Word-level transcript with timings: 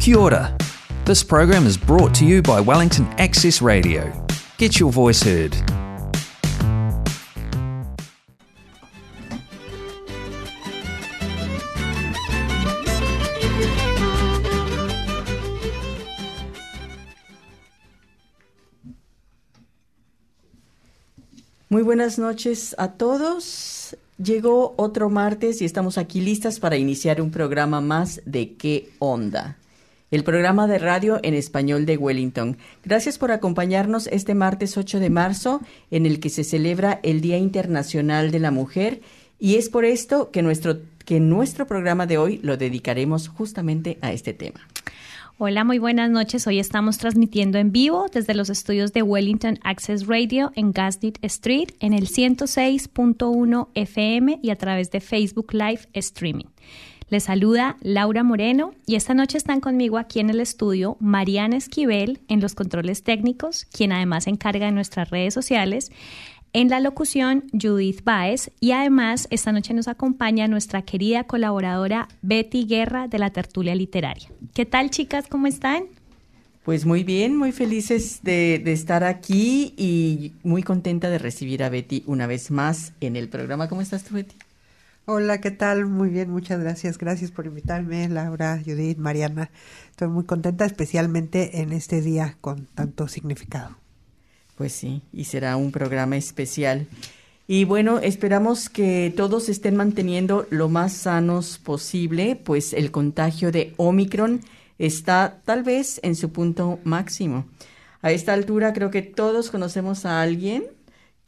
Kia 0.00 0.16
ora. 0.16 0.56
This 1.04 1.24
program 1.24 1.66
is 1.66 1.76
brought 1.76 2.14
to 2.14 2.24
you 2.24 2.40
by 2.40 2.60
Wellington 2.60 3.04
Access 3.18 3.60
Radio. 3.60 4.12
Get 4.56 4.78
your 4.78 4.92
voice 4.92 5.22
heard. 5.24 5.56
Muy 21.70 21.82
buenas 21.82 22.18
noches 22.18 22.76
a 22.78 22.92
todos. 22.92 23.96
Llegó 24.16 24.74
otro 24.76 25.10
martes 25.10 25.60
y 25.60 25.64
estamos 25.64 25.98
aquí 25.98 26.20
listas 26.20 26.60
para 26.60 26.76
iniciar 26.76 27.20
un 27.20 27.32
programa 27.32 27.80
más 27.80 28.22
de 28.24 28.54
¿Qué 28.54 28.90
onda? 29.00 29.58
El 30.10 30.24
programa 30.24 30.66
de 30.66 30.78
radio 30.78 31.20
en 31.22 31.34
español 31.34 31.84
de 31.84 31.98
Wellington. 31.98 32.56
Gracias 32.82 33.18
por 33.18 33.30
acompañarnos 33.30 34.06
este 34.06 34.34
martes 34.34 34.78
8 34.78 35.00
de 35.00 35.10
marzo 35.10 35.60
en 35.90 36.06
el 36.06 36.18
que 36.18 36.30
se 36.30 36.44
celebra 36.44 36.98
el 37.02 37.20
Día 37.20 37.36
Internacional 37.36 38.30
de 38.30 38.38
la 38.38 38.50
Mujer 38.50 39.02
y 39.38 39.56
es 39.56 39.68
por 39.68 39.84
esto 39.84 40.30
que 40.30 40.40
nuestro, 40.40 40.78
que 41.04 41.20
nuestro 41.20 41.66
programa 41.66 42.06
de 42.06 42.16
hoy 42.16 42.40
lo 42.42 42.56
dedicaremos 42.56 43.28
justamente 43.28 43.98
a 44.00 44.12
este 44.12 44.32
tema. 44.32 44.60
Hola, 45.36 45.62
muy 45.62 45.78
buenas 45.78 46.10
noches. 46.10 46.46
Hoy 46.46 46.58
estamos 46.58 46.96
transmitiendo 46.96 47.58
en 47.58 47.70
vivo 47.70 48.06
desde 48.10 48.34
los 48.34 48.48
estudios 48.48 48.94
de 48.94 49.02
Wellington 49.02 49.60
Access 49.62 50.06
Radio 50.06 50.52
en 50.56 50.72
Gaslit 50.72 51.18
Street 51.22 51.68
en 51.80 51.92
el 51.92 52.08
106.1 52.08 53.68
FM 53.74 54.40
y 54.42 54.50
a 54.50 54.56
través 54.56 54.90
de 54.90 55.00
Facebook 55.00 55.52
Live 55.52 55.82
Streaming. 55.92 56.46
Les 57.10 57.24
saluda 57.24 57.78
Laura 57.80 58.22
Moreno 58.22 58.74
y 58.84 58.96
esta 58.96 59.14
noche 59.14 59.38
están 59.38 59.60
conmigo 59.60 59.96
aquí 59.96 60.20
en 60.20 60.28
el 60.28 60.40
estudio 60.40 60.98
Mariana 61.00 61.56
Esquivel 61.56 62.20
en 62.28 62.40
los 62.40 62.54
controles 62.54 63.02
técnicos, 63.02 63.64
quien 63.64 63.92
además 63.92 64.24
se 64.24 64.30
encarga 64.30 64.66
de 64.66 64.72
nuestras 64.72 65.08
redes 65.08 65.32
sociales, 65.32 65.90
en 66.52 66.68
la 66.68 66.80
locución, 66.80 67.44
Judith 67.52 68.04
Baez. 68.04 68.50
Y 68.60 68.72
además, 68.72 69.26
esta 69.30 69.52
noche 69.52 69.74
nos 69.74 69.88
acompaña 69.88 70.48
nuestra 70.48 70.82
querida 70.82 71.24
colaboradora 71.24 72.08
Betty 72.20 72.64
Guerra 72.66 73.08
de 73.08 73.18
la 73.18 73.30
Tertulia 73.30 73.74
Literaria. 73.74 74.28
¿Qué 74.54 74.66
tal, 74.66 74.90
chicas? 74.90 75.26
¿Cómo 75.28 75.46
están? 75.46 75.84
Pues 76.64 76.84
muy 76.84 77.04
bien, 77.04 77.36
muy 77.36 77.52
felices 77.52 78.20
de, 78.22 78.60
de, 78.62 78.72
estar 78.72 79.02
aquí 79.02 79.72
y 79.78 80.32
muy 80.42 80.62
contenta 80.62 81.08
de 81.08 81.18
recibir 81.18 81.62
a 81.62 81.70
Betty 81.70 82.02
una 82.06 82.26
vez 82.26 82.50
más 82.50 82.92
en 83.00 83.16
el 83.16 83.30
programa. 83.30 83.68
¿Cómo 83.68 83.80
estás 83.80 84.04
tú, 84.04 84.14
Betty? 84.14 84.36
Hola, 85.10 85.40
¿qué 85.40 85.50
tal? 85.50 85.86
Muy 85.86 86.10
bien, 86.10 86.28
muchas 86.28 86.60
gracias. 86.60 86.98
Gracias 86.98 87.30
por 87.30 87.46
invitarme, 87.46 88.06
Laura, 88.10 88.60
Judith, 88.62 88.98
Mariana. 88.98 89.50
Estoy 89.88 90.08
muy 90.08 90.24
contenta, 90.24 90.66
especialmente 90.66 91.62
en 91.62 91.72
este 91.72 92.02
día 92.02 92.36
con 92.42 92.66
tanto 92.66 93.08
significado. 93.08 93.74
Pues 94.54 94.74
sí, 94.74 95.00
y 95.10 95.24
será 95.24 95.56
un 95.56 95.72
programa 95.72 96.18
especial. 96.18 96.88
Y 97.46 97.64
bueno, 97.64 98.00
esperamos 98.00 98.68
que 98.68 99.10
todos 99.16 99.48
estén 99.48 99.76
manteniendo 99.76 100.46
lo 100.50 100.68
más 100.68 100.92
sanos 100.92 101.56
posible, 101.56 102.36
pues 102.36 102.74
el 102.74 102.90
contagio 102.90 103.50
de 103.50 103.72
Omicron 103.78 104.42
está 104.76 105.40
tal 105.46 105.62
vez 105.62 106.00
en 106.02 106.16
su 106.16 106.32
punto 106.32 106.80
máximo. 106.84 107.46
A 108.02 108.12
esta 108.12 108.34
altura 108.34 108.74
creo 108.74 108.90
que 108.90 109.00
todos 109.00 109.50
conocemos 109.50 110.04
a 110.04 110.20
alguien 110.20 110.64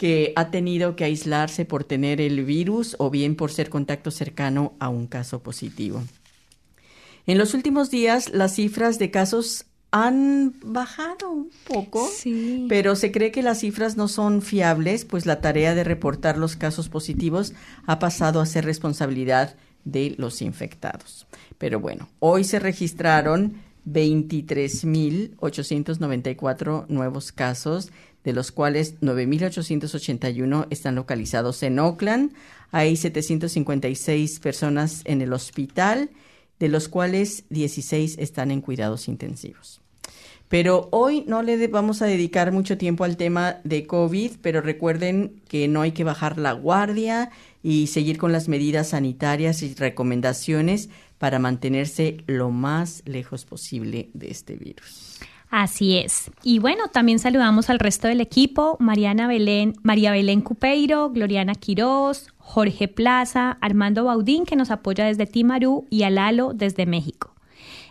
que 0.01 0.33
ha 0.35 0.51
tenido 0.51 0.97
que 0.97 1.05
aislarse 1.05 1.67
por 1.67 1.85
tener 1.85 2.23
el 2.23 2.43
virus 2.43 2.97
o 2.99 3.11
bien 3.11 3.37
por 3.37 3.53
ser 3.53 3.69
contacto 3.69 4.11
cercano 4.11 4.73
a 4.79 4.89
un 4.89 5.07
caso 5.07 5.43
positivo. 5.43 6.03
En 7.27 7.37
los 7.37 7.53
últimos 7.53 7.91
días, 7.91 8.31
las 8.33 8.55
cifras 8.55 8.99
de 8.99 9.11
casos 9.11 9.67
han 9.91 10.55
bajado 10.65 11.31
un 11.31 11.51
poco, 11.69 12.09
sí. 12.11 12.65
pero 12.67 12.97
se 12.97 13.13
cree 13.13 13.31
que 13.31 13.43
las 13.43 13.61
cifras 13.61 13.99
no 13.99 14.09
son 14.09 14.41
fiables, 14.41 15.05
pues 15.05 15.27
la 15.27 15.43
tarea 15.43 15.75
de 15.75 15.85
reportar 15.85 16.39
los 16.39 16.57
casos 16.57 16.89
positivos 16.89 17.53
ha 17.85 17.99
pasado 17.99 18.41
a 18.41 18.47
ser 18.47 18.65
responsabilidad 18.65 19.55
de 19.85 20.15
los 20.17 20.41
infectados. 20.41 21.27
Pero 21.59 21.79
bueno, 21.79 22.09
hoy 22.21 22.45
se 22.45 22.59
registraron 22.59 23.57
23.894 23.93 26.87
nuevos 26.89 27.33
casos, 27.33 27.91
de 28.25 28.33
los 28.33 28.51
cuales 28.53 28.99
9.881 29.01 30.69
están 30.71 30.95
localizados 30.95 31.63
en 31.63 31.79
Oakland. 31.79 32.33
Hay 32.71 32.97
756 32.97 34.41
personas 34.41 35.03
en 35.05 35.21
el 35.23 35.33
hospital, 35.33 36.11
de 36.59 36.69
los 36.69 36.89
cuales 36.89 37.45
16 37.49 38.19
están 38.19 38.51
en 38.51 38.61
cuidados 38.61 39.09
intensivos. 39.09 39.81
Pero 40.51 40.89
hoy 40.91 41.23
no 41.29 41.43
le 41.43 41.69
vamos 41.69 42.03
a 42.03 42.07
dedicar 42.07 42.51
mucho 42.51 42.77
tiempo 42.77 43.05
al 43.05 43.17
tema 43.17 43.61
de 43.63 43.87
COVID, 43.87 44.33
pero 44.43 44.61
recuerden 44.61 45.41
que 45.47 45.69
no 45.69 45.81
hay 45.81 45.93
que 45.93 46.03
bajar 46.03 46.39
la 46.39 46.53
guardia 46.53 47.31
y 47.63 47.87
seguir 47.87 48.19
con 48.19 48.33
las 48.33 48.49
medidas 48.49 48.89
sanitarias 48.89 49.63
y 49.63 49.73
recomendaciones 49.75 50.89
para 51.21 51.39
mantenerse 51.39 52.25
lo 52.27 52.51
más 52.51 53.03
lejos 53.05 53.45
posible 53.45 54.09
de 54.15 54.31
este 54.31 54.57
virus. 54.57 55.19
Así 55.51 55.99
es. 55.99 56.31
Y 56.43 56.61
bueno, 56.61 56.89
también 56.89 57.19
saludamos 57.19 57.69
al 57.69 57.79
resto 57.79 58.09
del 58.09 58.23
equipo, 58.23 58.79
Mariana 58.81 59.29
Belén, 59.29 59.75
María 59.83 60.13
Belén 60.13 60.41
Cupeiro, 60.41 61.11
Gloriana 61.11 61.55
Quirós, 61.55 62.29
Jorge 62.39 62.89
Plaza, 62.89 63.59
Armando 63.61 64.05
Baudín, 64.05 64.47
que 64.47 64.57
nos 64.57 64.71
apoya 64.71 65.05
desde 65.05 65.27
Timarú, 65.27 65.87
y 65.91 66.05
a 66.05 66.11
Lalo 66.11 66.55
desde 66.55 66.87
México. 66.87 67.35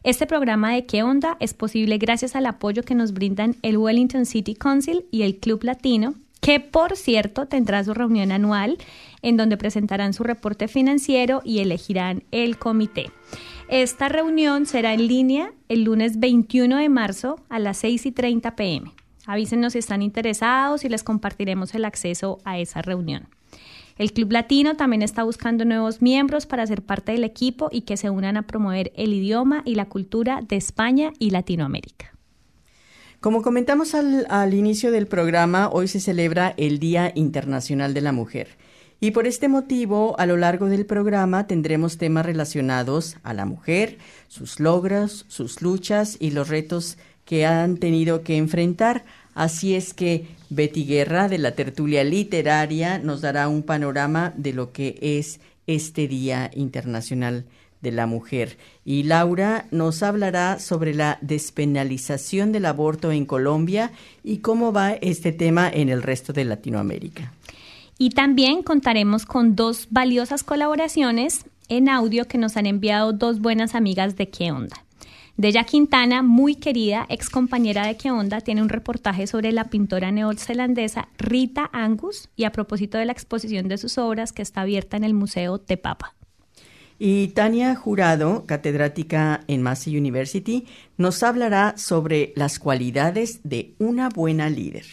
Este 0.04 0.26
programa 0.26 0.74
de 0.74 0.88
¿Qué 0.88 1.04
onda? 1.04 1.38
es 1.40 1.54
posible 1.54 2.00
gracias 2.00 2.36
al 2.36 2.48
apoyo 2.48 2.82
que 2.82 2.96
nos 2.96 3.14
brindan 3.14 3.58
el 3.62 3.78
Wellington 3.78 4.26
City 4.26 4.56
Council 4.56 5.06
y 5.12 5.22
el 5.22 5.38
Club 5.38 5.64
Latino, 5.64 6.16
que 6.40 6.60
por 6.60 6.96
cierto 6.96 7.48
tendrá 7.48 7.84
su 7.84 7.94
reunión 7.94 8.32
anual 8.32 8.78
en 9.22 9.38
donde 9.38 9.58
presentarán 9.58 10.14
su 10.14 10.24
reporte 10.24 10.68
financiero 10.68 11.42
y 11.44 11.60
elegirán 11.60 12.24
el 12.32 12.58
comité. 12.58 13.12
Esta 13.68 14.10
reunión 14.10 14.66
será 14.66 14.94
en 14.94 15.08
línea 15.08 15.54
el 15.68 15.84
lunes 15.84 16.20
21 16.20 16.78
de 16.78 16.90
marzo 16.90 17.40
a 17.50 17.60
las 17.60 17.78
6 17.78 18.08
y 18.08 18.12
30 18.12 18.56
pm. 18.56 18.92
Avísenos 19.26 19.74
si 19.74 19.80
están 19.80 20.02
interesados 20.02 20.84
y 20.84 20.90
les 20.90 21.04
compartiremos 21.04 21.76
el 21.76 21.86
acceso 21.86 22.40
a 22.46 22.58
esa 22.58 22.82
reunión. 22.82 23.28
El 24.00 24.14
Club 24.14 24.32
Latino 24.32 24.76
también 24.76 25.02
está 25.02 25.24
buscando 25.24 25.66
nuevos 25.66 26.02
miembros 26.02 26.46
para 26.46 26.66
ser 26.66 26.82
parte 26.82 27.12
del 27.12 27.26
equipo 27.26 27.68
y 27.70 27.82
que 27.82 27.98
se 27.98 28.10
unan 28.10 28.38
a 28.38 28.44
promover 28.44 28.94
el 28.96 29.14
idioma 29.14 29.62
y 29.66 29.76
la 29.76 29.86
cultura 29.86 30.40
de 30.42 30.56
España 30.56 31.12
y 31.20 31.32
Latinoamérica. 31.32 32.14
Como 33.20 33.42
comentamos 33.42 33.96
al, 33.96 34.54
inicio 34.54 34.94
del 34.94 35.06
programa, 35.06 35.68
hoy 35.74 35.90
se 35.90 36.00
celebra 36.00 36.54
el 36.56 36.80
Día 36.80 37.12
Internacional 37.16 37.94
de 37.94 38.00
la 38.00 38.14
Mujer. 38.14 38.48
Y 39.02 39.12
por 39.12 39.28
este 39.28 39.50
motivo, 39.50 40.18
a 40.18 40.26
lo 40.26 40.38
largo 40.38 40.68
del 40.68 40.86
programa 40.86 41.46
tendremos 41.46 41.98
temas 41.98 42.26
relacionados 42.26 43.18
a 43.24 43.34
la 43.34 43.44
mujer, 43.44 43.98
sus 44.30 44.62
logros, 44.62 45.26
sus 45.28 45.62
luchas 45.62 46.16
y 46.22 46.32
los 46.32 46.48
retos 46.48 46.98
que 47.26 47.46
han 47.46 47.76
tenido 47.76 48.24
que 48.24 48.38
enfrentar. 48.38 49.04
Así 49.34 49.76
es 49.76 49.94
que 49.94 50.28
Betty 50.50 50.86
Guerra 50.86 51.28
de 51.28 51.40
la 51.40 51.56
tertulia 51.56 52.06
literaria 52.06 53.00
nos 53.00 53.20
dará 53.20 53.50
un 53.50 53.64
panorama 53.64 54.34
de 54.38 54.54
lo 54.54 54.72
que 54.72 54.98
es 55.02 55.42
este 55.68 56.08
Día 56.08 56.52
Internacional 56.54 57.44
de 57.82 57.92
la 57.92 58.06
Mujer. 58.06 58.58
Y 58.86 59.04
Laura 59.04 59.66
nos 59.72 60.04
hablará 60.04 60.60
sobre 60.60 60.94
la 60.94 61.18
despenalización 61.22 62.52
del 62.52 62.66
aborto 62.66 63.12
en 63.12 63.26
Colombia 63.26 63.92
y 64.24 64.38
cómo 64.38 64.74
va 64.74 64.94
este 64.94 65.32
tema 65.32 65.70
en 65.70 65.90
el 65.90 66.04
resto 66.04 66.34
de 66.34 66.46
Latinoamérica. 66.46 67.34
Y 67.98 68.12
también 68.12 68.64
contaremos 68.64 69.26
con 69.26 69.56
dos 69.56 69.88
valiosas 69.90 70.44
colaboraciones 70.44 71.46
en 71.68 71.90
audio 71.90 72.26
que 72.26 72.38
nos 72.38 72.58
han 72.58 72.66
enviado 72.66 73.14
dos 73.14 73.40
buenas 73.40 73.76
amigas 73.76 74.16
de 74.16 74.30
qué 74.30 74.52
onda. 74.52 74.84
Della 75.40 75.64
Quintana, 75.64 76.22
muy 76.22 76.56
querida 76.56 77.06
ex 77.08 77.30
compañera 77.30 77.88
de 77.88 77.96
¿Qué 77.96 78.12
onda?, 78.12 78.42
tiene 78.42 78.62
un 78.62 78.68
reportaje 78.68 79.26
sobre 79.26 79.54
la 79.54 79.70
pintora 79.70 80.12
neozelandesa 80.12 81.08
Rita 81.18 81.70
Angus 81.72 82.28
y 82.36 82.44
a 82.44 82.52
propósito 82.52 82.98
de 82.98 83.06
la 83.06 83.14
exposición 83.14 83.70
de 83.70 83.78
sus 83.78 83.98
obras 83.98 84.34
que 84.34 84.42
está 84.42 84.62
abierta 84.62 84.98
en 84.98 85.06
el 85.06 85.14
Museo 85.14 85.58
de 85.58 85.78
Papa. 85.78 86.14
Y 87.02 87.30
Tania 87.30 87.76
Jurado, 87.76 88.44
catedrática 88.46 89.46
en 89.48 89.62
Massey 89.62 89.98
University, 89.98 90.68
nos 90.98 91.24
hablará 91.24 91.76
sobre 91.78 92.34
las 92.36 92.60
cualidades 92.60 93.40
de 93.44 93.74
una 93.80 94.10
buena 94.10 94.50
líder. 94.50 94.86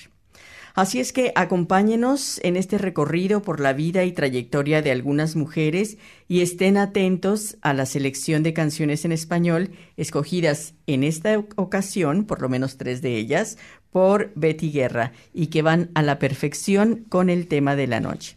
Así 0.77 1.01
es 1.01 1.13
que 1.13 1.33
acompáñenos 1.35 2.39
en 2.45 2.57
este 2.57 2.79
recorrido 2.79 3.43
por 3.43 3.61
la 3.61 3.73
vida 3.73 4.05
y 4.05 4.13
trayectoria 4.13 4.83
de 4.83 4.93
algunas 4.93 5.35
mujeres 5.35 5.97
y 6.29 6.43
estén 6.43 6.77
atentos 6.77 7.57
a 7.63 7.73
la 7.73 7.87
selección 7.87 8.43
de 8.43 8.53
canciones 8.53 9.05
en 9.05 9.11
español 9.11 9.71
escogidas 9.97 10.75
en 10.87 11.03
esta 11.03 11.43
ocasión, 11.57 12.25
por 12.25 12.43
lo 12.43 12.51
menos 12.51 12.77
tres 12.77 13.01
de 13.01 13.17
ellas, 13.17 13.57
por 13.91 14.33
Betty 14.37 14.71
Guerra 14.71 15.13
y 15.33 15.47
que 15.47 15.63
van 15.63 15.91
a 15.95 16.03
la 16.03 16.19
perfección 16.19 17.07
con 17.09 17.31
el 17.31 17.49
tema 17.49 17.75
de 17.75 17.87
la 17.87 18.01
noche. 18.01 18.37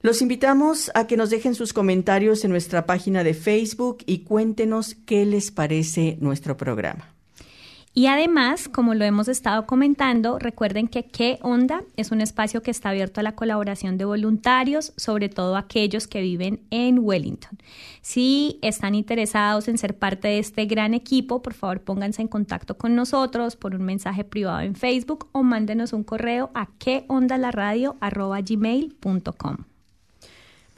Los 0.00 0.22
invitamos 0.22 0.92
a 0.94 1.08
que 1.08 1.16
nos 1.16 1.30
dejen 1.30 1.56
sus 1.56 1.72
comentarios 1.72 2.44
en 2.44 2.52
nuestra 2.52 2.86
página 2.86 3.24
de 3.24 3.34
Facebook 3.34 3.98
y 4.06 4.20
cuéntenos 4.20 4.94
qué 5.06 5.26
les 5.26 5.50
parece 5.50 6.16
nuestro 6.20 6.56
programa. 6.56 7.12
Y 7.94 8.06
además, 8.06 8.68
como 8.68 8.94
lo 8.94 9.04
hemos 9.04 9.26
estado 9.26 9.66
comentando, 9.66 10.38
recuerden 10.38 10.86
que 10.86 11.06
¿Qué 11.06 11.40
Onda? 11.42 11.82
es 11.96 12.12
un 12.12 12.20
espacio 12.20 12.62
que 12.62 12.70
está 12.70 12.90
abierto 12.90 13.18
a 13.18 13.24
la 13.24 13.34
colaboración 13.34 13.98
de 13.98 14.04
voluntarios, 14.04 14.92
sobre 14.96 15.28
todo 15.28 15.56
aquellos 15.56 16.06
que 16.06 16.20
viven 16.20 16.60
en 16.70 17.00
Wellington. 17.00 17.58
Si 18.00 18.60
están 18.62 18.94
interesados 18.94 19.66
en 19.66 19.78
ser 19.78 19.98
parte 19.98 20.28
de 20.28 20.38
este 20.38 20.66
gran 20.66 20.94
equipo, 20.94 21.42
por 21.42 21.54
favor 21.54 21.80
pónganse 21.80 22.22
en 22.22 22.28
contacto 22.28 22.78
con 22.78 22.94
nosotros 22.94 23.56
por 23.56 23.74
un 23.74 23.82
mensaje 23.82 24.22
privado 24.22 24.60
en 24.60 24.76
Facebook 24.76 25.26
o 25.32 25.42
mándenos 25.42 25.92
un 25.92 26.04
correo 26.04 26.52
a 26.54 26.68
queondalaradio.gmail.com. 26.78 29.56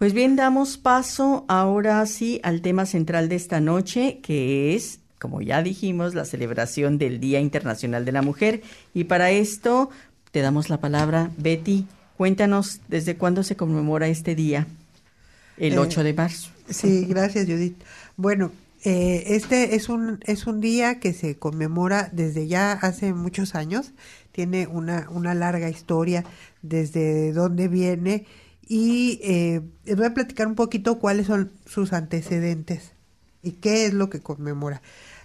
Pues 0.01 0.15
bien, 0.15 0.35
damos 0.35 0.79
paso 0.79 1.45
ahora 1.47 2.07
sí 2.07 2.41
al 2.43 2.63
tema 2.63 2.87
central 2.87 3.29
de 3.29 3.37
esta 3.37 3.61
noche, 3.61 4.21
que 4.23 4.75
es 4.75 5.01
como 5.19 5.43
ya 5.43 5.63
dijimos, 5.63 6.15
la 6.15 6.25
celebración 6.25 6.97
del 6.97 7.21
Día 7.21 7.39
Internacional 7.39 8.07
de 8.07 8.13
la 8.13 8.23
Mujer. 8.23 8.63
Y 8.95 9.05
para 9.05 9.31
esto 9.31 9.91
te 10.33 10.41
damos 10.41 10.71
la 10.71 10.81
palabra, 10.81 11.31
Betty. 11.37 11.87
Cuéntanos 12.17 12.81
desde 12.89 13.17
cuándo 13.17 13.43
se 13.43 13.57
conmemora 13.57 14.09
este 14.09 14.35
día, 14.35 14.67
el 15.59 15.79
8 15.79 16.01
eh, 16.01 16.05
de 16.05 16.15
marzo. 16.15 16.51
Sí, 16.71 17.05
gracias, 17.05 17.45
Judith. 17.45 17.77
Bueno, 18.17 18.53
eh, 18.85 19.25
este 19.27 19.75
es 19.75 19.91
un, 19.91 20.21
es 20.25 20.47
un 20.47 20.63
día 20.63 20.99
que 20.99 21.13
se 21.13 21.37
conmemora 21.37 22.09
desde 22.11 22.47
ya 22.47 22.73
hace 22.73 23.13
muchos 23.13 23.55
años. 23.55 23.93
Tiene 24.33 24.67
una, 24.67 25.11
una 25.11 25.35
larga 25.35 25.69
historia 25.69 26.25
desde 26.63 27.35
dónde 27.35 27.69
viene. 27.69 28.25
Y 28.73 29.19
eh, 29.25 29.63
les 29.85 29.97
voy 29.97 30.07
a 30.07 30.15
platicar 30.15 30.47
un 30.47 30.55
poquito 30.55 31.01
cuáles 31.01 31.27
son 31.27 31.51
sus 31.67 31.93
antecedentes 31.93 32.93
y 33.43 33.53
qué 33.53 33.87
es 33.87 33.95
lo 33.95 34.11
que 34.11 34.21
conmemora 34.21 34.81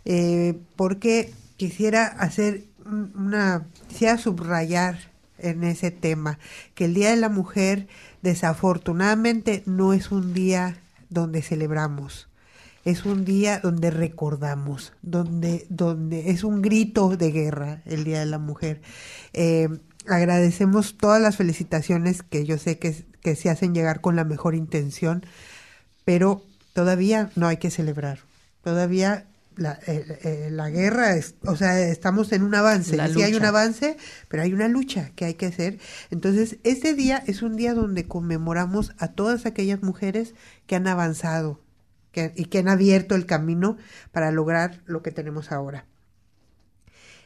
eh, 0.06 0.60
porque 0.76 1.34
quisiera 1.58 2.06
hacer 2.06 2.64
una, 2.86 3.66
quisiera 3.90 4.18
subrayar 4.18 5.00
en 5.40 5.64
ese 5.64 5.92
tema, 5.92 6.40
que 6.76 6.86
el 6.86 6.94
Día 6.94 7.10
de 7.10 7.18
la 7.18 7.30
Mujer 7.30 7.88
desafortunadamente 8.22 9.64
no 9.66 9.94
es 9.94 10.12
un 10.12 10.34
día 10.34 10.78
donde 11.10 11.42
celebramos, 11.42 12.30
es 12.86 13.06
un 13.06 13.26
día 13.26 13.60
donde 13.60 13.92
recordamos, 13.92 14.94
donde, 15.02 15.66
donde 15.70 16.30
es 16.30 16.44
un 16.44 16.62
grito 16.62 17.18
de 17.18 17.32
guerra 17.32 17.82
el 17.86 18.04
Día 18.04 18.20
de 18.20 18.28
la 18.28 18.40
Mujer. 18.40 18.82
Eh, 19.34 19.68
agradecemos 20.08 20.98
todas 20.98 21.22
las 21.22 21.38
felicitaciones 21.38 22.24
que 22.24 22.46
yo 22.46 22.58
sé 22.58 22.78
que, 22.80 23.06
que 23.22 23.36
se 23.36 23.50
hacen 23.50 23.74
llegar 23.74 24.02
con 24.02 24.16
la 24.16 24.24
mejor 24.24 24.56
intención, 24.56 25.26
pero 26.04 26.44
todavía 26.74 27.32
no 27.36 27.48
hay 27.48 27.58
que 27.58 27.72
celebrar, 27.72 28.20
todavía 28.64 29.26
la, 29.58 29.80
eh, 29.88 30.20
eh, 30.24 30.50
la 30.52 30.70
guerra, 30.70 31.16
es, 31.16 31.36
o 31.46 31.56
sea, 31.56 31.80
estamos 31.80 32.32
en 32.34 32.44
un 32.44 32.56
avance. 32.56 32.98
Sí 33.14 33.24
hay 33.24 33.36
un 33.36 33.46
avance, 33.46 33.98
pero 34.28 34.44
hay 34.44 34.54
una 34.54 34.68
lucha 34.68 35.12
que 35.16 35.26
hay 35.26 35.36
que 35.36 35.46
hacer. 35.46 35.80
Entonces, 36.12 36.58
este 36.64 36.94
día 36.94 37.24
es 37.26 37.42
un 37.42 37.56
día 37.56 37.74
donde 37.74 38.08
conmemoramos 38.08 38.94
a 38.98 39.10
todas 39.10 39.46
aquellas 39.46 39.82
mujeres 39.82 40.34
que 40.68 40.76
han 40.76 40.88
avanzado 40.88 41.62
que, 42.12 42.34
y 42.36 42.46
que 42.46 42.60
han 42.60 42.68
abierto 42.68 43.16
el 43.16 43.26
camino 43.26 43.78
para 44.12 44.32
lograr 44.32 44.82
lo 44.86 45.02
que 45.02 45.12
tenemos 45.12 45.52
ahora. 45.52 45.86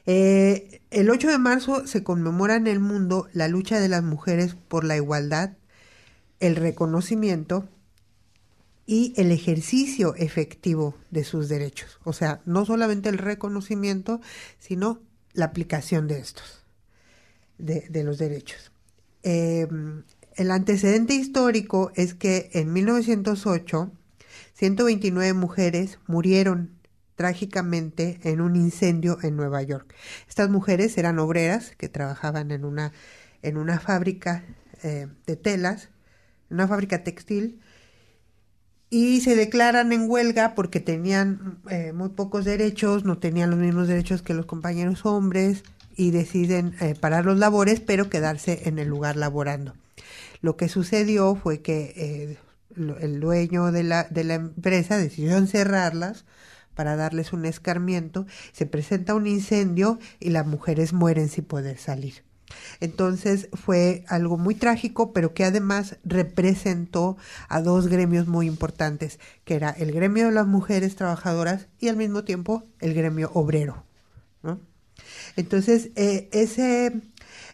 Eh, 0.05 0.81
el 0.91 1.09
8 1.09 1.29
de 1.29 1.37
marzo 1.37 1.85
se 1.87 2.03
conmemora 2.03 2.55
en 2.55 2.67
el 2.67 2.79
mundo 2.79 3.27
la 3.33 3.47
lucha 3.47 3.79
de 3.79 3.89
las 3.89 4.03
mujeres 4.03 4.55
por 4.55 4.83
la 4.83 4.95
igualdad, 4.95 5.53
el 6.39 6.55
reconocimiento 6.55 7.67
y 8.85 9.13
el 9.17 9.31
ejercicio 9.31 10.15
efectivo 10.15 10.95
de 11.11 11.23
sus 11.23 11.47
derechos. 11.47 11.99
O 12.03 12.13
sea, 12.13 12.41
no 12.45 12.65
solamente 12.65 13.09
el 13.09 13.19
reconocimiento, 13.19 14.19
sino 14.57 14.99
la 15.33 15.45
aplicación 15.45 16.07
de 16.07 16.19
estos, 16.19 16.65
de, 17.59 18.03
los 18.03 18.17
derechos. 18.17 18.71
Em, 19.21 20.03
el 20.35 20.49
antecedente 20.49 21.13
histórico 21.13 21.91
es 21.93 22.15
que 22.15 22.49
en 22.53 22.73
1908, 22.73 23.91
129 24.53 25.33
mujeres 25.33 25.99
murieron 26.07 26.78
trágicamente 27.19 28.17
en 28.23 28.39
un 28.39 28.55
incendio 28.55 29.17
en 29.23 29.35
Nueva 29.35 29.61
York. 29.61 29.93
Estas 30.29 30.49
mujeres 30.49 30.97
eran 30.97 31.19
obreras 31.19 31.73
que 31.77 31.89
trabajaban 31.89 32.49
en 32.51 32.63
una, 32.63 32.93
en 33.41 33.57
una 33.57 33.77
fábrica 33.81 34.45
eh, 34.83 35.07
de 35.27 35.35
telas, 35.35 35.89
una 36.49 36.65
fábrica 36.65 37.03
textil, 37.03 37.59
y 38.89 39.19
se 39.19 39.35
declaran 39.35 39.91
en 39.91 40.09
huelga 40.09 40.55
porque 40.55 40.79
tenían 40.79 41.59
eh, 41.69 41.91
muy 41.91 42.07
pocos 42.07 42.45
derechos, 42.45 43.03
no 43.03 43.17
tenían 43.17 43.49
los 43.49 43.59
mismos 43.59 43.89
derechos 43.89 44.21
que 44.21 44.33
los 44.33 44.45
compañeros 44.45 45.05
hombres 45.05 45.63
y 45.97 46.11
deciden 46.11 46.73
eh, 46.79 46.95
parar 46.97 47.25
los 47.25 47.37
labores 47.37 47.81
pero 47.81 48.09
quedarse 48.09 48.61
en 48.63 48.79
el 48.79 48.87
lugar 48.87 49.17
laborando. 49.17 49.73
Lo 50.39 50.55
que 50.55 50.69
sucedió 50.69 51.35
fue 51.35 51.61
que 51.61 52.37
el 52.77 53.19
dueño 53.19 53.73
de 53.73 53.83
la, 53.83 54.05
de 54.05 54.23
la 54.23 54.35
empresa 54.35 54.95
decidió 54.97 55.35
encerrarlas 55.35 56.23
para 56.79 56.95
darles 56.95 57.33
un 57.33 57.43
escarmiento, 57.43 58.25
se 58.53 58.65
presenta 58.65 59.13
un 59.13 59.27
incendio 59.27 59.99
y 60.17 60.29
las 60.29 60.47
mujeres 60.47 60.93
mueren 60.93 61.27
sin 61.27 61.43
poder 61.43 61.77
salir. 61.77 62.23
Entonces 62.79 63.49
fue 63.51 64.05
algo 64.07 64.37
muy 64.37 64.55
trágico, 64.55 65.11
pero 65.11 65.33
que 65.33 65.43
además 65.43 65.97
representó 66.05 67.17
a 67.49 67.61
dos 67.61 67.87
gremios 67.87 68.27
muy 68.27 68.47
importantes, 68.47 69.19
que 69.43 69.55
era 69.55 69.71
el 69.71 69.91
gremio 69.91 70.27
de 70.27 70.31
las 70.31 70.47
mujeres 70.47 70.95
trabajadoras 70.95 71.67
y 71.81 71.89
al 71.89 71.97
mismo 71.97 72.23
tiempo 72.23 72.63
el 72.79 72.93
gremio 72.93 73.29
obrero. 73.33 73.83
Entonces, 75.35 75.89
eh, 75.97 76.29
ese, 76.31 76.93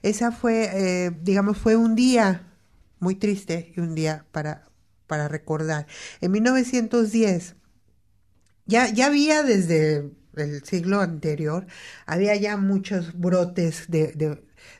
esa 0.04 0.32
fue, 0.32 0.70
eh, 0.72 1.12
digamos, 1.24 1.58
fue 1.58 1.76
un 1.76 1.96
día 1.96 2.44
muy 3.00 3.16
triste 3.16 3.74
y 3.76 3.80
un 3.80 3.96
día 3.96 4.28
para, 4.32 4.66
para 5.08 5.28
recordar. 5.28 5.88
En 6.22 6.32
1910, 6.32 7.56
ya, 8.66 8.90
ya 8.90 9.08
había 9.08 9.44
desde 9.44 10.12
el 10.36 10.64
siglo 10.64 11.02
anterior, 11.02 11.66
había 12.06 12.36
ya 12.36 12.58
muchos 12.58 13.18
brotes 13.18 13.86
de, 13.88 14.14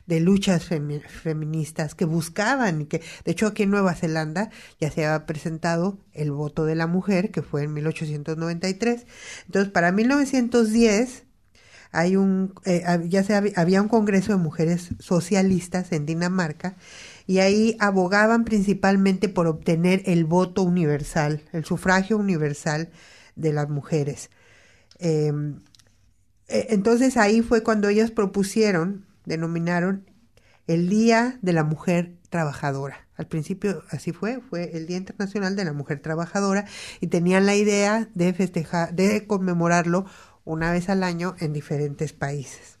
de 0.06 0.20
luchas 0.20 0.64
feministas 0.64 1.94
que 1.94 2.04
buscaban, 2.04 2.86
que 2.86 3.02
de 3.24 3.32
hecho 3.32 3.46
aquí 3.48 3.64
en 3.64 3.70
Nueva 3.70 3.94
Zelanda 3.94 4.50
ya 4.80 4.90
se 4.90 5.04
había 5.04 5.26
presentado 5.26 5.98
el 6.12 6.30
voto 6.30 6.64
de 6.64 6.74
la 6.74 6.86
mujer, 6.86 7.30
que 7.30 7.42
fue 7.42 7.64
en 7.64 7.74
1893. 7.74 9.06
Entonces, 9.46 9.72
para 9.72 9.92
1910 9.92 11.24
hay 11.92 12.16
un, 12.16 12.54
eh, 12.64 12.84
ya 13.08 13.22
se 13.24 13.34
había 13.34 13.82
un 13.82 13.88
congreso 13.88 14.32
de 14.32 14.38
mujeres 14.38 14.90
socialistas 14.98 15.92
en 15.92 16.06
Dinamarca 16.06 16.76
y 17.26 17.38
ahí 17.38 17.76
abogaban 17.80 18.44
principalmente 18.44 19.28
por 19.28 19.46
obtener 19.46 20.02
el 20.06 20.24
voto 20.24 20.62
universal, 20.62 21.42
el 21.52 21.64
sufragio 21.64 22.16
universal 22.18 22.90
de 23.36 23.52
las 23.52 23.68
mujeres. 23.68 24.30
Em, 24.98 25.60
e, 26.48 26.66
entonces 26.70 27.16
ahí 27.16 27.42
fue 27.42 27.62
cuando 27.62 27.88
ellas 27.88 28.10
propusieron 28.10 29.06
denominaron 29.26 30.08
el 30.66 30.88
Día 30.88 31.38
de 31.42 31.52
la 31.52 31.64
Mujer 31.64 32.14
Trabajadora. 32.30 33.06
Al 33.16 33.26
principio 33.26 33.82
así 33.90 34.12
fue, 34.12 34.40
fue 34.40 34.76
el 34.76 34.86
Día 34.86 34.96
Internacional 34.96 35.56
de 35.56 35.64
la 35.64 35.72
Mujer 35.72 36.00
Trabajadora 36.00 36.64
y 37.00 37.08
tenían 37.08 37.46
la 37.46 37.54
idea 37.54 38.08
de 38.14 38.32
festejar, 38.32 38.94
de 38.94 39.26
conmemorarlo 39.26 40.06
una 40.44 40.72
vez 40.72 40.88
al 40.88 41.02
año 41.02 41.34
en 41.40 41.52
diferentes 41.52 42.12
países. 42.12 42.78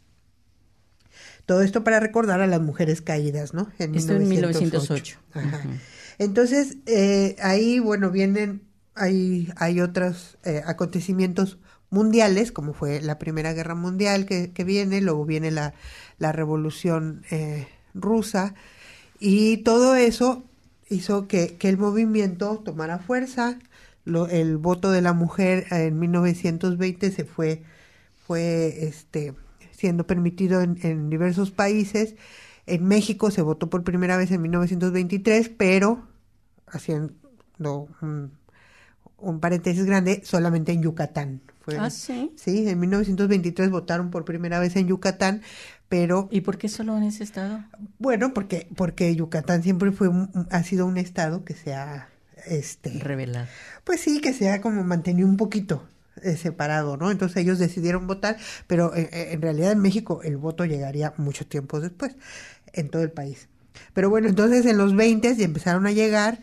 Todo 1.46 1.62
esto 1.62 1.84
para 1.84 2.00
recordar 2.00 2.40
a 2.40 2.46
las 2.46 2.60
mujeres 2.60 3.02
caídas, 3.02 3.54
¿no? 3.54 3.70
En 3.78 3.94
esto 3.94 4.14
1908. 4.14 5.18
en 5.34 5.44
1908. 5.44 5.78
Entonces, 6.18 6.78
eh, 6.86 7.36
ahí, 7.40 7.78
bueno, 7.78 8.10
vienen, 8.10 8.62
hay, 8.96 9.52
hay 9.56 9.80
otros 9.80 10.38
eh, 10.44 10.62
acontecimientos 10.66 11.58
mundiales, 11.90 12.52
como 12.52 12.72
fue 12.74 13.00
la 13.00 13.18
Primera 13.18 13.52
Guerra 13.52 13.74
Mundial 13.74 14.26
que, 14.26 14.52
que 14.52 14.64
viene, 14.64 15.00
luego 15.00 15.24
viene 15.24 15.50
la, 15.50 15.74
la 16.18 16.32
Revolución 16.32 17.24
eh, 17.30 17.68
Rusa, 17.94 18.54
y 19.20 19.58
todo 19.58 19.96
eso 19.96 20.44
hizo 20.88 21.28
que, 21.28 21.56
que 21.56 21.68
el 21.68 21.78
movimiento 21.78 22.58
tomara 22.64 22.98
fuerza. 22.98 23.58
Lo, 24.04 24.28
el 24.28 24.56
voto 24.56 24.90
de 24.92 25.02
la 25.02 25.12
mujer 25.12 25.66
en 25.70 25.98
1920 25.98 27.10
se 27.10 27.24
fue, 27.24 27.62
fue 28.26 28.86
este, 28.86 29.34
siendo 29.72 30.06
permitido 30.06 30.60
en, 30.60 30.78
en 30.82 31.10
diversos 31.10 31.50
países. 31.50 32.14
En 32.66 32.84
México 32.86 33.30
se 33.30 33.42
votó 33.42 33.70
por 33.70 33.84
primera 33.84 34.16
vez 34.16 34.30
en 34.30 34.42
1923, 34.42 35.50
pero 35.50 36.06
haciendo 36.66 37.88
un 39.30 39.40
paréntesis 39.40 39.84
grande, 39.84 40.22
solamente 40.24 40.72
en 40.72 40.82
Yucatán 40.82 41.40
ah, 41.78 41.90
sí. 41.90 42.32
Sí, 42.36 42.68
en 42.68 42.78
1923 42.78 43.70
votaron 43.70 44.10
por 44.10 44.24
primera 44.24 44.60
vez 44.60 44.76
en 44.76 44.86
Yucatán, 44.86 45.42
pero 45.88 46.28
¿Y 46.30 46.42
por 46.42 46.58
qué 46.58 46.68
solo 46.68 46.96
en 46.96 47.02
ese 47.04 47.24
estado? 47.24 47.64
bueno, 47.98 48.32
porque 48.34 48.68
porque 48.76 49.14
Yucatán 49.16 49.62
siempre 49.62 49.90
fue 49.92 50.08
un- 50.08 50.30
ha 50.50 50.62
sido 50.62 50.86
un 50.86 50.96
estado 50.96 51.44
que 51.44 51.54
se 51.54 51.74
ha 51.74 52.08
este 52.46 52.90
Revelar. 53.02 53.48
pues 53.84 54.00
sí, 54.00 54.20
que 54.20 54.32
se 54.32 54.50
ha 54.50 54.60
como 54.60 54.84
mantenido 54.84 55.26
un 55.28 55.36
poquito 55.36 55.82
eh, 56.22 56.36
separado, 56.36 56.96
¿no? 56.96 57.10
Entonces 57.10 57.36
ellos 57.38 57.58
decidieron 57.58 58.06
votar, 58.06 58.36
pero 58.66 58.94
eh, 58.94 59.08
eh, 59.12 59.28
en 59.32 59.42
realidad 59.42 59.72
en 59.72 59.80
México 59.80 60.20
el 60.22 60.36
voto 60.36 60.64
llegaría 60.64 61.12
mucho 61.18 61.46
tiempo 61.46 61.80
después, 61.80 62.16
en 62.72 62.88
todo 62.90 63.02
el 63.02 63.10
país. 63.10 63.48
Pero 63.92 64.08
bueno, 64.08 64.28
entonces 64.28 64.64
en 64.66 64.78
los 64.78 64.94
20 64.96 65.34
ya 65.36 65.44
empezaron 65.44 65.86
a 65.86 65.92
llegar 65.92 66.40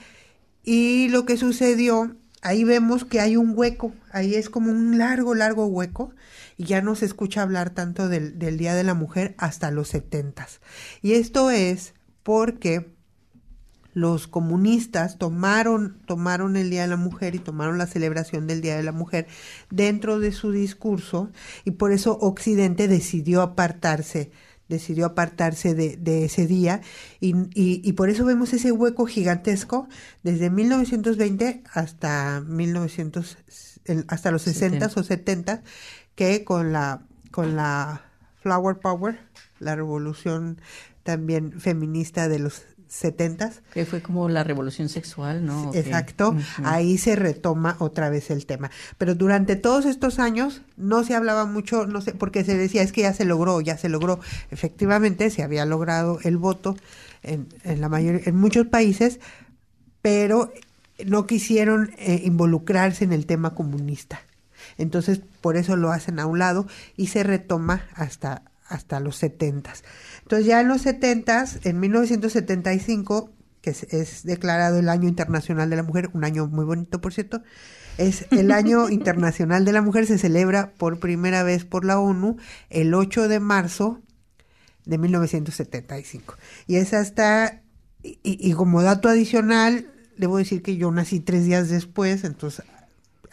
y 0.64 1.10
lo 1.10 1.26
que 1.26 1.38
sucedió, 1.38 2.16
ahí 2.44 2.64
vemos 2.64 3.06
que 3.06 3.20
hay 3.20 3.38
un 3.38 3.54
hueco, 3.56 3.94
ahí 4.12 4.36
es 4.36 4.50
como 4.50 4.72
un 4.72 4.98
largo, 4.98 5.34
largo 5.34 5.66
hueco 5.66 6.14
y 6.58 6.66
ya 6.66 6.82
no 6.82 6.96
se 6.96 7.06
escucha 7.06 7.42
hablar 7.42 7.72
tanto 7.72 8.10
del, 8.10 8.38
Día 8.58 8.76
de 8.76 8.84
la 8.84 8.94
Mujer 8.94 9.34
hasta 9.38 9.72
los 9.72 9.88
70 9.88 10.48
Y 11.02 11.14
esto 11.14 11.50
es 11.50 11.94
porque 12.22 12.94
los 13.94 14.28
comunistas 14.28 15.18
tomaron, 15.18 16.02
tomaron 16.06 16.58
el 16.58 16.70
Día 16.70 16.82
de 16.82 16.90
la 16.90 16.98
Mujer 16.98 17.34
y 17.36 17.40
tomaron 17.40 17.78
la 17.78 17.88
celebración 17.88 18.46
del 18.46 18.62
Día 18.62 18.76
de 18.76 18.84
la 18.84 18.92
Mujer 18.92 19.28
dentro 19.70 20.20
de 20.20 20.32
su 20.32 20.52
discurso 20.52 21.32
y 21.64 21.72
por 21.72 21.92
eso 21.92 22.18
Occidente 22.20 22.88
decidió 22.88 23.42
apartarse 23.42 24.32
decidió 24.74 25.06
apartarse 25.06 25.74
de, 25.74 25.96
de 25.98 26.26
ese 26.26 26.46
día 26.48 26.82
y, 27.20 27.36
y- 27.54 27.82
y 27.84 27.94
por 27.94 28.10
eso 28.10 28.26
vemos 28.26 28.52
ese 28.54 28.72
hueco 28.72 29.06
gigantesco 29.06 29.88
desde 30.24 30.50
1920 30.50 31.64
hasta 31.74 32.42
1900 32.46 33.38
el- 33.86 34.06
hasta 34.08 34.32
los 34.32 34.42
60 34.44 34.88
o 34.96 35.04
70 35.04 35.64
que 36.16 36.44
con 36.44 36.72
la 36.74 37.02
con 37.32 37.56
la 37.56 38.02
Flower 38.42 38.78
Power 38.80 39.20
la 39.60 39.76
revolución 39.76 40.60
también 41.04 41.60
feminista 41.60 42.28
de 42.30 42.40
los 42.40 42.64
70 42.94 43.52
Que 43.74 43.86
fue 43.86 44.04
como 44.04 44.30
la 44.30 44.44
revolución 44.44 44.88
sexual, 44.88 45.44
¿no? 45.44 45.72
Exacto, 45.74 46.36
ahí 46.64 47.00
se 47.00 47.16
retoma 47.16 47.76
otra 47.80 48.10
vez 48.10 48.30
el 48.30 48.46
tema. 48.46 48.70
Pero 49.00 49.16
durante 49.16 49.56
todos 49.56 49.86
estos 49.86 50.20
años 50.20 50.62
no 50.78 51.04
se 51.04 51.16
hablaba 51.16 51.46
mucho, 51.46 51.88
no 51.88 52.02
sé, 52.02 52.14
porque 52.14 52.44
se 52.44 52.56
decía 52.56 52.84
es 52.84 52.92
que 52.92 53.02
ya 53.02 53.14
se 53.14 53.26
logró, 53.26 53.62
ya 53.62 53.78
se 53.78 53.90
logró. 53.90 54.20
Efectivamente, 54.52 55.32
se 55.32 55.42
había 55.42 55.66
logrado 55.66 56.20
el 56.24 56.38
voto 56.38 56.78
en, 57.24 57.48
en 57.64 57.82
la 57.82 57.90
mayor, 57.90 58.22
en 58.26 58.36
muchos 58.36 58.68
países, 58.68 59.20
pero 60.04 60.54
no 61.04 61.26
quisieron 61.26 61.92
eh, 61.98 62.22
involucrarse 62.24 63.04
en 63.06 63.12
el 63.12 63.26
tema 63.26 63.56
comunista. 63.56 64.22
Entonces, 64.78 65.20
por 65.42 65.58
eso 65.58 65.76
lo 65.76 65.92
hacen 65.92 66.20
a 66.20 66.28
un 66.28 66.38
lado 66.38 66.68
y 66.96 67.08
se 67.08 67.24
retoma 67.24 67.88
hasta, 67.96 68.44
hasta 68.74 69.00
los 69.00 69.18
setentas. 69.18 69.84
Entonces, 70.24 70.48
ya 70.48 70.60
en 70.60 70.68
los 70.68 70.82
setentas, 70.82 71.60
en 71.64 71.80
1975, 71.80 73.32
que 73.62 73.70
es, 73.70 73.84
es 73.84 74.24
declarado 74.24 74.80
el 74.80 74.90
Año 74.90 75.08
Internacional 75.08 75.70
de 75.70 75.76
la 75.76 75.84
Mujer, 75.84 76.10
un 76.14 76.24
año 76.24 76.48
muy 76.48 76.66
bonito, 76.66 77.00
por 77.00 77.14
cierto, 77.14 77.44
es 78.00 78.26
el 78.32 78.52
Año 78.52 78.90
Internacional 78.90 79.64
de 79.64 79.74
la 79.74 79.84
Mujer, 79.84 80.08
se 80.08 80.18
celebra 80.18 80.74
por 80.78 81.00
primera 81.00 81.44
vez 81.44 81.66
por 81.66 81.86
la 81.86 82.00
ONU 82.00 82.38
el 82.72 82.96
8 82.96 83.28
de 83.28 83.40
marzo 83.40 84.02
de 84.86 84.98
1975. 84.98 86.36
Y 86.66 86.78
es 86.78 86.94
hasta, 86.94 87.62
y, 88.02 88.18
y 88.24 88.54
como 88.54 88.82
dato 88.82 89.08
adicional, 89.08 89.88
debo 90.18 90.38
decir 90.40 90.64
que 90.64 90.78
yo 90.78 90.92
nací 90.92 91.20
tres 91.20 91.46
días 91.46 91.70
después, 91.70 92.24
entonces 92.24 92.66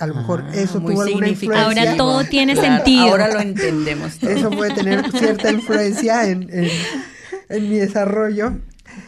a 0.00 0.06
lo 0.06 0.14
mejor 0.16 0.44
Ah, 0.48 0.54
eso 0.54 0.80
tuvo 0.80 1.02
alguna 1.02 1.28
influencia. 1.28 1.64
Ahora 1.66 1.96
todo 1.96 2.24
tiene 2.24 2.54
Claro, 2.54 2.76
sentido. 2.76 3.02
Ahora 3.04 3.28
lo 3.28 3.40
entendemos 3.40 4.18
todo. 4.18 4.30
Eso 4.30 4.50
puede 4.50 4.74
tener 4.74 5.10
cierta 5.18 5.52
influencia 5.52 6.28
en, 6.28 6.48
en- 6.52 6.70
en 7.48 7.68
mi 7.70 7.76
desarrollo. 7.78 8.58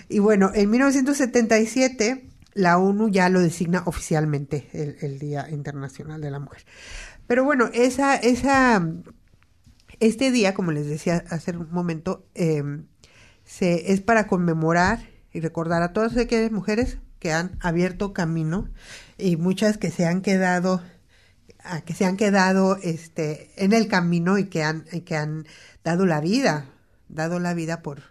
Y 0.08 0.18
bueno, 0.20 0.50
en 0.54 0.70
1977 0.70 2.28
la 2.54 2.76
ONU 2.78 3.08
ya 3.08 3.28
lo 3.30 3.40
designa 3.40 3.82
oficialmente 3.86 4.68
el, 4.74 4.96
el 5.00 5.18
Día 5.18 5.48
Internacional 5.50 6.20
de 6.20 6.30
la 6.30 6.38
Mujer. 6.38 6.62
Pero 7.26 7.44
bueno, 7.44 7.70
esa, 7.72 8.14
esa, 8.16 8.86
este 10.00 10.30
día, 10.30 10.52
como 10.54 10.72
les 10.72 10.86
decía 10.86 11.24
hace 11.30 11.52
un 11.52 11.70
momento, 11.70 12.26
eh, 12.34 12.62
se, 13.44 13.92
es 13.92 14.00
para 14.02 14.26
conmemorar 14.26 15.00
y 15.32 15.40
recordar 15.40 15.82
a 15.82 15.92
todas 15.92 16.16
aquellas 16.16 16.52
mujeres 16.52 16.98
que 17.18 17.32
han 17.32 17.56
abierto 17.60 18.12
camino 18.12 18.68
y 19.18 19.36
muchas 19.36 19.78
que 19.78 19.90
se 19.90 20.06
han 20.06 20.22
quedado 20.22 20.82
a 21.64 21.80
que 21.82 21.94
se 21.94 22.04
han 22.04 22.16
quedado 22.16 22.76
este 22.82 23.50
en 23.56 23.72
el 23.72 23.88
camino 23.88 24.38
y 24.38 24.46
que 24.46 24.62
han 24.64 24.84
y 24.92 25.00
que 25.02 25.16
han 25.16 25.46
dado 25.84 26.06
la 26.06 26.20
vida 26.20 26.66
dado 27.08 27.38
la 27.38 27.54
vida 27.54 27.82
por 27.82 28.02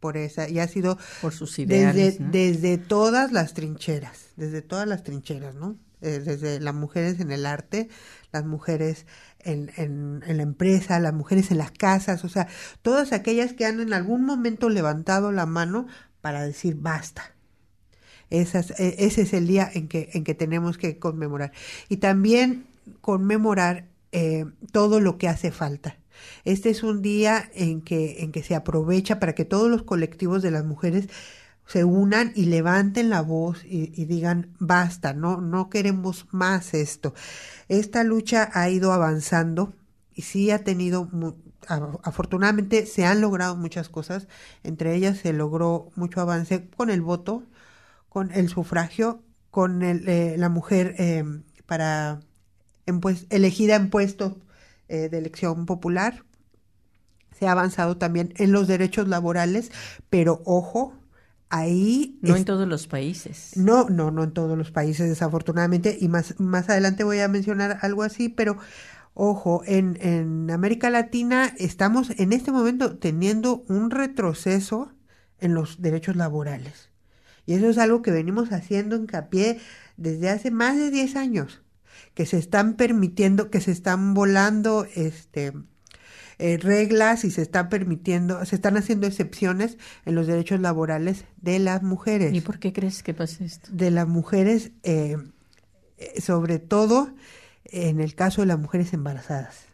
por 0.00 0.16
esa 0.16 0.48
y 0.48 0.58
ha 0.60 0.68
sido 0.68 0.98
Por 1.20 1.32
sus 1.32 1.58
ideales, 1.58 2.18
desde 2.18 2.20
¿no? 2.24 2.30
desde 2.30 2.78
todas 2.78 3.32
las 3.32 3.54
trincheras 3.54 4.26
desde 4.36 4.62
todas 4.62 4.86
las 4.86 5.02
trincheras 5.02 5.54
no 5.54 5.76
Eh, 6.02 6.20
desde 6.20 6.60
las 6.60 6.74
mujeres 6.74 7.18
en 7.20 7.30
el 7.32 7.46
arte 7.46 7.88
las 8.30 8.44
mujeres 8.44 9.06
en, 9.40 9.70
en, 9.76 10.22
en 10.26 10.36
la 10.36 10.42
empresa 10.42 11.00
las 11.00 11.14
mujeres 11.14 11.50
en 11.50 11.56
las 11.58 11.70
casas 11.70 12.24
o 12.24 12.28
sea 12.28 12.46
todas 12.82 13.12
aquellas 13.12 13.54
que 13.54 13.64
han 13.64 13.80
en 13.80 13.94
algún 13.94 14.24
momento 14.26 14.68
levantado 14.68 15.32
la 15.32 15.46
mano 15.46 15.86
para 16.20 16.44
decir 16.44 16.74
basta 16.76 17.33
e- 18.40 18.96
ese 18.98 19.22
es 19.22 19.32
el 19.32 19.46
día 19.46 19.70
en 19.72 19.88
que, 19.88 20.10
en 20.14 20.24
que 20.24 20.34
tenemos 20.34 20.78
que 20.78 20.98
conmemorar. 20.98 21.52
Y 21.88 21.98
también 21.98 22.66
conmemorar 23.00 23.86
eh, 24.12 24.46
todo 24.72 25.00
lo 25.00 25.18
que 25.18 25.28
hace 25.28 25.50
falta. 25.50 25.98
Este 26.44 26.70
es 26.70 26.82
un 26.82 27.02
día 27.02 27.50
en 27.54 27.80
que, 27.82 28.22
en 28.22 28.32
que 28.32 28.42
se 28.42 28.54
aprovecha 28.54 29.18
para 29.18 29.34
que 29.34 29.44
todos 29.44 29.70
los 29.70 29.82
colectivos 29.82 30.42
de 30.42 30.50
las 30.50 30.64
mujeres 30.64 31.08
se 31.66 31.84
unan 31.84 32.32
y 32.34 32.46
levanten 32.46 33.10
la 33.10 33.22
voz 33.22 33.64
y, 33.64 33.92
y 34.00 34.04
digan 34.04 34.54
basta, 34.58 35.14
no, 35.14 35.40
no 35.40 35.70
queremos 35.70 36.26
más 36.30 36.74
esto. 36.74 37.14
Esta 37.68 38.04
lucha 38.04 38.50
ha 38.52 38.68
ido 38.68 38.92
avanzando 38.92 39.74
y 40.14 40.22
sí 40.22 40.50
ha 40.50 40.62
tenido 40.62 41.08
afortunadamente 42.02 42.86
se 42.86 43.04
han 43.06 43.20
logrado 43.20 43.56
muchas 43.56 43.88
cosas, 43.88 44.28
entre 44.62 44.94
ellas 44.94 45.18
se 45.18 45.32
logró 45.32 45.90
mucho 45.96 46.20
avance 46.20 46.68
con 46.76 46.90
el 46.90 47.00
voto, 47.00 47.42
con 48.14 48.30
el 48.30 48.48
sufragio, 48.48 49.24
con 49.50 49.82
el, 49.82 50.08
eh, 50.08 50.36
la 50.38 50.48
mujer 50.48 50.94
eh, 50.98 51.24
para 51.66 52.20
en 52.86 53.00
pues- 53.00 53.26
elegida 53.28 53.74
en 53.74 53.90
puesto 53.90 54.38
eh, 54.88 55.08
de 55.08 55.18
elección 55.18 55.66
popular. 55.66 56.22
Se 57.36 57.48
ha 57.48 57.52
avanzado 57.52 57.96
también 57.96 58.32
en 58.36 58.52
los 58.52 58.68
derechos 58.68 59.08
laborales, 59.08 59.72
pero 60.10 60.42
ojo, 60.44 60.94
ahí 61.50 62.20
No 62.22 62.34
es- 62.34 62.40
en 62.42 62.44
todos 62.44 62.68
los 62.68 62.86
países. 62.86 63.56
no, 63.56 63.88
no, 63.90 64.12
no 64.12 64.22
en 64.22 64.30
todos 64.30 64.56
los 64.56 64.70
países, 64.70 65.08
desafortunadamente, 65.08 65.98
y 66.00 66.06
más, 66.06 66.38
más 66.38 66.68
adelante 66.68 67.02
voy 67.02 67.18
a 67.18 67.26
mencionar 67.26 67.78
algo 67.82 68.04
así, 68.04 68.28
pero 68.28 68.58
ojo, 69.14 69.62
en, 69.66 69.98
en 70.00 70.52
América 70.52 70.88
Latina 70.88 71.52
estamos 71.58 72.10
en 72.16 72.32
este 72.32 72.52
momento 72.52 72.96
teniendo 72.96 73.64
un 73.68 73.90
retroceso 73.90 74.92
en 75.40 75.54
los 75.54 75.82
derechos 75.82 76.14
laborales. 76.14 76.90
Y 77.46 77.54
eso 77.54 77.68
es 77.68 77.78
algo 77.78 78.02
que 78.02 78.10
venimos 78.10 78.52
haciendo 78.52 78.96
hincapié 78.96 79.58
desde 79.96 80.30
hace 80.30 80.50
más 80.50 80.76
de 80.76 80.90
10 80.90 81.16
años, 81.16 81.62
que 82.14 82.26
se 82.26 82.38
están 82.38 82.74
permitiendo, 82.74 83.50
que 83.50 83.60
se 83.60 83.70
están 83.70 84.14
volando 84.14 84.86
este, 84.94 85.52
eh, 86.38 86.56
reglas 86.56 87.24
y 87.24 87.30
se 87.30 87.42
están 87.42 87.68
permitiendo, 87.68 88.44
se 88.44 88.56
están 88.56 88.76
haciendo 88.76 89.06
excepciones 89.06 89.76
en 90.04 90.14
los 90.14 90.26
derechos 90.26 90.60
laborales 90.60 91.24
de 91.40 91.58
las 91.58 91.82
mujeres 91.82 92.32
¿Y 92.34 92.40
por 92.40 92.58
qué 92.58 92.72
crees 92.72 93.02
que 93.02 93.14
pasa 93.14 93.44
esto? 93.44 93.68
de 93.72 93.90
las 93.90 94.08
mujeres, 94.08 94.72
eh, 94.82 95.16
eh, 95.98 96.20
sobre 96.20 96.58
todo 96.58 97.14
en 97.66 98.00
el 98.00 98.14
caso 98.14 98.40
de 98.42 98.46
las 98.46 98.58
mujeres 98.58 98.92
embarazadas, 98.92 99.66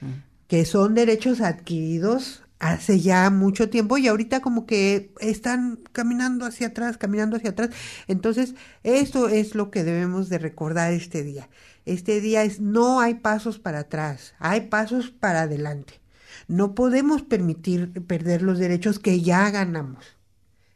Mm. 0.00 0.22
que 0.46 0.64
son 0.64 0.94
derechos 0.94 1.40
adquiridos 1.40 2.42
hace 2.58 3.00
ya 3.00 3.30
mucho 3.30 3.70
tiempo 3.70 3.98
y 3.98 4.08
ahorita 4.08 4.40
como 4.40 4.66
que 4.66 5.12
están 5.20 5.80
caminando 5.92 6.44
hacia 6.46 6.68
atrás, 6.68 6.98
caminando 6.98 7.36
hacia 7.36 7.50
atrás. 7.50 7.70
Entonces, 8.08 8.54
eso 8.82 9.28
es 9.28 9.54
lo 9.54 9.70
que 9.70 9.84
debemos 9.84 10.28
de 10.28 10.38
recordar 10.38 10.92
este 10.92 11.22
día. 11.22 11.48
Este 11.86 12.20
día 12.20 12.42
es 12.44 12.60
no 12.60 13.00
hay 13.00 13.14
pasos 13.14 13.58
para 13.58 13.80
atrás, 13.80 14.34
hay 14.38 14.62
pasos 14.62 15.10
para 15.10 15.42
adelante. 15.42 16.00
No 16.48 16.74
podemos 16.74 17.22
permitir 17.22 17.92
perder 18.06 18.42
los 18.42 18.58
derechos 18.58 18.98
que 18.98 19.20
ya 19.22 19.50
ganamos. 19.50 20.04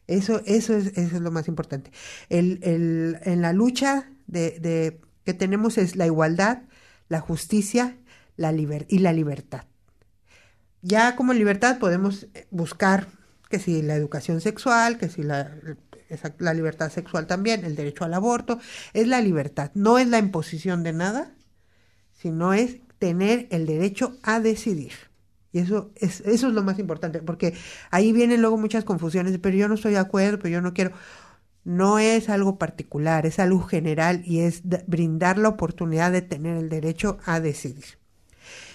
Eso, 0.07 0.43
eso, 0.47 0.75
es, 0.77 0.89
eso 0.99 1.17
es 1.17 1.23
lo 1.23 1.31
más 1.31 1.49
importante. 1.49 1.91
El, 2.29 2.59
el, 2.63 3.19
en 3.23 3.43
la 3.43 3.53
lucha 3.53 4.11
de, 4.27 4.59
de- 4.61 5.01
que 5.25 5.35
tenemos 5.35 5.79
es 5.79 5.97
la 5.97 6.07
igualdad, 6.07 6.63
la 7.09 7.21
justicia 7.21 7.97
la 8.37 8.53
y 8.53 8.99
la 8.99 9.13
libertad. 9.13 9.67
Ya 10.83 11.17
como 11.17 11.33
libertad 11.33 11.79
podemos 11.79 12.25
eh, 12.35 12.47
buscar 12.51 13.09
que 13.49 13.59
si 13.59 13.83
la 13.83 13.95
educación 13.95 14.41
sexual, 14.41 14.99
que 14.99 15.09
si 15.09 15.23
la, 15.23 15.55
la 16.39 16.55
libertad 16.55 16.91
sexual 16.91 17.27
también, 17.27 17.65
el 17.65 17.77
derecho 17.77 18.05
al 18.05 18.15
aborto, 18.15 18.59
es 18.93 19.07
la 19.07 19.21
libertad, 19.21 19.71
no 19.75 19.99
es 19.99 20.09
la 20.09 20.19
imposición 20.19 20.83
de 20.83 20.93
nada, 20.93 21.35
sino 22.13 22.53
es 22.55 22.79
tener 22.99 23.49
el 23.51 23.67
derecho 23.67 24.17
a 24.23 24.41
decidir. 24.41 24.93
Y 25.53 25.59
eso 25.61 25.93
es, 25.97 26.21
eso 26.23 26.49
es 26.49 26.55
lo 26.55 26.63
más 26.63 26.79
importante, 26.79 27.21
porque 27.21 27.55
ahí 27.91 28.13
vienen 28.13 28.41
luego 28.41 28.57
muchas 28.59 28.85
confusiones, 28.85 29.39
pero 29.39 29.57
yo 29.57 29.69
no 29.69 29.75
estoy 29.75 29.93
de 29.93 29.99
acuerdo, 29.99 30.39
pero 30.39 30.51
yo 30.51 30.63
no 30.63 30.73
quiero. 30.75 30.93
No 31.65 31.99
es 31.99 32.29
algo 32.29 32.59
particular, 32.59 33.27
es 33.27 33.39
algo 33.39 33.63
general 33.63 34.23
y 34.25 34.41
es 34.41 34.63
brindar 34.87 35.39
la 35.39 35.49
oportunidad 35.51 36.13
de 36.13 36.23
tener 36.23 36.57
el 36.57 36.69
derecho 36.69 37.19
a 37.25 37.41
decidir. 37.41 38.02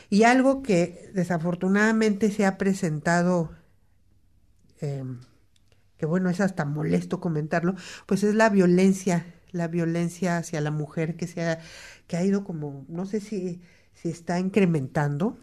Y 0.10 0.24
algo 0.24 0.64
que 0.64 1.12
desafortunadamente 1.14 2.32
se 2.32 2.46
ha 2.46 2.58
presentado, 2.58 3.52
em, 4.80 5.20
que 5.98 6.06
bueno, 6.06 6.30
es 6.30 6.40
hasta 6.40 6.66
molesto 6.66 7.20
comentarlo, 7.20 7.76
pues 8.06 8.24
es 8.24 8.36
la 8.36 8.50
violencia, 8.50 9.26
la 9.52 9.68
violencia 9.68 10.38
hacia 10.38 10.62
la 10.62 10.72
mujer 10.72 11.18
que 11.18 11.28
se 11.28 11.44
ha, 11.44 11.60
que 12.08 12.18
ha 12.18 12.24
ido 12.24 12.44
como, 12.44 12.86
no 12.88 13.06
sé 13.06 13.20
si, 13.20 13.62
si 13.94 14.10
está 14.10 14.40
incrementando, 14.40 15.38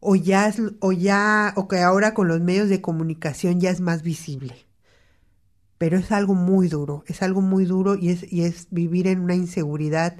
o 0.00 0.14
ya, 0.14 0.48
es, 0.48 0.62
o 0.80 0.92
ya, 0.92 1.52
o 1.56 1.68
que 1.68 1.80
ahora 1.80 2.14
con 2.14 2.28
los 2.28 2.40
medios 2.40 2.68
de 2.68 2.80
comunicación 2.80 3.60
ya 3.60 3.70
es 3.70 3.80
más 3.80 4.02
visible. 4.02 4.54
Pero 5.78 5.98
es 5.98 6.12
algo 6.12 6.34
muy 6.34 6.68
duro, 6.68 7.04
es 7.06 7.22
algo 7.22 7.42
muy 7.42 7.64
duro 7.64 7.96
y 7.96 8.10
es, 8.10 8.32
y 8.32 8.42
es 8.42 8.68
vivir 8.70 9.08
en 9.08 9.20
una 9.20 9.34
inseguridad 9.34 10.16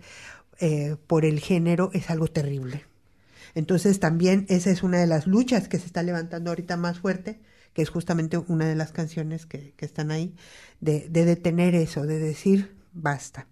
eh, 0.60 0.96
por 1.06 1.24
el 1.24 1.40
género, 1.40 1.90
es 1.92 2.10
algo 2.10 2.28
terrible. 2.28 2.84
Entonces 3.56 4.00
también 4.00 4.44
esa 4.50 4.70
es 4.70 4.82
una 4.82 4.98
de 4.98 5.06
las 5.06 5.26
luchas 5.26 5.66
que 5.66 5.78
se 5.78 5.86
está 5.86 6.02
levantando 6.02 6.50
ahorita 6.50 6.76
más 6.76 6.98
fuerte, 6.98 7.40
que 7.72 7.80
es 7.80 7.88
justamente 7.88 8.36
una 8.36 8.66
de 8.66 8.74
las 8.74 8.92
canciones 8.92 9.46
que, 9.46 9.72
que 9.78 9.86
están 9.86 10.10
ahí, 10.10 10.36
de, 10.82 11.08
de 11.08 11.24
detener 11.24 11.74
eso, 11.74 12.04
de 12.04 12.18
decir 12.18 12.76
basta. 12.92 13.46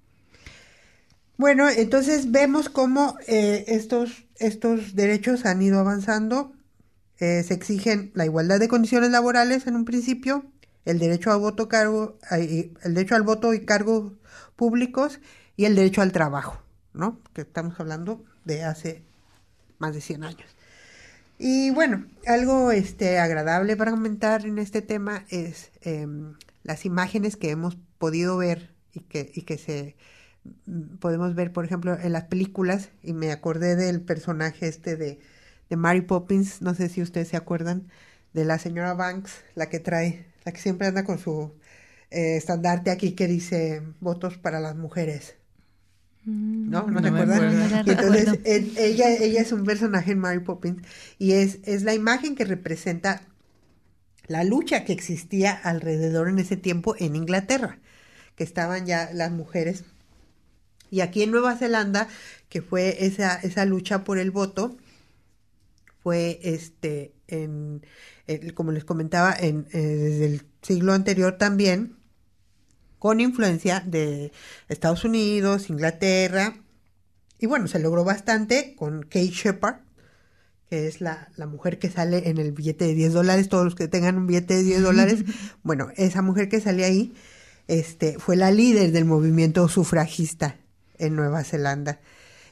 Bueno, 1.39 1.71
entonces 1.71 2.31
vemos 2.31 2.69
cómo 2.69 3.17
eh, 3.27 3.65
estos, 3.67 4.27
estos 4.37 4.95
derechos 4.95 5.47
han 5.47 5.63
ido 5.63 5.81
avanzando. 5.81 6.53
Eh, 7.19 7.43
se 7.43 7.55
exigen 7.55 8.11
la 8.13 8.27
igualdad 8.27 8.61
de 8.61 8.69
condiciones 8.69 9.11
laborales 9.11 9.67
en 9.67 9.75
un 9.75 9.87
principio, 9.87 10.45
el 10.85 10.99
derecho 10.99 11.31
a 11.31 11.37
voto 11.37 11.67
cargo, 11.67 12.19
el 12.31 12.95
derecho 12.95 13.15
al 13.15 13.23
voto 13.23 13.55
y 13.55 13.65
cargos 13.65 14.13
públicos 14.55 15.19
y 15.57 15.65
el 15.65 15.75
derecho 15.77 16.03
al 16.03 16.13
trabajo, 16.13 16.63
¿no? 16.93 17.21
Que 17.33 17.41
estamos 17.41 17.81
hablando 17.81 18.23
de 18.45 18.65
hace 18.65 19.03
más 19.78 19.95
de 19.95 20.00
100 20.00 20.25
años. 20.25 20.57
Y 21.38 21.71
bueno, 21.71 22.07
algo 22.26 22.71
este, 22.71 23.19
agradable 23.19 23.76
para 23.76 23.90
comentar 23.90 24.47
en 24.47 24.59
este 24.59 24.83
tema 24.83 25.25
es 25.31 25.71
em, 25.83 26.35
las 26.62 26.85
imágenes 26.85 27.37
que 27.37 27.50
hemos 27.50 27.76
podido 27.99 28.37
ver 28.37 28.73
y 28.93 29.00
que, 29.00 29.33
y 29.35 29.43
que 29.43 29.59
se 29.59 29.97
mm, 30.66 30.97
podemos 30.99 31.35
ver, 31.35 31.52
por 31.52 31.64
ejemplo, 31.64 31.99
en 31.99 32.12
las 32.12 32.25
películas, 32.25 32.90
y 33.02 33.12
me 33.12 33.33
acordé 33.33 33.76
del 33.76 34.00
personaje 34.02 34.69
este 34.69 34.97
de, 34.97 35.21
de 35.71 35.76
Mary 35.76 36.02
Poppins, 36.02 36.62
no 36.62 36.75
sé 36.75 36.88
si 36.88 37.02
ustedes 37.02 37.28
se 37.28 37.37
acuerdan, 37.37 37.88
de 38.33 38.45
la 38.45 38.59
señora 38.59 38.95
Banks, 38.95 39.45
la 39.54 39.69
que 39.69 39.81
trae, 39.81 40.26
la 40.45 40.52
que 40.52 40.61
siempre 40.61 40.88
anda 40.88 41.04
con 41.04 41.19
su 41.19 41.52
eh, 42.11 42.37
estandarte 42.37 42.90
aquí 42.90 43.12
que 43.12 43.26
dice 43.26 43.83
votos 44.00 44.38
para 44.38 44.61
las 44.61 44.76
mujeres. 44.76 45.37
¿No? 46.26 46.87
¿No, 46.87 47.02
te 47.02 47.09
acuerdas? 47.09 47.87
entonces, 47.87 48.40
ella, 48.45 49.11
ella 49.11 49.40
es 49.43 49.52
un 49.52 49.64
personaje 49.64 50.12
en 50.12 50.19
Mary 50.19 50.40
Poppins 50.40 50.83
y 51.19 51.33
es, 51.33 51.59
es 51.64 51.83
la 51.83 51.95
imagen 51.95 52.35
que 52.35 52.45
representa 52.45 53.23
la 54.26 54.43
lucha 54.45 54.85
que 54.85 54.93
existía 54.93 55.52
alrededor 55.52 56.28
en 56.28 56.38
ese 56.38 56.57
tiempo 56.57 56.95
en 56.99 57.14
Inglaterra, 57.14 57.78
que 58.37 58.45
estaban 58.45 58.87
ya 58.87 59.11
las 59.12 59.31
mujeres. 59.31 59.85
Y 60.90 61.00
aquí 61.00 61.23
en 61.23 61.31
Nueva 61.31 61.57
Zelanda, 61.57 62.09
que 62.49 62.62
fue 62.62 63.04
esa, 63.04 63.37
esa 63.37 63.64
lucha 63.64 64.04
por 64.04 64.19
el 64.19 64.31
voto, 64.31 64.76
fue 66.02 66.40
este, 66.43 67.12
en, 67.28 67.83
como 68.54 68.73
les 68.73 68.85
comentaba, 68.85 69.35
en, 69.38 69.66
eh, 69.73 69.78
desde 69.78 70.26
el 70.26 70.43
siglo 70.62 70.93
anterior 70.93 71.37
también, 71.37 71.97
con 73.05 73.21
influencia 73.21 73.85
de 73.87 74.33
Estados 74.71 75.05
Unidos, 75.05 75.69
Inglaterra, 75.69 76.55
y 77.39 77.45
bueno, 77.45 77.69
se 77.69 77.79
logró 77.79 78.03
bastante 78.03 78.75
con 78.77 79.03
Kate 79.03 79.29
Shepard, 79.29 79.81
que 80.71 80.87
es 80.87 81.03
la, 81.03 81.29
la, 81.37 81.47
mujer 81.47 81.79
que 81.79 81.90
sale 81.90 82.31
en 82.31 82.38
el 82.38 82.53
billete 82.53 82.87
de 82.87 82.95
10 82.95 83.12
dólares, 83.12 83.51
todos 83.51 83.67
los 83.67 83.75
que 83.75 83.88
tengan 83.88 84.17
un 84.17 84.27
billete 84.27 84.55
de 84.55 84.62
10 84.62 84.83
dólares, 84.85 85.25
bueno, 85.62 85.88
esa 85.97 86.23
mujer 86.23 86.49
que 86.49 86.62
sale 86.62 86.83
ahí, 86.83 87.12
este, 87.69 88.19
fue 88.19 88.37
la 88.37 88.51
líder 88.51 88.90
del 88.90 89.05
movimiento 89.05 89.69
sufragista 89.69 90.57
en 90.97 91.14
Nueva 91.14 91.45
Zelanda. 91.45 92.01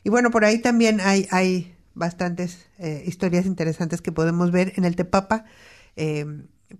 Y 0.04 0.10
bueno, 0.10 0.30
por 0.30 0.44
ahí 0.44 0.58
también 0.58 1.00
hay, 1.00 1.28
hay 1.30 1.74
bastantes 1.94 2.66
eh, 2.78 3.02
historias 3.06 3.46
interesantes 3.46 4.02
que 4.02 4.12
podemos 4.12 4.50
ver 4.50 4.74
en 4.76 4.84
el 4.84 4.96
Tepapa. 4.96 5.46
Eh, 5.96 6.26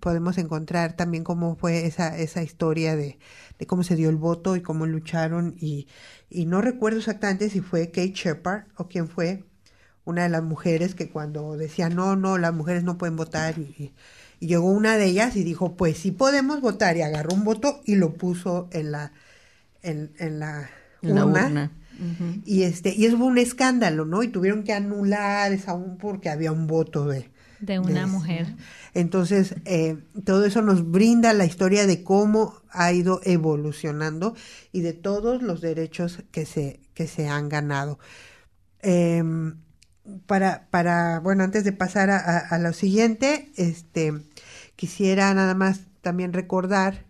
podemos 0.01 0.39
encontrar 0.39 0.97
también 0.97 1.25
cómo 1.25 1.57
fue 1.57 1.87
esa, 1.87 2.17
esa 2.19 2.43
historia 2.43 2.97
de, 2.97 3.19
de 3.59 3.67
cómo 3.67 3.83
se 3.83 3.97
dio 3.97 4.11
el 4.11 4.17
voto 4.17 4.57
y 4.57 4.63
cómo 4.63 4.87
lucharon 4.87 5.55
y, 5.59 5.89
y 6.31 6.47
no 6.47 6.61
recuerdo 6.61 6.99
exactamente 6.99 7.51
si 7.51 7.61
fue 7.61 7.89
Kate 7.89 8.13
Shepard 8.15 8.65
o 8.77 8.89
quién 8.89 9.09
fue 9.09 9.45
una 10.05 10.25
de 10.25 10.29
las 10.29 10.43
mujeres 10.43 10.95
que 10.95 11.11
cuando 11.11 11.57
decía 11.57 11.89
no, 11.89 12.17
no, 12.17 12.39
las 12.39 12.55
mujeres 12.55 12.85
no 12.85 12.99
pueden 12.99 13.17
votar 13.17 13.59
y, 13.59 13.93
y 14.41 14.47
llegó 14.47 14.71
una 14.71 14.97
de 14.97 15.07
ellas 15.07 15.37
y 15.37 15.45
dijo 15.45 15.77
pues 15.77 15.99
sí 15.99 16.11
podemos 16.11 16.61
votar 16.61 16.97
y 16.97 17.03
agarró 17.03 17.35
un 17.35 17.45
voto 17.45 17.81
y 17.85 17.95
lo 17.97 18.15
puso 18.15 18.69
en 18.73 18.93
la 18.93 19.13
en, 19.83 20.13
en 20.19 20.39
la, 20.39 20.71
urna, 21.03 21.73
y 22.45 22.63
este 22.63 22.95
y 22.95 23.07
eso 23.07 23.19
fue 23.19 23.27
un 23.27 23.39
escándalo 23.39 24.05
no 24.05 24.23
y 24.23 24.29
tuvieron 24.29 24.65
que 24.65 24.73
anular 24.73 25.53
esa 25.53 25.73
aún 25.73 25.99
porque 25.99 26.31
había 26.31 26.53
un 26.53 26.67
voto 26.67 27.07
de 27.07 27.32
de 27.63 27.79
una 27.79 28.07
mujer. 28.09 28.55
Entonces, 28.93 29.55
eh, 29.65 29.97
todo 30.25 30.45
eso 30.45 30.63
nos 30.63 30.91
brinda 30.91 31.33
la 31.33 31.45
historia 31.45 31.87
de 31.87 32.03
cómo 32.03 32.61
ha 32.71 32.93
ido 32.93 33.21
evolucionando 33.23 34.35
y 34.73 34.81
de 34.81 34.93
todos 34.93 35.43
los 35.43 35.61
derechos 35.61 36.25
que 36.33 36.45
se, 36.45 36.81
que 36.93 37.07
se 37.07 37.29
han 37.29 37.49
ganado. 37.49 37.99
Em, 38.81 39.57
para, 40.27 40.67
para, 40.71 41.21
bueno, 41.21 41.45
antes 41.45 41.63
de 41.63 41.73
pasar 41.73 42.11
a, 42.11 42.39
a, 42.39 42.59
lo 42.59 42.73
siguiente, 42.73 43.53
este, 43.57 44.13
quisiera 44.75 45.33
nada 45.33 45.55
más 45.55 45.83
también 46.01 46.33
recordar 46.33 47.07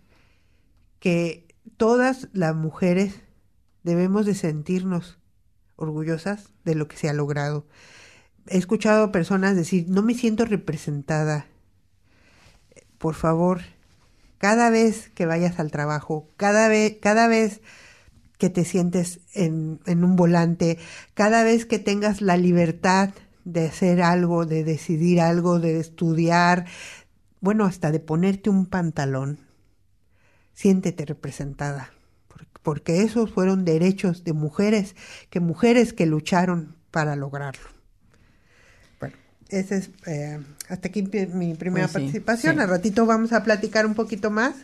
que 0.99 1.47
todas 1.77 2.29
las 2.31 2.55
mujeres 2.55 3.15
debemos 3.81 4.27
de 4.27 4.35
sentirnos 4.35 5.17
orgullosas 5.75 6.49
de 6.63 6.75
lo 6.75 6.87
que 6.87 6.95
se 6.95 7.09
ha 7.09 7.13
logrado 7.13 7.65
he 8.47 8.57
escuchado 8.57 9.11
personas 9.11 9.55
decir, 9.55 9.85
no 9.87 10.01
me 10.01 10.13
siento 10.13 10.45
representada. 10.45 11.47
Por 12.97 13.15
favor, 13.15 13.61
cada 14.37 14.69
vez 14.69 15.09
que 15.09 15.25
vayas 15.25 15.59
al 15.59 15.71
trabajo, 15.71 16.29
cada 16.37 16.67
vez, 16.67 16.97
cada 17.01 17.27
vez 17.27 17.61
que 18.37 18.49
te 18.49 18.65
sientes 18.65 19.21
en, 19.33 19.79
en 19.85 20.03
un 20.03 20.15
volante, 20.15 20.77
cada 21.13 21.43
vez 21.43 21.65
que 21.65 21.79
tengas 21.79 22.21
la 22.21 22.37
libertad 22.37 23.11
de 23.45 23.67
hacer 23.67 24.01
algo, 24.01 24.45
de 24.45 24.63
decidir 24.63 25.21
algo, 25.21 25.59
de 25.59 25.79
estudiar, 25.79 26.65
bueno, 27.41 27.65
hasta 27.65 27.91
de 27.91 27.99
ponerte 27.99 28.49
un 28.49 28.65
pantalón, 28.65 29.39
siéntete 30.53 31.05
representada, 31.05 31.91
porque 32.63 33.01
esos 33.01 33.31
fueron 33.31 33.65
derechos 33.65 34.23
de 34.23 34.33
mujeres, 34.33 34.95
que 35.29 35.39
mujeres 35.41 35.93
que 35.93 36.05
lucharon 36.05 36.75
para 36.91 37.15
lograrlo 37.15 37.72
esa 39.59 39.75
es 39.75 39.89
eh, 40.05 40.39
hasta 40.69 40.87
aquí 40.87 41.03
mi 41.33 41.53
primera 41.55 41.87
pues 41.87 41.93
participación. 41.93 42.59
Al 42.59 42.69
ratito 42.69 43.05
vamos 43.05 43.33
a 43.33 43.43
platicar 43.43 43.85
un 43.85 43.93
poquito 43.93 44.31
más 44.31 44.55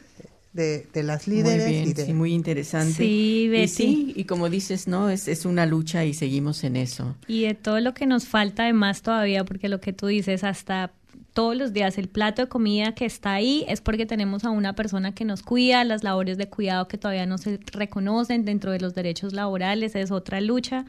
de, 0.54 1.04
las 1.04 1.28
líderes. 1.28 1.64
Muy 1.64 1.74
bien, 1.74 1.90
y 1.90 2.02
sí, 2.02 2.14
muy 2.14 2.34
interesante. 2.34 2.94
Sí, 2.94 3.48
Betty. 3.50 3.64
Y 3.64 3.68
sí, 3.68 4.14
y 4.16 4.24
como 4.26 4.50
dices, 4.50 4.88
¿no? 4.88 5.10
Es, 5.10 5.28
es 5.28 5.46
una 5.46 5.66
lucha 5.66 6.06
y 6.06 6.14
seguimos 6.14 6.64
en 6.64 6.76
eso. 6.76 7.16
Y 7.28 7.44
de 7.44 7.54
todo 7.54 7.80
lo 7.80 7.94
que 7.94 8.06
nos 8.06 8.28
falta 8.28 8.64
de 8.64 8.74
más 8.74 9.02
todavía, 9.02 9.44
porque 9.46 9.70
lo 9.70 9.80
que 9.80 9.94
tú 9.94 10.08
dices, 10.08 10.44
hasta 10.44 10.92
todos 11.34 11.56
los 11.56 11.74
días 11.74 11.98
el 11.98 12.10
plato 12.10 12.42
de 12.42 12.50
comida 12.50 12.94
que 12.94 13.06
está 13.06 13.34
ahí 13.34 13.64
es 13.68 13.82
porque 13.82 14.06
tenemos 14.06 14.44
a 14.44 14.50
una 14.50 14.74
persona 14.74 15.14
que 15.14 15.26
nos 15.26 15.44
cuida, 15.44 15.84
las 15.84 16.04
labores 16.04 16.38
de 16.38 16.50
cuidado 16.50 16.88
que 16.88 16.98
todavía 16.98 17.26
no 17.26 17.38
se 17.38 17.60
reconocen 17.72 18.46
dentro 18.46 18.72
de 18.72 18.80
los 18.80 18.96
derechos 18.96 19.34
laborales, 19.34 19.96
es 19.96 20.12
otra 20.12 20.42
lucha 20.42 20.86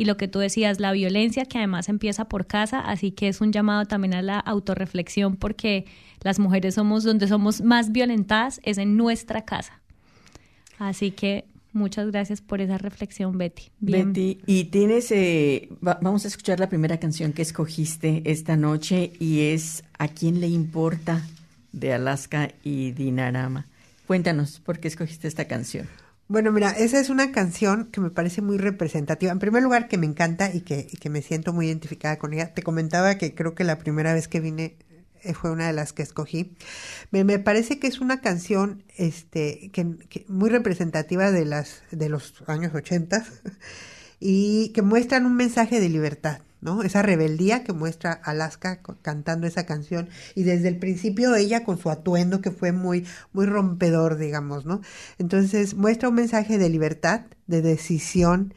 y 0.00 0.06
lo 0.06 0.16
que 0.16 0.28
tú 0.28 0.38
decías, 0.38 0.80
la 0.80 0.92
violencia 0.92 1.44
que 1.44 1.58
además 1.58 1.90
empieza 1.90 2.24
por 2.24 2.46
casa, 2.46 2.80
así 2.80 3.10
que 3.10 3.28
es 3.28 3.42
un 3.42 3.52
llamado 3.52 3.84
también 3.84 4.14
a 4.14 4.22
la 4.22 4.38
autorreflexión 4.38 5.36
porque 5.36 5.84
las 6.22 6.38
mujeres 6.38 6.76
somos 6.76 7.04
donde 7.04 7.28
somos 7.28 7.60
más 7.60 7.92
violentadas 7.92 8.62
es 8.64 8.78
en 8.78 8.96
nuestra 8.96 9.44
casa. 9.44 9.82
Así 10.78 11.10
que 11.10 11.44
muchas 11.74 12.10
gracias 12.10 12.40
por 12.40 12.62
esa 12.62 12.78
reflexión, 12.78 13.36
Betty. 13.36 13.64
Betty, 13.80 14.38
y 14.46 14.64
tienes, 14.64 15.12
eh, 15.12 15.68
vamos 15.82 16.24
a 16.24 16.28
escuchar 16.28 16.60
la 16.60 16.70
primera 16.70 16.98
canción 16.98 17.34
que 17.34 17.42
escogiste 17.42 18.22
esta 18.24 18.56
noche 18.56 19.12
y 19.20 19.40
es 19.48 19.84
¿A 19.98 20.08
quién 20.08 20.40
le 20.40 20.48
importa? 20.48 21.26
de 21.72 21.92
Alaska 21.92 22.52
y 22.64 22.92
Dinarama. 22.92 23.66
Cuéntanos, 24.06 24.60
¿por 24.60 24.80
qué 24.80 24.88
escogiste 24.88 25.28
esta 25.28 25.44
canción? 25.44 25.86
Bueno, 26.30 26.52
mira, 26.52 26.70
esa 26.70 27.00
es 27.00 27.10
una 27.10 27.32
canción 27.32 27.86
que 27.86 28.00
me 28.00 28.10
parece 28.10 28.40
muy 28.40 28.56
representativa. 28.56 29.32
En 29.32 29.40
primer 29.40 29.64
lugar, 29.64 29.88
que 29.88 29.98
me 29.98 30.06
encanta 30.06 30.54
y 30.54 30.60
que, 30.60 30.86
y 30.88 30.96
que 30.98 31.10
me 31.10 31.22
siento 31.22 31.52
muy 31.52 31.66
identificada 31.66 32.20
con 32.20 32.32
ella. 32.32 32.54
Te 32.54 32.62
comentaba 32.62 33.16
que 33.16 33.34
creo 33.34 33.56
que 33.56 33.64
la 33.64 33.78
primera 33.78 34.14
vez 34.14 34.28
que 34.28 34.38
vine 34.38 34.76
eh, 35.24 35.34
fue 35.34 35.50
una 35.50 35.66
de 35.66 35.72
las 35.72 35.92
que 35.92 36.04
escogí. 36.04 36.52
Me, 37.10 37.24
me 37.24 37.40
parece 37.40 37.80
que 37.80 37.88
es 37.88 38.00
una 38.00 38.20
canción 38.20 38.84
este, 38.96 39.72
que, 39.72 40.24
muy 40.28 40.50
representativa 40.50 41.32
de, 41.32 41.46
las, 41.46 41.82
de 41.90 42.08
los 42.08 42.44
años 42.46 42.72
80 42.76 43.26
y 44.20 44.68
que 44.68 44.82
muestran 44.82 45.26
un 45.26 45.34
mensaje 45.34 45.80
de 45.80 45.88
libertad. 45.88 46.42
¿No? 46.60 46.82
Esa 46.82 47.02
rebeldía 47.02 47.64
que 47.64 47.72
muestra 47.72 48.12
Alaska 48.12 48.80
cantando 49.02 49.46
esa 49.46 49.66
canción 49.66 50.08
y 50.34 50.42
desde 50.42 50.68
el 50.68 50.78
principio 50.78 51.34
ella 51.34 51.64
con 51.64 51.78
su 51.78 51.90
atuendo 51.90 52.40
que 52.40 52.50
fue 52.50 52.72
muy 52.72 53.06
muy 53.32 53.46
rompedor, 53.46 54.16
digamos, 54.16 54.66
¿no? 54.66 54.80
Entonces 55.18 55.74
muestra 55.74 56.08
un 56.08 56.16
mensaje 56.16 56.58
de 56.58 56.68
libertad, 56.68 57.22
de 57.46 57.62
decisión 57.62 58.54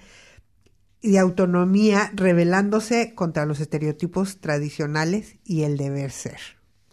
y 1.02 1.12
de 1.12 1.20
autonomía 1.20 2.12
rebelándose 2.14 3.14
contra 3.14 3.46
los 3.46 3.60
estereotipos 3.60 4.40
tradicionales 4.40 5.36
y 5.44 5.64
el 5.64 5.78
deber 5.78 6.12
ser. 6.12 6.40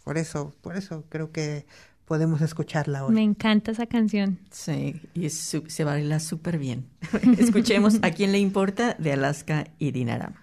Por 0.03 0.17
eso, 0.17 0.53
por 0.61 0.75
eso 0.75 1.05
creo 1.09 1.31
que 1.31 1.65
podemos 2.05 2.41
escucharla 2.41 3.05
hoy. 3.05 3.13
Me 3.13 3.23
encanta 3.23 3.71
esa 3.71 3.85
canción. 3.85 4.37
Sí, 4.49 5.01
y 5.13 5.29
se 5.29 5.83
baila 5.85 6.19
súper 6.19 6.57
bien. 6.57 6.87
Escuchemos 7.37 7.99
a 8.01 8.11
quién 8.11 8.33
le 8.33 8.39
importa 8.39 8.95
de 8.99 9.13
Alaska 9.13 9.67
y 9.79 9.91
Dinarama. 9.91 10.40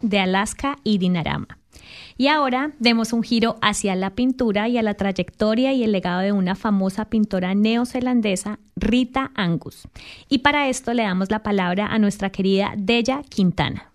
De 0.00 0.18
Alaska 0.18 0.78
y 0.84 0.98
Dinarama. 0.98 1.58
Y 2.16 2.28
ahora 2.28 2.72
demos 2.78 3.12
un 3.12 3.22
giro 3.22 3.56
hacia 3.62 3.96
la 3.96 4.10
pintura 4.10 4.68
y 4.68 4.76
a 4.76 4.82
la 4.82 4.94
trayectoria 4.94 5.72
y 5.72 5.82
el 5.84 5.92
legado 5.92 6.20
de 6.20 6.32
una 6.32 6.54
famosa 6.54 7.06
pintora 7.06 7.54
neozelandesa, 7.54 8.58
Rita 8.76 9.30
Angus. 9.34 9.88
Y 10.28 10.38
para 10.38 10.68
esto 10.68 10.92
le 10.92 11.02
damos 11.02 11.30
la 11.30 11.42
palabra 11.42 11.86
a 11.86 11.98
nuestra 11.98 12.30
querida 12.30 12.74
Della 12.76 13.22
Quintana. 13.22 13.90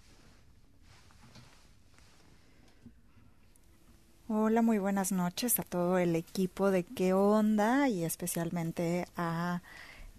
Hola, 4.28 4.64
muy 4.64 4.80
buenas 4.80 5.12
noches 5.12 5.60
a 5.60 5.64
todo 5.64 6.00
el 6.00 6.16
equipo 6.16 6.72
de 6.72 6.84
¿Qué 6.84 7.14
onda? 7.14 7.88
y 7.90 8.04
especialmente 8.04 9.06
a 9.16 9.62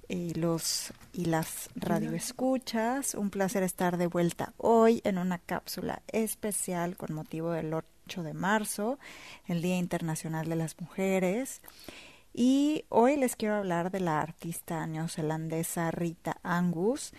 y 0.08 0.34
los 0.34 0.92
y 1.12 1.26
las 1.26 1.70
radioescuchas. 1.74 3.14
Un 3.14 3.30
placer 3.30 3.62
estar 3.62 3.96
de 3.96 4.06
vuelta 4.06 4.52
hoy 4.56 5.00
en 5.04 5.18
una 5.18 5.38
cápsula 5.38 6.02
especial 6.08 6.96
con 6.96 7.14
motivo 7.14 7.50
del 7.50 7.72
8 7.74 8.22
de 8.22 8.34
marzo, 8.34 8.98
el 9.46 9.62
Día 9.62 9.78
Internacional 9.78 10.48
de 10.48 10.56
las 10.56 10.80
Mujeres. 10.80 11.62
Y 12.32 12.84
hoy 12.90 13.16
les 13.16 13.34
quiero 13.34 13.54
hablar 13.54 13.90
de 13.90 14.00
la 14.00 14.20
artista 14.20 14.86
neozelandesa 14.86 15.90
Rita 15.90 16.38
Angus, 16.42 17.12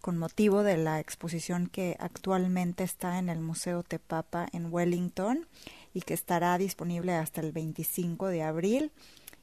con 0.00 0.18
motivo 0.18 0.62
de 0.62 0.78
la 0.78 0.98
exposición 0.98 1.68
que 1.68 1.96
actualmente 2.00 2.82
está 2.82 3.18
en 3.18 3.28
el 3.28 3.40
Museo 3.40 3.82
Tepapa 3.82 4.48
en 4.52 4.72
Wellington 4.72 5.46
y 5.94 6.00
que 6.00 6.14
estará 6.14 6.58
disponible 6.58 7.14
hasta 7.14 7.40
el 7.40 7.52
25 7.52 8.28
de 8.28 8.42
abril 8.42 8.92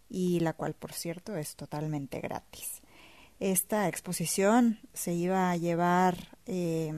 y 0.09 0.39
la 0.39 0.53
cual, 0.53 0.73
por 0.73 0.91
cierto, 0.93 1.35
es 1.37 1.55
totalmente 1.55 2.19
gratis. 2.19 2.81
Esta 3.39 3.87
exposición 3.87 4.79
se 4.93 5.13
iba 5.13 5.49
a 5.49 5.55
llevar, 5.55 6.17
eh, 6.45 6.93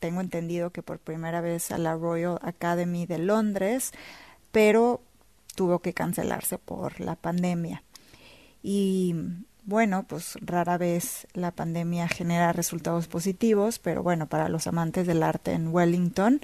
tengo 0.00 0.20
entendido 0.22 0.70
que 0.70 0.82
por 0.82 0.98
primera 0.98 1.40
vez 1.42 1.70
a 1.70 1.78
la 1.78 1.94
Royal 1.94 2.38
Academy 2.42 3.04
de 3.04 3.18
Londres, 3.18 3.92
pero 4.50 5.02
tuvo 5.54 5.80
que 5.80 5.92
cancelarse 5.92 6.56
por 6.56 7.00
la 7.00 7.16
pandemia. 7.16 7.82
Y 8.62 9.14
bueno, 9.64 10.04
pues 10.08 10.38
rara 10.40 10.78
vez 10.78 11.26
la 11.34 11.50
pandemia 11.50 12.08
genera 12.08 12.52
resultados 12.52 13.08
positivos, 13.08 13.78
pero 13.78 14.02
bueno, 14.02 14.28
para 14.28 14.48
los 14.48 14.66
amantes 14.66 15.06
del 15.06 15.22
arte 15.22 15.52
en 15.52 15.68
Wellington, 15.68 16.40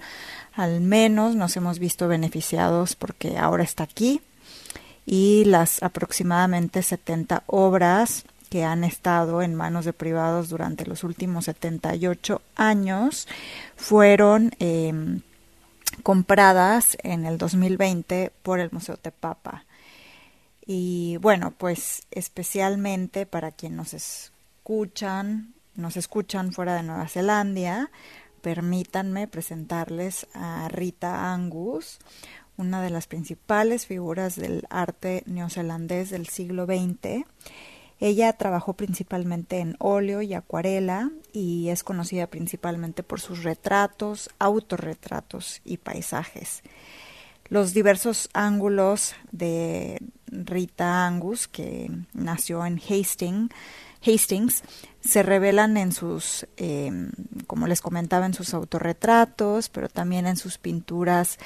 al 0.53 0.81
menos 0.81 1.37
nos 1.37 1.57
hemos 1.57 1.79
visto 1.79 2.09
beneficiados 2.09 2.97
porque 2.97 3.39
ahora 3.39 3.63
está 3.63 3.85
aquí 3.85 4.21
y 5.07 5.45
las 5.45 5.83
aproximadamente 5.83 6.83
70 6.83 7.45
obras 7.47 8.25
que 8.53 8.65
han 8.65 8.85
estado 8.85 9.41
en 9.41 9.55
manos 9.55 9.87
de 9.87 9.95
privados 9.95 10.51
durante 10.51 10.85
los 10.85 11.05
últimos 11.05 11.47
78 11.47 12.43
años 12.55 13.27
fueron 13.77 14.51
em, 14.59 15.23
compradas 16.03 16.99
en 17.03 17.25
el 17.25 17.39
2020 17.39 18.31
por 18.43 18.61
el 18.61 18.69
Museo 18.71 18.99
Tepapa 18.99 19.65
y 20.67 21.17
bueno, 21.23 21.55
pues 21.57 22.03
especialmente 22.11 23.25
para 23.25 23.53
quienes 23.53 23.79
nos 23.79 23.95
escuchan, 23.95 25.55
nos 25.75 25.97
escuchan 25.97 26.53
fuera 26.53 26.75
de 26.75 26.83
Nueva 26.83 27.09
Zelanda, 27.09 27.91
permítanme 28.43 29.29
presentarles 29.29 30.27
a 30.35 30.69
Rita 30.69 31.33
Angus, 31.33 32.01
una 32.59 32.83
de 32.83 32.91
las 32.91 33.07
principales 33.07 33.87
figuras 33.87 34.37
del 34.37 34.67
arte 34.69 35.23
neozelandés 35.25 36.11
del 36.11 36.29
siglo 36.29 36.67
XX. 36.67 37.25
Ella 38.03 38.33
trabajó 38.33 38.73
principalmente 38.73 39.61
en 39.61 39.77
óleo 39.79 40.23
y 40.23 40.35
acuarela 40.35 41.13
y 41.33 41.69
es 41.69 41.85
conocida 41.85 42.27
principalmente 42.27 43.05
por 43.05 43.21
sus 43.21 43.45
retratos, 43.45 44.29
autorretratos 44.41 45.61
y 45.65 45.77
paisajes. 45.77 46.65
Los 47.49 47.75
diversos 47.75 48.29
ángulos 48.33 49.15
de 49.31 50.01
Rita 50.27 51.07
Angus, 51.07 51.47
que 51.47 51.93
nació 52.13 52.67
en 52.67 52.81
Hastings, 52.81 53.53
Hastings 54.05 54.65
se 55.01 55.23
revelan 55.23 55.77
en 55.77 55.93
sus, 55.93 56.49
em, 56.57 57.13
como 57.47 57.69
les 57.69 57.81
comentaba, 57.81 58.27
en 58.27 58.35
sus 58.35 58.53
autorretratos, 58.53 59.69
pero 59.69 59.89
también 59.89 60.27
en 60.27 60.37
sus 60.37 60.59
pinturas 60.59 61.39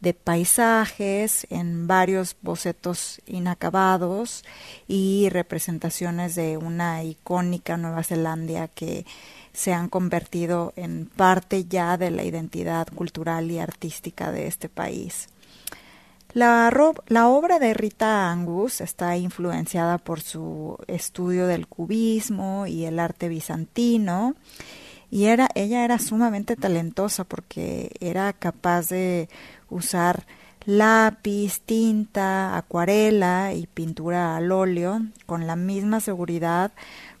de 0.00 0.14
paisajes, 0.14 1.46
en 1.50 1.86
varios 1.86 2.36
bocetos 2.40 3.20
inacabados 3.26 4.44
y 4.88 5.28
representaciones 5.30 6.34
de 6.34 6.56
una 6.56 7.04
icónica 7.04 7.76
Nueva 7.76 8.02
Zelanda 8.02 8.68
que 8.68 9.04
se 9.52 9.72
han 9.72 9.88
convertido 9.88 10.72
en 10.76 11.06
parte 11.06 11.64
ya 11.64 11.96
de 11.96 12.10
la 12.10 12.24
identidad 12.24 12.88
cultural 12.88 13.50
y 13.50 13.58
artística 13.58 14.32
de 14.32 14.46
este 14.46 14.68
país. 14.68 15.28
La, 16.32 16.72
la, 17.08 17.28
obra 17.28 17.58
de 17.58 17.74
Rita 17.74 18.30
Angus 18.30 18.80
está 18.80 19.16
influenciada 19.16 19.98
por 19.98 20.20
su 20.20 20.78
estudio 20.86 21.48
del 21.48 21.66
cubismo 21.66 22.68
y 22.68 22.84
el 22.84 23.00
arte 23.00 23.28
bizantino 23.28 24.36
y 25.10 25.24
era 25.24 25.48
ella 25.54 25.84
era 25.84 25.98
sumamente 25.98 26.56
talentosa 26.56 27.24
porque 27.24 27.92
era 28.00 28.32
capaz 28.32 28.88
de 28.88 29.28
usar 29.68 30.26
lápiz, 30.66 31.60
tinta, 31.60 32.56
acuarela 32.56 33.54
y 33.54 33.66
pintura 33.66 34.36
al 34.36 34.52
óleo 34.52 35.02
con 35.26 35.46
la 35.46 35.56
misma 35.56 36.00
seguridad 36.00 36.72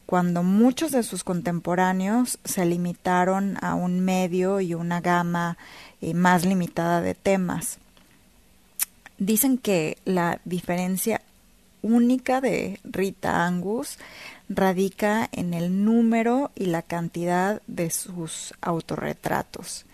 cuando 0.06 0.42
muchos 0.42 0.90
de 0.90 1.04
sus 1.04 1.22
contemporáneos 1.22 2.38
se 2.44 2.66
limitaron 2.66 3.56
a 3.62 3.74
un 3.74 4.00
medio 4.00 4.60
y 4.60 4.74
una 4.74 5.00
gama 5.00 5.56
eh, 6.00 6.14
más 6.14 6.44
limitada 6.44 7.00
de 7.00 7.14
temas. 7.14 7.78
Dicen 9.18 9.56
que 9.56 9.98
la 10.04 10.40
diferencia 10.44 11.20
única 11.82 12.40
de 12.40 12.80
Rita 12.82 13.46
Angus 13.46 13.98
radica 14.50 15.28
en 15.32 15.54
el 15.54 15.84
número 15.84 16.50
y 16.56 16.66
la 16.66 16.82
cantidad 16.82 17.62
de 17.68 17.90
sus 17.90 18.52
autorretratos. 18.60 19.86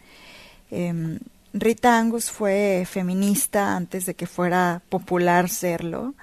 Em, 0.71 1.21
Rita 1.53 1.99
Angus 1.99 2.31
fue 2.31 2.85
feminista 2.91 3.77
antes 3.77 4.07
de 4.07 4.15
que 4.15 4.27
fuera 4.27 4.83
popular 4.89 5.49
serlo. 5.49 6.15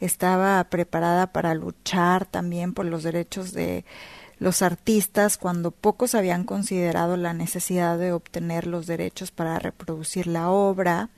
Estaba 0.00 0.62
preparada 0.64 1.28
para 1.28 1.54
luchar 1.54 2.26
también 2.26 2.74
por 2.74 2.84
los 2.86 3.02
derechos 3.02 3.52
de 3.52 3.84
los 4.38 4.60
artistas 4.60 5.38
cuando 5.38 5.70
pocos 5.70 6.14
habían 6.14 6.44
considerado 6.44 7.16
la 7.16 7.32
necesidad 7.32 7.98
de 7.98 8.12
obtener 8.12 8.66
los 8.66 8.86
derechos 8.86 9.30
para 9.30 9.58
reproducir 9.58 10.26
la 10.26 10.50
obra. 10.50 11.08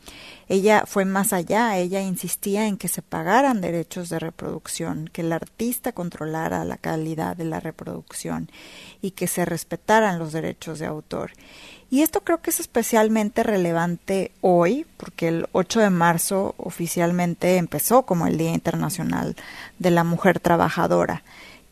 Ella 0.48 0.84
fue 0.86 1.04
más 1.04 1.32
allá, 1.32 1.76
ella 1.76 2.00
insistía 2.00 2.66
en 2.68 2.76
que 2.76 2.86
se 2.86 3.02
pagaran 3.02 3.60
derechos 3.60 4.08
de 4.08 4.20
reproducción, 4.20 5.10
que 5.12 5.22
el 5.22 5.32
artista 5.32 5.92
controlara 5.92 6.64
la 6.64 6.76
calidad 6.76 7.36
de 7.36 7.44
la 7.44 7.58
reproducción 7.58 8.50
y 9.02 9.10
que 9.10 9.26
se 9.26 9.44
respetaran 9.44 10.18
los 10.18 10.32
derechos 10.32 10.78
de 10.78 10.86
autor. 10.86 11.32
Y 11.90 12.02
esto 12.02 12.20
creo 12.20 12.40
que 12.40 12.50
es 12.50 12.60
especialmente 12.60 13.42
relevante 13.42 14.30
hoy, 14.42 14.86
porque 14.98 15.28
el 15.28 15.48
8 15.52 15.80
de 15.80 15.90
marzo 15.90 16.54
oficialmente 16.58 17.56
empezó 17.56 18.02
como 18.02 18.26
el 18.26 18.36
Día 18.36 18.52
Internacional 18.52 19.36
de 19.78 19.90
la 19.90 20.04
Mujer 20.04 20.38
Trabajadora 20.38 21.22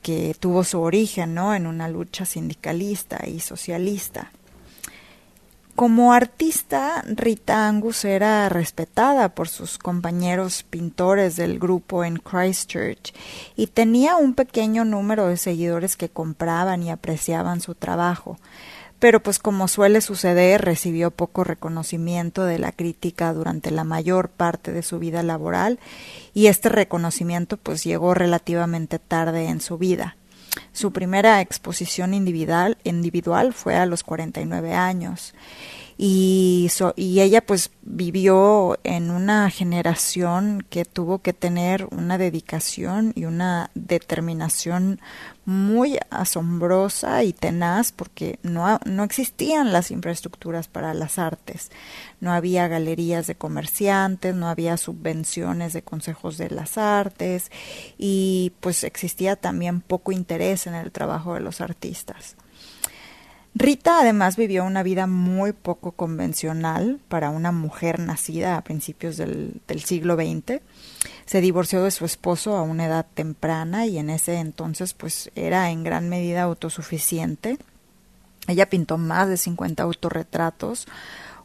que 0.07 0.37
tuvo 0.39 0.63
su 0.63 0.81
origen 0.81 1.35
¿no? 1.35 1.53
en 1.53 1.67
una 1.67 1.89
lucha 1.89 2.25
sindicalista 2.25 3.27
y 3.27 3.41
socialista. 3.41 4.31
Como 5.75 6.13
artista, 6.13 7.03
Rita 7.09 7.67
Angus 7.67 8.05
era 8.05 8.49
respetada 8.49 9.35
por 9.35 9.49
sus 9.49 9.79
compañeros 9.79 10.63
pintores 10.63 11.35
del 11.35 11.59
grupo 11.59 12.05
en 12.05 12.19
Christchurch 12.19 13.13
y 13.57 13.67
tenía 13.67 14.15
un 14.15 14.35
pequeño 14.35 14.85
número 14.85 15.27
de 15.27 15.37
seguidores 15.37 15.97
que 15.97 16.09
compraban 16.09 16.85
y 16.85 16.93
apreciaban 16.93 17.61
su 17.61 17.75
trabajo 17.75 18.39
pero 18.99 19.21
pues 19.21 19.39
como 19.39 19.69
suele 19.69 20.01
suceder 20.01 20.63
recibió 20.63 21.11
poco 21.11 21.45
reconocimiento 21.45 22.45
de 22.45 22.59
la 22.59 22.73
crítica 22.73 23.33
durante 23.33 23.71
la 23.71 23.85
mayor 23.85 24.29
parte 24.29 24.73
de 24.73 24.83
su 24.83 24.99
vida 24.99 25.23
laboral 25.23 25.79
y 26.35 26.47
este 26.47 26.69
reconocimiento 26.69 27.57
pues 27.57 27.85
llegó 27.85 28.15
relativamente 28.15 28.99
tarde 28.99 29.49
en 29.49 29.61
su 29.61 29.79
vida. 29.79 30.17
Su 30.73 30.93
primera 30.93 31.41
exposición 31.41 32.15
individual, 32.15 32.79
individual 32.85 33.53
fue 33.53 33.77
a 33.77 33.87
los 33.87 34.03
49 34.03 34.73
años 34.73 35.35
y, 35.99 36.71
y 36.97 37.21
ella 37.21 37.41
pues 37.41 37.71
vivió 37.83 38.79
en 38.85 39.11
una 39.11 39.49
generación 39.51 40.67
que 40.69 40.85
tuvo 40.85 41.21
que 41.21 41.33
tener 41.33 41.89
una 41.91 42.19
dedicación 42.19 43.13
y 43.15 43.25
una 43.25 43.71
determinación 43.75 45.01
muy 45.47 45.99
asombrosa 46.11 47.23
y 47.25 47.33
tenaz 47.33 47.93
porque 47.93 48.39
no, 48.43 48.79
no 48.85 49.05
existían 49.05 49.73
las 49.73 49.91
infraestructuras 49.91 50.69
para 50.69 50.93
las 50.93 51.19
artes, 51.19 51.71
no 52.21 52.33
había 52.33 52.69
galerías 52.69 53.27
de 53.27 53.37
comerciantes, 53.37 54.35
no 54.35 54.49
había 54.49 54.77
subvenciones 54.77 55.73
de 55.73 55.83
consejos 55.83 56.37
de 56.37 56.51
las 56.51 56.77
artes 56.77 57.51
y 57.97 58.53
pues 58.61 58.85
existía 58.85 59.37
también 59.37 59.81
poco 59.81 60.13
interés 60.13 60.67
en 60.67 60.75
el 60.75 60.93
trabajo 60.93 61.35
de 61.35 61.41
los 61.41 61.63
artistas. 61.63 62.37
Rita 63.59 64.01
además 64.01 64.37
vivió 64.37 64.67
una 64.67 64.83
vida 64.83 65.07
muy 65.07 65.55
poco 65.55 65.93
convencional 65.93 67.01
para 67.09 67.31
una 67.31 67.53
mujer 67.53 67.99
nacida 68.01 68.59
a 68.59 68.61
principios 68.63 69.17
del, 69.17 69.63
siglo 69.83 70.15
XX. 70.15 70.61
Se 71.25 71.41
divorció 71.41 71.83
de 71.83 71.91
su 71.91 72.05
esposo 72.05 72.55
a 72.55 72.61
una 72.61 72.85
edad 72.85 73.07
temprana 73.15 73.87
y 73.87 73.97
en 73.97 74.11
ese 74.11 74.35
entonces 74.41 74.93
pues 74.93 75.31
era 75.37 75.71
en 75.71 75.85
gran 75.85 76.11
medida 76.11 76.43
autosuficiente. 76.43 77.57
Ella 78.47 78.69
pintó 78.69 78.99
más 78.99 79.31
de 79.31 79.39
50 79.39 79.83
autorretratos, 79.83 80.87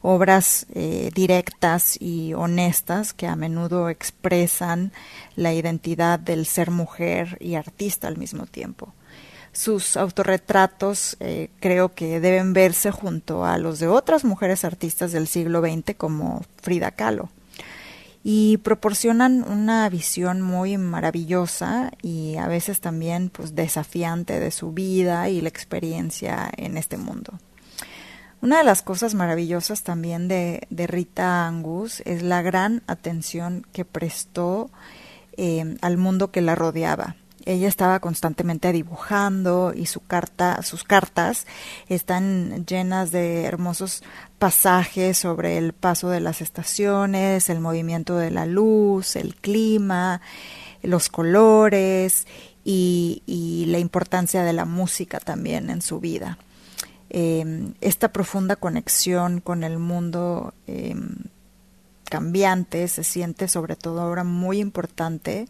obras 0.01 0.65
eh, 0.73 1.11
directas 1.15 1.95
y 1.97 2.33
honestas 2.33 3.13
que 3.13 3.27
a 3.27 3.37
menudo 3.37 3.87
expresan 3.87 4.91
la 5.37 5.53
identidad 5.53 6.19
del 6.19 6.45
ser 6.45 6.71
mujer 6.71 7.37
y 7.39 7.55
artista 7.55 8.09
al 8.09 8.17
mismo 8.17 8.47
tiempo 8.47 8.93
sus 9.53 9.97
autorretratos 9.97 11.17
eh, 11.19 11.49
creo 11.59 11.93
que 11.93 12.19
deben 12.19 12.53
verse 12.53 12.91
junto 12.91 13.45
a 13.45 13.57
los 13.57 13.79
de 13.79 13.87
otras 13.87 14.23
mujeres 14.23 14.63
artistas 14.63 15.11
del 15.11 15.27
siglo 15.27 15.61
XX 15.61 15.95
como 15.97 16.43
Frida 16.61 16.91
Kahlo 16.91 17.29
y 18.23 18.57
proporcionan 18.57 19.43
una 19.43 19.89
visión 19.89 20.41
muy 20.41 20.77
maravillosa 20.77 21.91
y 22.01 22.37
a 22.37 22.47
veces 22.47 22.79
también 22.79 23.29
pues 23.29 23.55
desafiante 23.55 24.39
de 24.39 24.51
su 24.51 24.73
vida 24.73 25.29
y 25.29 25.41
la 25.41 25.49
experiencia 25.49 26.49
en 26.55 26.77
este 26.77 26.97
mundo. 26.97 27.33
Una 28.41 28.59
de 28.59 28.63
las 28.63 28.81
cosas 28.81 29.13
maravillosas 29.13 29.83
también 29.83 30.27
de, 30.27 30.67
de 30.69 30.87
Rita 30.87 31.47
Angus 31.47 32.01
es 32.05 32.23
la 32.23 32.41
gran 32.41 32.81
atención 32.87 33.65
que 33.71 33.85
prestó 33.85 34.71
eh, 35.37 35.77
al 35.81 35.97
mundo 35.97 36.31
que 36.31 36.41
la 36.41 36.55
rodeaba. 36.55 37.15
Ella 37.45 37.67
estaba 37.67 37.99
constantemente 37.99 38.71
dibujando 38.71 39.73
y 39.75 39.85
su 39.85 40.01
carta, 40.01 40.61
sus 40.63 40.83
cartas 40.83 41.47
están 41.87 42.65
llenas 42.65 43.11
de 43.11 43.43
hermosos 43.43 44.03
pasajes 44.39 45.17
sobre 45.17 45.57
el 45.57 45.73
paso 45.73 46.09
de 46.09 46.19
las 46.19 46.41
estaciones, 46.41 47.49
el 47.49 47.59
movimiento 47.59 48.17
de 48.17 48.31
la 48.31 48.45
luz, 48.45 49.15
el 49.15 49.35
clima, 49.35 50.21
los 50.81 51.09
colores 51.09 52.27
y, 52.63 53.23
y 53.25 53.65
la 53.67 53.79
importancia 53.79 54.43
de 54.43 54.53
la 54.53 54.65
música 54.65 55.19
también 55.19 55.69
en 55.69 55.81
su 55.81 55.99
vida. 55.99 56.37
Eh, 57.13 57.73
esta 57.81 58.13
profunda 58.13 58.55
conexión 58.55 59.41
con 59.41 59.65
el 59.65 59.79
mundo 59.79 60.53
eh, 60.65 60.95
cambiante 62.11 62.89
se 62.89 63.05
siente 63.05 63.47
sobre 63.47 63.77
todo 63.77 64.01
ahora 64.01 64.25
muy 64.25 64.59
importante, 64.59 65.47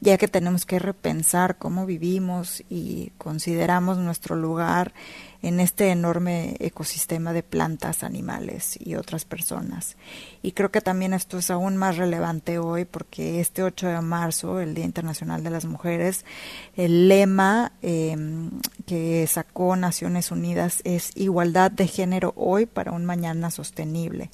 ya 0.00 0.16
que 0.16 0.28
tenemos 0.28 0.64
que 0.64 0.78
repensar 0.78 1.58
cómo 1.58 1.86
vivimos 1.86 2.62
y 2.70 3.10
consideramos 3.18 3.98
nuestro 3.98 4.36
lugar 4.36 4.94
en 5.42 5.60
este 5.60 5.90
enorme 5.90 6.56
ecosistema 6.60 7.34
de 7.34 7.42
plantas, 7.42 8.02
animales 8.02 8.78
y 8.80 8.94
otras 8.94 9.26
personas. 9.26 9.96
Y 10.40 10.52
creo 10.52 10.70
que 10.70 10.80
también 10.80 11.12
esto 11.12 11.36
es 11.36 11.50
aún 11.50 11.76
más 11.76 11.98
relevante 11.98 12.58
hoy 12.58 12.86
porque 12.86 13.40
este 13.40 13.62
8 13.62 13.88
de 13.88 14.00
marzo, 14.00 14.60
el 14.60 14.74
Día 14.74 14.86
Internacional 14.86 15.42
de 15.42 15.50
las 15.50 15.66
Mujeres, 15.66 16.24
el 16.76 17.08
lema 17.08 17.72
eh, 17.82 18.16
que 18.86 19.26
sacó 19.26 19.76
Naciones 19.76 20.30
Unidas 20.30 20.80
es 20.84 21.10
igualdad 21.14 21.70
de 21.70 21.88
género 21.88 22.32
hoy 22.36 22.64
para 22.64 22.92
un 22.92 23.04
mañana 23.04 23.50
sostenible. 23.50 24.30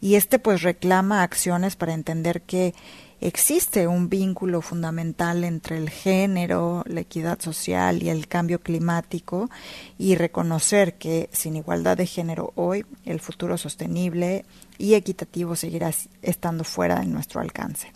Y 0.00 0.14
este 0.14 0.38
pues 0.38 0.62
reclama 0.62 1.22
acciones 1.22 1.76
para 1.76 1.94
entender 1.94 2.42
que 2.42 2.74
existe 3.20 3.88
un 3.88 4.08
vínculo 4.08 4.62
fundamental 4.62 5.42
entre 5.44 5.76
el 5.76 5.90
género, 5.90 6.84
la 6.86 7.00
equidad 7.00 7.40
social 7.40 8.02
y 8.02 8.10
el 8.10 8.28
cambio 8.28 8.60
climático 8.60 9.50
y 9.98 10.14
reconocer 10.14 10.94
que 10.94 11.28
sin 11.32 11.56
igualdad 11.56 11.96
de 11.96 12.06
género 12.06 12.52
hoy 12.54 12.86
el 13.04 13.20
futuro 13.20 13.58
sostenible 13.58 14.44
y 14.78 14.94
equitativo 14.94 15.56
seguirá 15.56 15.90
estando 16.22 16.62
fuera 16.62 17.00
de 17.00 17.06
nuestro 17.06 17.40
alcance. 17.40 17.92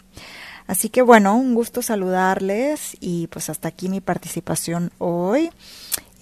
Así 0.73 0.89
que 0.89 1.03
bueno, 1.03 1.37
un 1.37 1.55
gusto 1.55 1.83
saludarles 1.83 2.97
y 2.99 3.27
pues 3.27 3.51
hasta 3.51 3.69
aquí 3.69 3.91
mi 3.91 4.01
participación 4.01 4.91
hoy. 4.97 5.51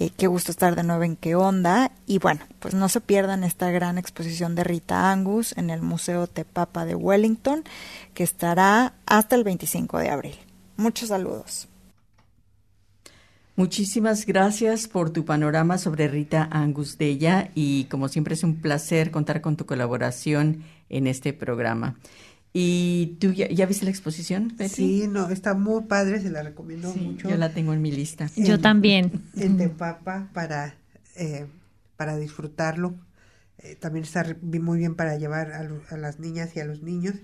Eh, 0.00 0.10
qué 0.16 0.26
gusto 0.26 0.50
estar 0.50 0.74
de 0.74 0.82
nuevo 0.82 1.04
en 1.04 1.14
qué 1.14 1.36
onda. 1.36 1.92
Y 2.04 2.18
bueno, 2.18 2.40
pues 2.58 2.74
no 2.74 2.88
se 2.88 3.00
pierdan 3.00 3.44
esta 3.44 3.70
gran 3.70 3.96
exposición 3.96 4.56
de 4.56 4.64
Rita 4.64 5.12
Angus 5.12 5.56
en 5.56 5.70
el 5.70 5.82
Museo 5.82 6.26
Tepapa 6.26 6.84
de 6.84 6.96
Wellington, 6.96 7.62
que 8.12 8.24
estará 8.24 8.94
hasta 9.06 9.36
el 9.36 9.44
25 9.44 9.98
de 9.98 10.10
abril. 10.10 10.34
Muchos 10.76 11.10
saludos. 11.10 11.68
Muchísimas 13.54 14.26
gracias 14.26 14.88
por 14.88 15.10
tu 15.10 15.24
panorama 15.24 15.78
sobre 15.78 16.08
Rita 16.08 16.48
Angus 16.50 16.98
Della 16.98 17.52
y 17.54 17.84
como 17.84 18.08
siempre 18.08 18.34
es 18.34 18.42
un 18.42 18.56
placer 18.56 19.12
contar 19.12 19.42
con 19.42 19.56
tu 19.56 19.64
colaboración 19.64 20.64
en 20.88 21.06
este 21.06 21.32
programa. 21.32 21.94
¿Y 22.52 23.16
tú 23.20 23.32
ya, 23.32 23.66
viste 23.66 23.84
la 23.84 23.90
exposición? 23.92 24.56
Sí, 24.68 25.06
no, 25.08 25.30
está 25.30 25.54
muy 25.54 25.84
padre, 25.84 26.20
se 26.20 26.30
la 26.30 26.42
recomiendo 26.42 26.92
mucho. 26.94 27.28
Yo 27.28 27.36
la 27.36 27.54
tengo 27.54 27.72
en 27.72 27.80
mi 27.80 27.92
lista. 27.92 28.28
yo 28.34 28.58
también. 28.58 29.12
En 29.36 29.56
Tepapa 29.56 30.28
para, 30.32 30.74
eh, 31.14 31.46
para 31.96 32.16
disfrutarlo. 32.16 32.94
Eh, 33.58 33.76
también 33.76 34.04
está 34.04 34.24
muy 34.42 34.78
bien 34.78 34.96
para 34.96 35.16
llevar 35.16 35.52
a, 35.52 35.96
las 35.96 36.18
niñas 36.18 36.56
y 36.56 36.60
a 36.60 36.64
los 36.64 36.82
niños. 36.82 37.14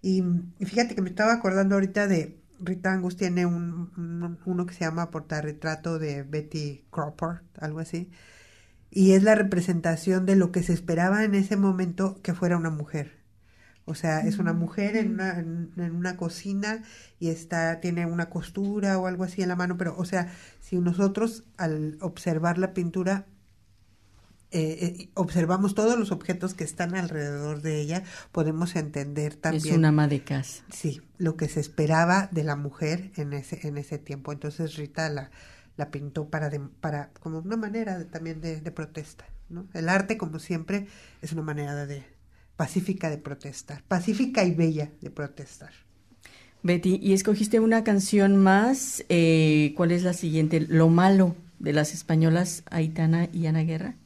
Y, 0.00 0.24
fíjate 0.58 0.96
que 0.96 1.02
me 1.02 1.10
estaba 1.10 1.32
acordando 1.32 1.76
ahorita 1.76 2.08
de 2.08 2.38
Rita 2.58 2.92
Angus 2.92 3.16
tiene 3.16 3.46
un, 3.46 4.38
uno 4.44 4.66
que 4.66 4.74
se 4.74 4.80
llama 4.80 5.10
Portarretrato 5.10 6.00
de 6.00 6.24
Betty 6.24 6.84
Crawford, 6.90 7.38
algo 7.60 7.78
así. 7.78 8.10
Y 8.90 9.12
es 9.12 9.22
la 9.22 9.36
representación 9.36 10.26
de 10.26 10.34
lo 10.34 10.50
que 10.50 10.62
se 10.64 10.72
esperaba 10.72 11.24
en 11.24 11.36
ese 11.36 11.56
momento 11.56 12.20
que 12.22 12.34
fuera 12.34 12.56
una 12.56 12.70
mujer 12.70 13.21
o 13.84 13.94
sea, 13.94 14.20
es 14.20 14.38
una 14.38 14.52
mujer 14.52 14.96
en 14.96 15.12
una, 15.12 15.38
en, 15.38 15.72
una 15.76 16.16
cocina 16.16 16.82
y 17.18 17.28
está, 17.28 17.80
tiene 17.80 18.06
una 18.06 18.30
costura 18.30 18.98
o 18.98 19.06
algo 19.06 19.24
así 19.24 19.42
en 19.42 19.48
la 19.48 19.56
mano, 19.56 19.76
pero, 19.76 19.96
o 19.96 20.04
sea, 20.04 20.32
si 20.60 20.78
nosotros 20.78 21.44
al 21.56 21.98
observar 22.00 22.58
la 22.58 22.74
pintura 22.74 23.26
eh, 24.54 24.98
eh, 25.00 25.10
observamos 25.14 25.74
todos 25.74 25.98
los 25.98 26.12
objetos 26.12 26.52
que 26.52 26.62
están 26.62 26.94
alrededor 26.94 27.62
de 27.62 27.80
ella, 27.80 28.04
podemos 28.32 28.76
entender 28.76 29.34
también. 29.34 29.66
Es 29.66 29.78
una 29.78 29.88
ama 29.88 30.08
de 30.08 30.22
casa. 30.22 30.62
Sí, 30.70 31.00
lo 31.16 31.36
que 31.36 31.48
se 31.48 31.58
esperaba 31.58 32.28
de 32.32 32.44
la 32.44 32.54
mujer 32.54 33.10
en 33.16 33.32
ese, 33.32 33.66
en 33.66 33.78
ese 33.78 33.98
tiempo. 33.98 34.30
Entonces 34.30 34.76
Rita 34.76 35.08
la, 35.08 35.30
la 35.78 35.90
pintó 35.90 36.28
para, 36.28 36.50
para 36.80 37.08
como 37.20 37.38
una 37.38 37.56
manera 37.56 38.04
también 38.10 38.42
de, 38.42 38.60
de, 38.60 38.70
protesta. 38.70 39.24
¿no? 39.48 39.66
El 39.72 39.88
arte, 39.88 40.18
como 40.18 40.38
siempre, 40.38 40.86
es 41.22 41.32
una 41.32 41.42
manera 41.42 41.86
de, 41.86 42.04
pacífica 42.56 43.10
de 43.10 43.18
protestar, 43.18 43.82
pacífica 43.84 44.44
y 44.44 44.52
bella 44.52 44.90
de 45.00 45.10
protestar. 45.10 45.72
Betty, 46.62 47.00
y 47.02 47.12
escogiste 47.12 47.58
una 47.58 47.82
canción 47.82 48.36
más. 48.36 49.04
Eh, 49.08 49.74
¿Cuál 49.76 49.90
es 49.90 50.04
la 50.04 50.12
siguiente? 50.12 50.60
Lo 50.60 50.88
malo 50.88 51.34
de 51.58 51.72
las 51.72 51.92
españolas 51.92 52.62
Aitana 52.70 53.28
y 53.32 53.46
Ana 53.46 53.62
Guerra. 53.62 53.96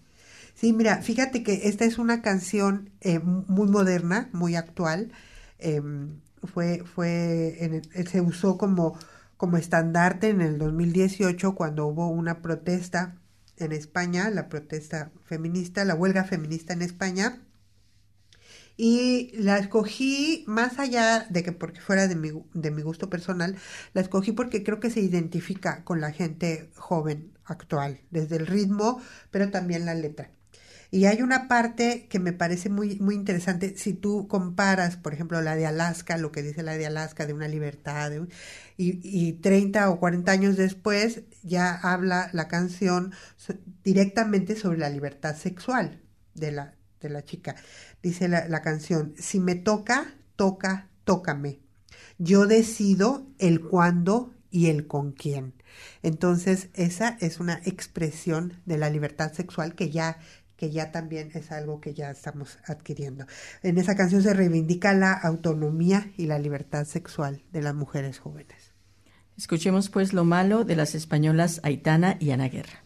Sí, 0.55 0.73
mira, 0.73 1.03
fíjate 1.03 1.43
que 1.43 1.69
esta 1.69 1.85
es 1.85 1.99
una 1.99 2.23
canción 2.23 2.91
eh, 3.03 3.19
muy 3.19 3.69
moderna, 3.69 4.31
muy 4.33 4.57
actual. 4.57 5.13
Em, 5.59 6.21
fue, 6.43 6.83
fue, 6.85 7.83
se 8.11 8.21
usó 8.23 8.57
como, 8.57 8.99
como 9.37 9.59
estandarte 9.59 10.31
en 10.31 10.41
el 10.41 10.57
2018 10.57 11.55
cuando 11.55 11.87
hubo 11.87 12.09
una 12.09 12.41
protesta 12.41 13.17
en 13.59 13.73
España, 13.73 14.31
la 14.31 14.49
protesta 14.49 15.11
feminista, 15.25 15.85
la 15.85 15.95
huelga 15.95 16.25
feminista 16.25 16.73
en 16.73 16.83
España 16.83 17.46
y 18.77 19.33
la 19.35 19.59
escogí 19.59 20.45
más 20.47 20.79
allá 20.79 21.27
de 21.31 21.43
que 21.43 21.53
porque 21.53 21.81
fuera 21.81 22.09
de 22.09 22.17
mi, 22.17 22.31
de 22.55 22.71
mi 22.71 22.83
gusto 22.83 23.09
personal, 23.11 23.57
la 23.95 24.01
escogí 24.03 24.33
porque 24.33 24.63
creo 24.65 24.81
que 24.81 24.91
se 24.91 25.01
identifica 25.01 25.85
con 25.85 26.01
la 26.01 26.13
gente 26.13 26.71
joven 26.77 27.33
actual, 27.45 28.01
desde 28.11 28.37
el 28.37 28.47
ritmo, 28.47 29.01
pero 29.31 29.51
también 29.51 29.87
la 29.87 29.95
letra. 29.95 30.31
Y 30.91 31.07
hay 31.07 31.23
una 31.23 31.49
parte 31.49 32.07
que 32.09 32.21
me 32.21 32.33
parece 32.33 32.69
muy, 32.69 32.99
muy 33.01 33.15
interesante, 33.15 33.77
si 33.77 33.93
tú 33.93 34.29
comparas, 34.29 34.97
por 34.97 35.13
ejemplo, 35.15 35.41
la 35.43 35.57
de 35.57 35.67
Alaska, 35.67 36.17
lo 36.17 36.31
que 36.33 36.43
dice 36.43 36.63
la 36.63 36.77
de 36.77 36.87
Alaska, 36.87 37.27
de 37.27 37.33
una 37.33 37.49
libertad, 37.49 38.13
y, 38.77 39.01
y 39.03 39.33
30 39.35 39.91
o 39.91 39.99
40 40.01 40.31
años 40.33 40.57
después 40.57 41.23
ya 41.43 41.75
habla 41.75 42.31
la 42.33 42.49
canción 42.49 43.13
directamente 43.83 44.57
sobre 44.57 44.79
la 44.79 44.91
libertad 44.91 45.37
sexual 45.37 46.03
de 46.35 46.53
la, 46.53 46.76
de 47.01 47.11
la 47.11 47.25
chica 47.25 47.57
dice 48.03 48.29
la, 48.29 48.63
canción, 48.63 49.15
si 49.19 49.41
me 49.41 49.55
toca, 49.55 50.15
toca, 50.37 50.89
tócame. 51.05 51.61
Yo 52.19 52.47
decido 52.47 53.27
el 53.39 53.61
cuándo 53.61 54.35
y 54.51 54.69
el 54.69 54.87
con 54.87 55.13
quién. 55.13 55.55
Entonces, 56.03 56.69
esa 56.75 57.17
es 57.21 57.41
una 57.41 57.61
expresión 57.65 58.55
de 58.65 58.79
la 58.79 58.91
libertad 58.91 59.33
sexual 59.33 59.75
que 59.75 59.91
ya 59.91 60.19
que 60.57 60.71
ya 60.71 60.91
también 60.91 61.31
es 61.35 61.53
algo 61.53 61.83
que 61.83 61.93
ya 61.93 62.11
estamos 62.11 62.59
adquiriendo. 62.65 63.27
En 63.63 63.77
esa 63.77 63.95
canción 63.95 64.23
se 64.23 64.33
reivindica 64.33 64.95
la 64.95 65.13
autonomía 65.13 66.11
y 66.17 66.25
la 66.25 66.39
libertad 66.39 66.87
sexual 66.87 67.43
de 67.53 67.61
las 67.61 67.75
mujeres 67.75 68.19
jóvenes. 68.19 68.73
Escuchemos 69.37 69.91
pues 69.91 70.15
lo 70.15 70.25
malo 70.25 70.65
de 70.65 70.77
las 70.77 70.95
españolas 70.95 71.61
Aitana 71.63 72.17
y 72.21 72.31
Ana 72.31 72.49
Guerra. 72.49 72.86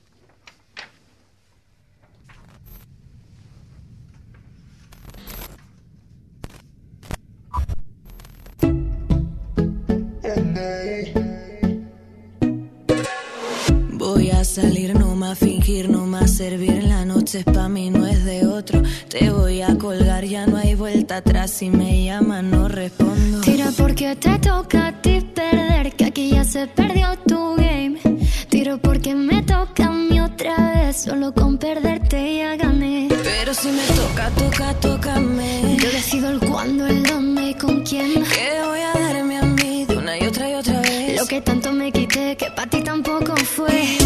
Salir, 14.51 14.99
no 14.99 15.15
más 15.15 15.39
fingir, 15.39 15.89
no 15.89 16.07
más 16.07 16.33
servir. 16.33 16.83
La 16.83 17.05
noche 17.05 17.45
pa' 17.45 17.69
mí, 17.69 17.89
no 17.91 18.07
es 18.07 18.25
de 18.25 18.47
otro. 18.47 18.83
Te 19.09 19.31
voy 19.31 19.63
a 19.63 19.77
colgar, 19.79 20.25
ya 20.25 20.47
no 20.47 20.57
hay 20.57 20.75
vuelta 20.75 21.19
atrás. 21.19 21.51
Si 21.53 21.71
me 21.71 22.05
llaman, 22.05 22.51
no 22.51 22.69
respondo. 22.69 23.41
Tira 23.41 23.71
porque 23.77 24.17
te 24.17 24.39
toca 24.39 24.89
a 24.89 25.03
ti 25.03 25.21
perder, 25.21 25.93
que 25.93 26.05
aquí 26.05 26.31
ya 26.31 26.45
se 26.45 26.67
perdió 26.67 27.17
tu 27.27 27.55
game. 27.57 27.99
Tiro 28.49 28.79
porque 28.79 29.15
me 29.15 29.43
toca 29.43 29.87
a 29.87 29.93
mí 29.93 30.21
otra 30.21 30.57
vez, 30.75 30.97
solo 30.97 31.33
con 31.33 31.57
perderte 31.57 32.39
ya 32.39 32.57
gané. 32.57 33.09
Pero 33.23 33.55
si 33.55 33.69
me 33.69 33.87
toca, 33.95 34.31
toca, 34.31 34.75
tócame. 34.81 35.77
Yo 35.81 35.91
decido 35.91 36.31
el 36.31 36.41
cuándo, 36.41 36.87
el 36.87 37.05
dónde 37.05 37.51
y 37.51 37.55
con 37.55 37.80
que 42.37 42.51
para 42.51 42.69
ti 42.69 42.83
tampoco 42.83 43.35
fue 43.37 44.00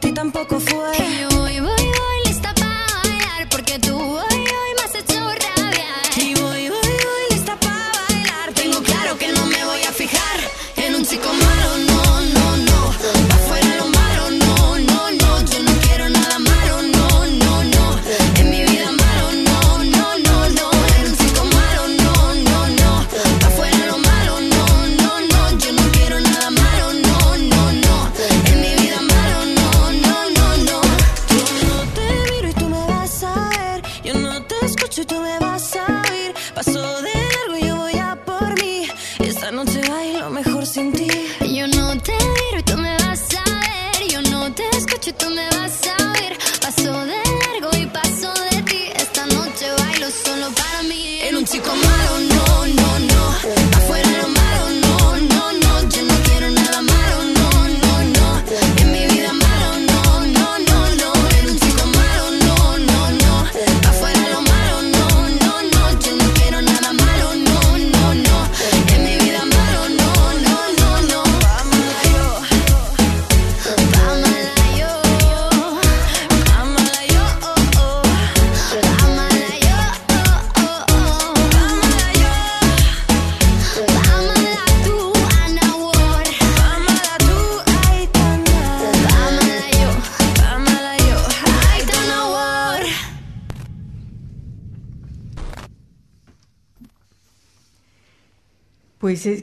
ti 0.00 0.12
tampoco 0.12 0.58
fue. 0.60 1.37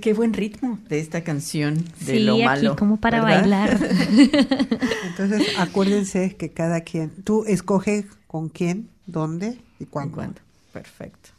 Qué 0.05 0.13
buen 0.13 0.33
ritmo 0.33 0.77
de 0.87 0.99
esta 0.99 1.23
canción 1.23 1.83
de 2.01 2.13
sí, 2.13 2.19
lo 2.19 2.35
aquí 2.35 2.43
malo. 2.43 2.75
como 2.75 2.97
para 2.97 3.25
¿verdad? 3.25 3.41
bailar. 3.41 3.79
Entonces, 5.07 5.47
acuérdense 5.57 6.35
que 6.35 6.51
cada 6.51 6.81
quien, 6.81 7.09
tú 7.23 7.43
escoge 7.47 8.05
con 8.27 8.49
quién, 8.49 8.87
dónde 9.07 9.57
y 9.79 9.85
¿Y 9.85 9.85
cuándo. 9.87 10.13
cuándo? 10.13 10.41
Perfecto. 10.71 11.31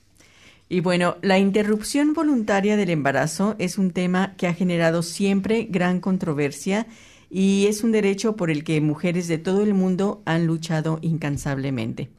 Y 0.69 0.81
bueno, 0.81 1.17
la 1.23 1.39
interrupción 1.39 2.13
voluntaria 2.13 2.77
del 2.77 2.91
embarazo 2.91 3.55
es 3.61 3.79
un 3.79 3.93
tema 3.93 4.35
que 4.37 4.49
ha 4.49 4.53
generado 4.53 5.05
siempre 5.05 5.69
gran 5.71 6.01
controversia 6.01 6.89
y 7.31 7.67
es 7.69 7.85
un 7.85 7.93
derecho 7.93 8.35
por 8.35 8.51
el 8.51 8.65
que 8.65 8.81
mujeres 8.81 9.29
de 9.29 9.39
todo 9.39 9.63
el 9.63 9.75
mundo 9.75 10.23
han 10.25 10.45
luchado 10.45 10.99
incansablemente. 11.03 12.11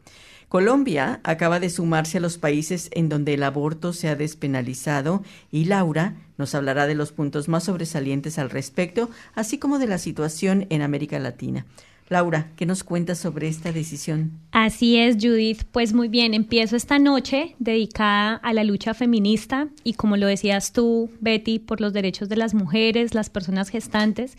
Colombia 0.50 1.20
acaba 1.24 1.60
de 1.60 1.70
sumarse 1.70 2.20
a 2.20 2.22
los 2.22 2.38
países 2.38 2.89
en 2.93 3.10
donde 3.10 3.34
el 3.34 3.43
aborto 3.43 3.91
se 3.91 4.08
ha 4.08 4.16
despenalizado 4.16 5.22
y 5.52 5.66
Laura 5.66 6.16
nos 6.38 6.56
hablará 6.56 6.88
de 6.88 6.95
los 6.95 7.12
puntos 7.12 7.50
más 7.50 7.66
sobresalientes 7.66 8.39
al 8.39 8.50
respecto, 8.50 9.10
así 9.36 9.58
como 9.58 9.78
de 9.78 9.88
la 9.88 9.98
situación 9.98 10.66
en 10.70 10.82
América 10.82 11.20
Latina. 11.20 11.66
Laura, 12.10 12.52
¿qué 12.56 12.66
nos 12.66 12.86
cuentas 12.86 13.18
sobre 13.18 13.50
esta 13.50 13.74
decisión? 13.74 14.32
Así 14.54 14.95
es, 14.95 15.18
Judith. 15.20 15.64
Pues 15.70 15.91
muy 15.91 16.08
bien, 16.08 16.34
empiezo 16.34 16.78
esta 16.78 17.00
noche 17.00 17.56
dedicada 17.60 18.36
a 18.36 18.54
la 18.54 18.64
lucha 18.64 18.93
feminista 18.93 19.68
y 19.84 19.95
como 19.95 20.16
lo 20.16 20.28
decías 20.28 20.72
tú, 20.72 21.10
Betty, 21.20 21.60
por 21.60 21.82
los 21.82 21.91
derechos 21.91 22.30
de 22.30 22.38
las 22.38 22.54
mujeres, 22.54 23.14
las 23.14 23.30
personas 23.30 23.68
gestantes 23.68 24.38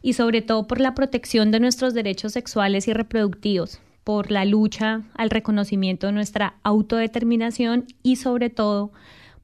y 0.00 0.14
sobre 0.14 0.40
todo 0.40 0.66
por 0.66 0.80
la 0.80 0.94
protección 0.94 1.50
de 1.50 1.60
nuestros 1.60 1.92
derechos 1.92 2.32
sexuales 2.32 2.88
y 2.88 2.94
reproductivos, 2.94 3.80
por 4.10 4.32
la 4.32 4.44
lucha 4.44 5.02
al 5.14 5.30
reconocimiento 5.30 6.08
de 6.08 6.12
nuestra 6.12 6.54
autodeterminación 6.64 7.86
y 8.02 8.16
sobre 8.16 8.50
todo 8.50 8.90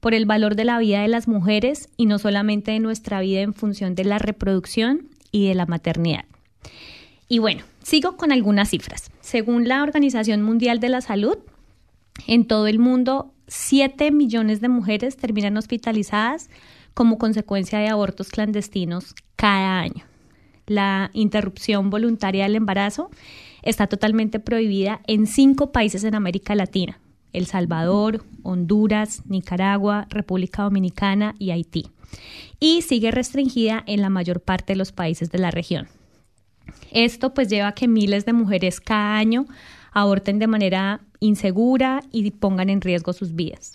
por 0.01 0.13
el 0.13 0.25
valor 0.25 0.55
de 0.55 0.65
la 0.65 0.77
vida 0.77 1.01
de 1.01 1.07
las 1.07 1.29
mujeres 1.29 1.87
y 1.95 2.05
no 2.05 2.19
solamente 2.19 2.71
de 2.71 2.81
nuestra 2.81 3.21
vida 3.21 3.39
en 3.39 3.53
función 3.53 3.95
de 3.95 4.03
la 4.03 4.17
reproducción 4.17 5.07
y 5.31 5.47
de 5.47 5.55
la 5.55 5.67
maternidad. 5.67 6.25
Y 7.29 7.39
bueno, 7.39 7.63
sigo 7.81 8.17
con 8.17 8.33
algunas 8.33 8.71
cifras. 8.71 9.09
Según 9.21 9.69
la 9.69 9.83
Organización 9.83 10.41
Mundial 10.41 10.81
de 10.81 10.89
la 10.89 10.99
Salud, 10.99 11.37
en 12.27 12.45
todo 12.45 12.67
el 12.67 12.77
mundo, 12.77 13.31
7 13.47 14.11
millones 14.11 14.59
de 14.59 14.67
mujeres 14.67 15.15
terminan 15.15 15.55
hospitalizadas 15.55 16.49
como 16.93 17.17
consecuencia 17.17 17.79
de 17.79 17.87
abortos 17.87 18.27
clandestinos 18.31 19.15
cada 19.37 19.79
año. 19.79 20.03
La 20.65 21.09
interrupción 21.13 21.89
voluntaria 21.89 22.43
del 22.43 22.57
embarazo 22.57 23.09
está 23.63 23.87
totalmente 23.87 24.39
prohibida 24.39 25.01
en 25.07 25.27
cinco 25.27 25.71
países 25.71 26.03
en 26.03 26.15
América 26.15 26.55
Latina. 26.55 26.99
El 27.33 27.45
Salvador, 27.45 28.23
Honduras, 28.43 29.23
Nicaragua, 29.27 30.07
República 30.09 30.63
Dominicana 30.63 31.35
y 31.37 31.51
Haití. 31.51 31.87
Y 32.59 32.81
sigue 32.81 33.11
restringida 33.11 33.83
en 33.85 34.01
la 34.01 34.09
mayor 34.09 34.41
parte 34.41 34.73
de 34.73 34.77
los 34.77 34.91
países 34.91 35.29
de 35.29 35.39
la 35.39 35.51
región. 35.51 35.87
Esto 36.91 37.33
pues 37.33 37.49
lleva 37.49 37.69
a 37.69 37.75
que 37.75 37.87
miles 37.87 38.25
de 38.25 38.33
mujeres 38.33 38.79
cada 38.79 39.17
año 39.17 39.45
aborten 39.91 40.39
de 40.39 40.47
manera 40.47 41.01
insegura 41.19 42.01
y 42.11 42.31
pongan 42.31 42.69
en 42.69 42.81
riesgo 42.81 43.13
sus 43.13 43.35
vidas. 43.35 43.73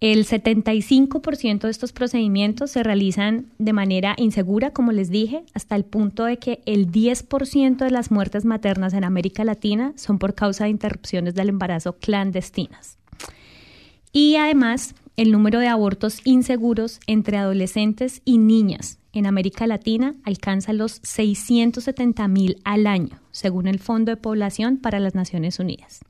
El 0.00 0.26
75% 0.26 1.62
de 1.62 1.70
estos 1.70 1.92
procedimientos 1.92 2.70
se 2.70 2.84
realizan 2.84 3.46
de 3.58 3.72
manera 3.72 4.14
insegura, 4.16 4.70
como 4.70 4.92
les 4.92 5.10
dije, 5.10 5.42
hasta 5.54 5.74
el 5.74 5.84
punto 5.84 6.24
de 6.24 6.38
que 6.38 6.60
el 6.66 6.92
10% 6.92 7.78
de 7.78 7.90
las 7.90 8.12
muertes 8.12 8.44
maternas 8.44 8.94
en 8.94 9.02
América 9.02 9.42
Latina 9.42 9.92
son 9.96 10.20
por 10.20 10.34
causa 10.36 10.64
de 10.64 10.70
interrupciones 10.70 11.34
del 11.34 11.48
embarazo 11.48 11.94
clandestinas. 11.94 12.96
Y 14.12 14.36
además, 14.36 14.94
el 15.16 15.32
número 15.32 15.58
de 15.58 15.66
abortos 15.66 16.20
inseguros 16.22 17.00
entre 17.08 17.36
adolescentes 17.36 18.22
y 18.24 18.38
niñas 18.38 19.00
en 19.12 19.26
América 19.26 19.66
Latina 19.66 20.14
alcanza 20.22 20.72
los 20.72 21.00
670 21.02 22.28
mil 22.28 22.60
al 22.62 22.86
año, 22.86 23.18
según 23.32 23.66
el 23.66 23.80
Fondo 23.80 24.12
de 24.12 24.16
Población 24.16 24.76
para 24.76 25.00
las 25.00 25.16
Naciones 25.16 25.58
Unidas. 25.58 26.00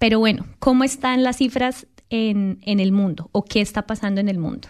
Pero 0.00 0.18
bueno, 0.18 0.46
¿cómo 0.58 0.82
están 0.82 1.22
las 1.22 1.36
cifras 1.36 1.86
en, 2.10 2.58
el 2.64 2.92
mundo 2.92 3.28
o 3.32 3.44
qué 3.44 3.60
está 3.60 3.86
pasando 3.86 4.20
en 4.20 4.28
el 4.28 4.38
mundo? 4.38 4.68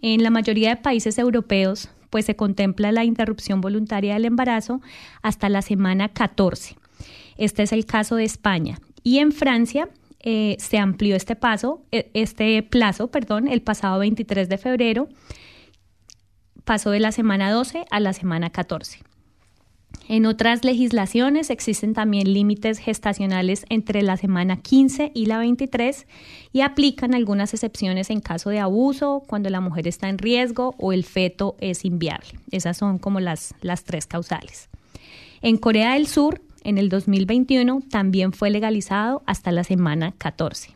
En 0.00 0.22
la 0.22 0.30
mayoría 0.30 0.70
de 0.70 0.76
países 0.76 1.18
europeos, 1.18 1.88
pues 2.10 2.26
se 2.26 2.36
contempla 2.36 2.92
la 2.92 3.04
interrupción 3.04 3.60
voluntaria 3.60 4.14
del 4.14 4.26
embarazo 4.26 4.80
hasta 5.22 5.48
la 5.48 5.62
semana 5.62 6.10
14. 6.10 6.76
Este 7.36 7.62
es 7.62 7.72
el 7.72 7.86
caso 7.86 8.16
de 8.16 8.24
España. 8.24 8.78
Y 9.02 9.18
en 9.18 9.32
Francia 9.32 9.88
eh, 10.20 10.56
se 10.58 10.78
amplió 10.78 11.16
este 11.16 11.36
paso, 11.36 11.82
este 11.90 12.62
plazo, 12.62 13.08
perdón, 13.08 13.48
el 13.48 13.62
pasado 13.62 13.98
23 13.98 14.48
de 14.48 14.58
febrero 14.58 15.08
pasó 16.64 16.90
de 16.90 17.00
la 17.00 17.12
semana 17.12 17.50
12 17.50 17.84
a 17.90 18.00
la 18.00 18.12
semana 18.12 18.50
14. 18.50 19.00
En 20.06 20.26
otras 20.26 20.64
legislaciones 20.64 21.48
existen 21.48 21.94
también 21.94 22.32
límites 22.32 22.78
gestacionales 22.78 23.64
entre 23.70 24.02
la 24.02 24.18
semana 24.18 24.58
15 24.58 25.12
y 25.14 25.26
la 25.26 25.38
23 25.38 26.06
y 26.52 26.60
aplican 26.60 27.14
algunas 27.14 27.54
excepciones 27.54 28.10
en 28.10 28.20
caso 28.20 28.50
de 28.50 28.60
abuso, 28.60 29.22
cuando 29.26 29.48
la 29.48 29.60
mujer 29.60 29.88
está 29.88 30.10
en 30.10 30.18
riesgo 30.18 30.74
o 30.78 30.92
el 30.92 31.04
feto 31.04 31.56
es 31.58 31.86
inviable. 31.86 32.38
Esas 32.50 32.76
son 32.76 32.98
como 32.98 33.18
las, 33.20 33.54
las 33.62 33.84
tres 33.84 34.06
causales. 34.06 34.68
En 35.40 35.56
Corea 35.56 35.94
del 35.94 36.06
Sur, 36.06 36.42
en 36.64 36.76
el 36.76 36.90
2021, 36.90 37.82
también 37.88 38.32
fue 38.32 38.50
legalizado 38.50 39.22
hasta 39.24 39.52
la 39.52 39.64
semana 39.64 40.12
14. 40.18 40.70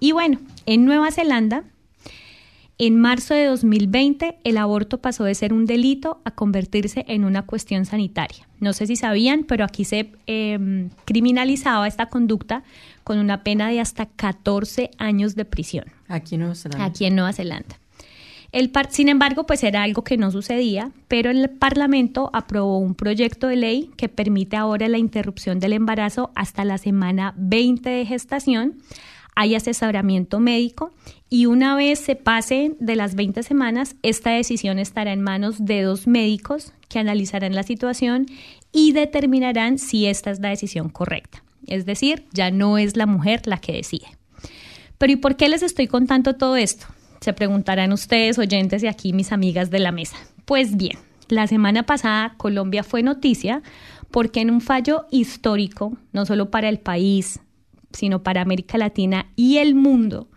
Y 0.00 0.12
bueno, 0.12 0.38
en 0.64 0.84
Nueva 0.84 1.10
Zelanda, 1.10 1.64
En 2.78 3.00
marzo 3.00 3.32
de 3.32 3.46
2020, 3.46 4.36
el 4.44 4.58
aborto 4.58 4.98
pasó 4.98 5.24
de 5.24 5.34
ser 5.34 5.54
un 5.54 5.64
delito 5.64 6.20
a 6.24 6.32
convertirse 6.32 7.06
en 7.08 7.24
una 7.24 7.42
cuestión 7.42 7.86
sanitaria. 7.86 8.46
No 8.60 8.74
sé 8.74 8.86
si 8.86 8.96
sabían, 8.96 9.44
pero 9.44 9.64
aquí 9.64 9.84
se 9.86 10.12
eh, 10.26 10.88
criminalizaba 11.06 11.88
esta 11.88 12.06
conducta 12.10 12.64
con 13.02 13.18
una 13.18 13.42
pena 13.42 13.70
de 13.70 13.80
hasta 13.80 14.04
14 14.04 14.90
años 14.98 15.34
de 15.36 15.46
prisión. 15.46 15.86
Aquí 16.08 16.34
en 16.34 16.42
Nueva 16.42 16.54
Zelanda. 16.54 16.84
Aquí 16.84 17.04
en 17.06 17.14
Nueva 17.14 17.32
Zelanda. 17.32 17.78
El 18.52 18.70
par- 18.70 18.90
sin 18.92 19.08
embargo, 19.08 19.46
pues 19.46 19.64
era 19.64 19.82
algo 19.82 20.04
que 20.04 20.18
no 20.18 20.30
sucedía, 20.30 20.90
pero 21.08 21.30
el 21.30 21.48
Parlamento 21.50 22.30
aprobó 22.34 22.78
un 22.78 22.94
proyecto 22.94 23.48
de 23.48 23.56
ley 23.56 23.90
que 23.96 24.08
permite 24.10 24.56
ahora 24.56 24.86
la 24.88 24.98
interrupción 24.98 25.60
del 25.60 25.72
embarazo 25.72 26.30
hasta 26.34 26.64
la 26.66 26.76
semana 26.78 27.32
20 27.38 27.88
de 27.88 28.04
gestación. 28.06 28.74
Hay 29.36 29.54
asesoramiento 29.54 30.40
médico 30.40 30.92
y 31.28 31.44
una 31.44 31.76
vez 31.76 32.00
se 32.00 32.16
pasen 32.16 32.76
de 32.80 32.96
las 32.96 33.14
20 33.14 33.42
semanas, 33.42 33.94
esta 34.02 34.30
decisión 34.30 34.78
estará 34.78 35.12
en 35.12 35.20
manos 35.20 35.64
de 35.64 35.82
dos 35.82 36.06
médicos 36.06 36.72
que 36.88 36.98
analizarán 36.98 37.54
la 37.54 37.62
situación 37.62 38.26
y 38.72 38.92
determinarán 38.92 39.78
si 39.78 40.06
esta 40.06 40.30
es 40.30 40.40
la 40.40 40.48
decisión 40.48 40.88
correcta. 40.88 41.44
Es 41.66 41.84
decir, 41.84 42.24
ya 42.32 42.50
no 42.50 42.78
es 42.78 42.96
la 42.96 43.06
mujer 43.06 43.42
la 43.44 43.58
que 43.58 43.72
decide. 43.72 44.06
Pero 44.98 45.12
¿y 45.12 45.16
por 45.16 45.36
qué 45.36 45.50
les 45.50 45.62
estoy 45.62 45.86
contando 45.86 46.36
todo 46.36 46.56
esto? 46.56 46.86
Se 47.20 47.34
preguntarán 47.34 47.92
ustedes, 47.92 48.38
oyentes 48.38 48.82
y 48.82 48.86
aquí 48.86 49.12
mis 49.12 49.32
amigas 49.32 49.70
de 49.70 49.80
la 49.80 49.92
mesa. 49.92 50.16
Pues 50.46 50.76
bien, 50.76 50.96
la 51.28 51.46
semana 51.46 51.82
pasada 51.82 52.34
Colombia 52.38 52.84
fue 52.84 53.02
noticia 53.02 53.62
porque 54.10 54.40
en 54.40 54.50
un 54.50 54.60
fallo 54.62 55.06
histórico, 55.10 55.98
no 56.12 56.24
solo 56.24 56.50
para 56.50 56.68
el 56.68 56.78
país, 56.78 57.40
sino 57.92 58.22
para 58.22 58.42
América 58.42 58.78
Latina 58.78 59.26
y 59.36 59.58
el 59.58 59.74
mundo, 59.74 60.28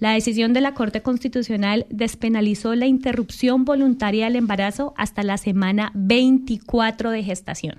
la 0.00 0.12
decisión 0.12 0.54
de 0.54 0.62
la 0.62 0.72
Corte 0.72 1.02
Constitucional 1.02 1.86
despenalizó 1.90 2.74
la 2.74 2.86
interrupción 2.86 3.66
voluntaria 3.66 4.24
del 4.24 4.36
embarazo 4.36 4.94
hasta 4.96 5.22
la 5.22 5.36
semana 5.36 5.92
24 5.94 7.10
de 7.10 7.22
gestación. 7.22 7.78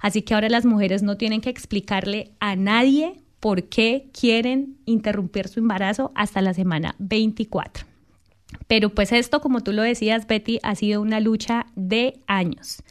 Así 0.00 0.22
que 0.22 0.32
ahora 0.32 0.48
las 0.48 0.64
mujeres 0.64 1.02
no 1.02 1.18
tienen 1.18 1.42
que 1.42 1.50
explicarle 1.50 2.32
a 2.40 2.56
nadie 2.56 3.20
por 3.38 3.64
qué 3.64 4.08
quieren 4.18 4.78
interrumpir 4.86 5.48
su 5.48 5.60
embarazo 5.60 6.10
hasta 6.14 6.40
la 6.40 6.54
semana 6.54 6.94
24. 6.98 7.84
Pero 8.66 8.88
pues 8.88 9.12
esto, 9.12 9.40
como 9.40 9.60
tú 9.60 9.72
lo 9.72 9.82
decías, 9.82 10.26
Betty, 10.26 10.58
ha 10.62 10.74
sido 10.74 11.02
una 11.02 11.20
lucha 11.20 11.66
de 11.76 12.20
años. 12.26 12.82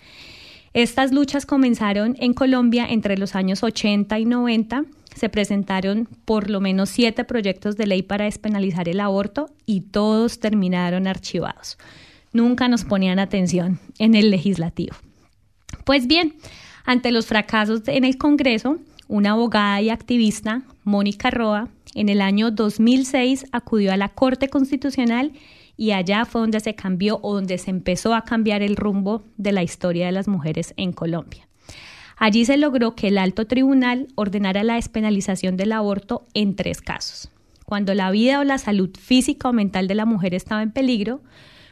Estas 0.73 1.11
luchas 1.11 1.45
comenzaron 1.45 2.15
en 2.19 2.33
Colombia 2.33 2.85
entre 2.87 3.17
los 3.17 3.35
años 3.35 3.63
80 3.63 4.19
y 4.19 4.25
90. 4.25 4.85
Se 5.15 5.29
presentaron 5.29 6.07
por 6.25 6.49
lo 6.49 6.61
menos 6.61 6.89
siete 6.89 7.23
proyectos 7.23 7.77
de 7.77 7.87
ley 7.87 8.01
para 8.01 8.25
despenalizar 8.25 8.89
el 8.89 8.99
aborto 8.99 9.49
y 9.65 9.81
todos 9.81 10.39
terminaron 10.39 11.07
archivados. 11.07 11.77
Nunca 12.33 12.67
nos 12.67 12.85
ponían 12.85 13.19
atención 13.19 13.79
en 13.99 14.15
el 14.15 14.31
legislativo. 14.31 14.95
Pues 15.83 16.07
bien, 16.07 16.35
ante 16.85 17.11
los 17.11 17.25
fracasos 17.25 17.81
en 17.87 18.05
el 18.05 18.17
Congreso, 18.17 18.77
una 19.07 19.31
abogada 19.31 19.81
y 19.81 19.89
activista, 19.89 20.63
Mónica 20.83 21.29
Roa, 21.29 21.67
en 21.93 22.07
el 22.07 22.21
año 22.21 22.51
2006 22.51 23.47
acudió 23.51 23.91
a 23.91 23.97
la 23.97 24.09
Corte 24.09 24.49
Constitucional 24.49 25.33
y 25.75 25.91
allá 25.91 26.25
fue 26.25 26.41
donde 26.41 26.59
se 26.59 26.75
cambió 26.75 27.19
o 27.21 27.33
donde 27.33 27.57
se 27.57 27.69
empezó 27.69 28.13
a 28.13 28.23
cambiar 28.23 28.61
el 28.61 28.75
rumbo 28.75 29.23
de 29.37 29.51
la 29.51 29.63
historia 29.63 30.05
de 30.05 30.11
las 30.11 30.27
mujeres 30.27 30.73
en 30.77 30.93
Colombia. 30.93 31.47
Allí 32.23 32.45
se 32.45 32.55
logró 32.55 32.93
que 32.93 33.07
el 33.07 33.17
alto 33.17 33.47
tribunal 33.47 34.07
ordenara 34.13 34.63
la 34.63 34.75
despenalización 34.75 35.57
del 35.57 35.71
aborto 35.71 36.27
en 36.35 36.55
tres 36.55 36.79
casos. 36.79 37.31
Cuando 37.65 37.95
la 37.95 38.11
vida 38.11 38.39
o 38.39 38.43
la 38.43 38.59
salud 38.59 38.91
física 38.95 39.49
o 39.49 39.53
mental 39.53 39.87
de 39.87 39.95
la 39.95 40.05
mujer 40.05 40.35
estaba 40.35 40.61
en 40.61 40.71
peligro, 40.71 41.21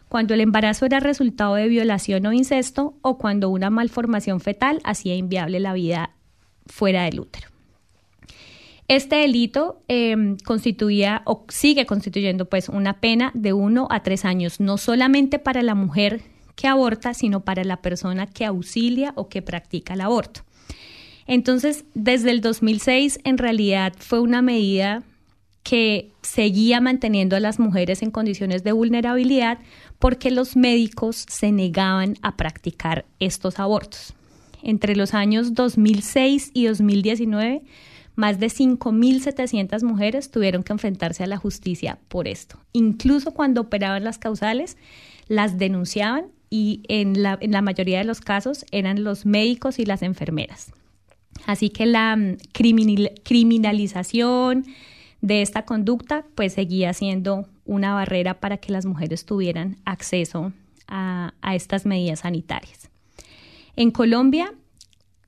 cuando 0.08 0.34
el 0.34 0.42
embarazo 0.42 0.88
era 0.88 1.00
resultado 1.00 1.54
de 1.54 1.68
violación 1.68 2.26
o 2.26 2.34
incesto 2.34 2.96
o 3.04 3.20
cuando 3.20 3.52
una 3.52 3.70
malformación 3.70 4.40
fetal 4.40 4.82
hacía 4.84 5.14
inviable 5.14 5.60
la 5.60 5.74
vida 5.74 6.16
fuera 6.66 7.04
del 7.04 7.20
útero. 7.20 7.50
Este 8.88 9.18
delito 9.18 9.84
eh, 9.88 10.36
constituía 10.46 11.22
o 11.26 11.46
sigue 11.50 11.86
constituyendo 11.86 12.50
pues 12.50 12.70
una 12.70 13.02
pena 13.02 13.30
de 13.36 13.54
uno 13.54 13.88
a 13.92 14.02
tres 14.02 14.26
años, 14.26 14.60
no 14.60 14.80
solamente 14.80 15.38
para 15.38 15.62
la 15.62 15.76
mujer 15.76 16.24
que 16.60 16.68
aborta, 16.68 17.14
sino 17.14 17.40
para 17.46 17.64
la 17.64 17.82
persona 17.82 18.28
que 18.28 18.44
auxilia 18.44 19.14
o 19.16 19.30
que 19.30 19.42
practica 19.42 19.94
el 19.94 20.02
aborto. 20.02 20.42
Entonces, 21.26 21.86
desde 21.94 22.32
el 22.32 22.42
2006, 22.42 23.22
en 23.24 23.38
realidad 23.38 23.94
fue 23.98 24.20
una 24.20 24.42
medida 24.42 25.04
que 25.64 26.12
seguía 26.22 26.82
manteniendo 26.82 27.38
a 27.38 27.40
las 27.40 27.60
mujeres 27.60 28.02
en 28.02 28.12
condiciones 28.12 28.66
de 28.66 28.74
vulnerabilidad 28.74 29.60
porque 30.00 30.32
los 30.32 30.58
médicos 30.58 31.26
se 31.30 31.54
negaban 31.54 32.16
a 32.24 32.36
practicar 32.36 33.06
estos 33.22 33.58
abortos. 33.58 34.14
Entre 34.62 34.98
los 34.98 35.14
años 35.14 35.54
2006 35.54 36.52
y 36.54 36.66
2019, 36.66 37.62
más 38.16 38.38
de 38.38 38.48
5.700 38.48 39.82
mujeres 39.84 40.30
tuvieron 40.30 40.64
que 40.64 40.74
enfrentarse 40.74 41.24
a 41.24 41.28
la 41.28 41.38
justicia 41.38 42.00
por 42.10 42.28
esto. 42.28 42.60
Incluso 42.74 43.32
cuando 43.32 43.62
operaban 43.62 44.04
las 44.04 44.18
causales, 44.18 44.76
las 45.30 45.58
denunciaban 45.58 46.26
y 46.50 46.84
en 46.88 47.22
la, 47.22 47.38
en 47.42 47.52
la 47.52 47.62
mayoría 47.62 48.00
de 48.00 48.06
los 48.06 48.22
casos 48.22 48.66
eran 48.72 49.04
los 49.04 49.26
médicos 49.26 49.80
y 49.80 49.86
las 49.86 50.02
enfermeras. 50.02 50.72
Así 51.46 51.70
que 51.70 51.86
la 51.86 52.16
mm, 52.16 52.38
criminal, 52.52 53.12
criminalización 53.24 54.66
de 55.22 55.42
esta 55.42 55.66
conducta 55.66 56.26
pues 56.36 56.54
seguía 56.54 56.94
siendo 56.94 57.48
una 57.66 57.94
barrera 57.94 58.40
para 58.40 58.58
que 58.58 58.72
las 58.72 58.86
mujeres 58.86 59.26
tuvieran 59.26 59.78
acceso 59.86 60.54
a, 60.88 61.34
a 61.42 61.56
estas 61.56 61.86
medidas 61.86 62.22
sanitarias. 62.22 62.90
En 63.76 63.92
Colombia, 63.92 64.54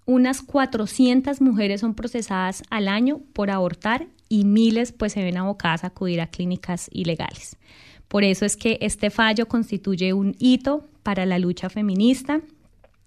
unas 0.06 0.42
400 0.42 1.42
mujeres 1.42 1.82
son 1.82 1.94
procesadas 1.94 2.64
al 2.70 2.88
año 2.88 3.22
por 3.34 3.52
abortar 3.52 4.08
y 4.28 4.46
miles 4.46 4.92
pues 4.92 5.14
se 5.14 5.24
ven 5.24 5.38
abocadas 5.38 5.84
a 5.84 5.88
acudir 5.88 6.22
a 6.22 6.28
clínicas 6.28 6.90
ilegales. 6.92 7.58
Por 8.08 8.24
eso 8.24 8.46
es 8.46 8.58
que 8.58 8.78
este 8.82 9.10
fallo 9.10 9.48
constituye 9.48 10.14
un 10.14 10.36
hito 10.40 10.90
para 11.04 11.26
la 11.26 11.40
lucha 11.40 11.70
feminista 11.70 12.42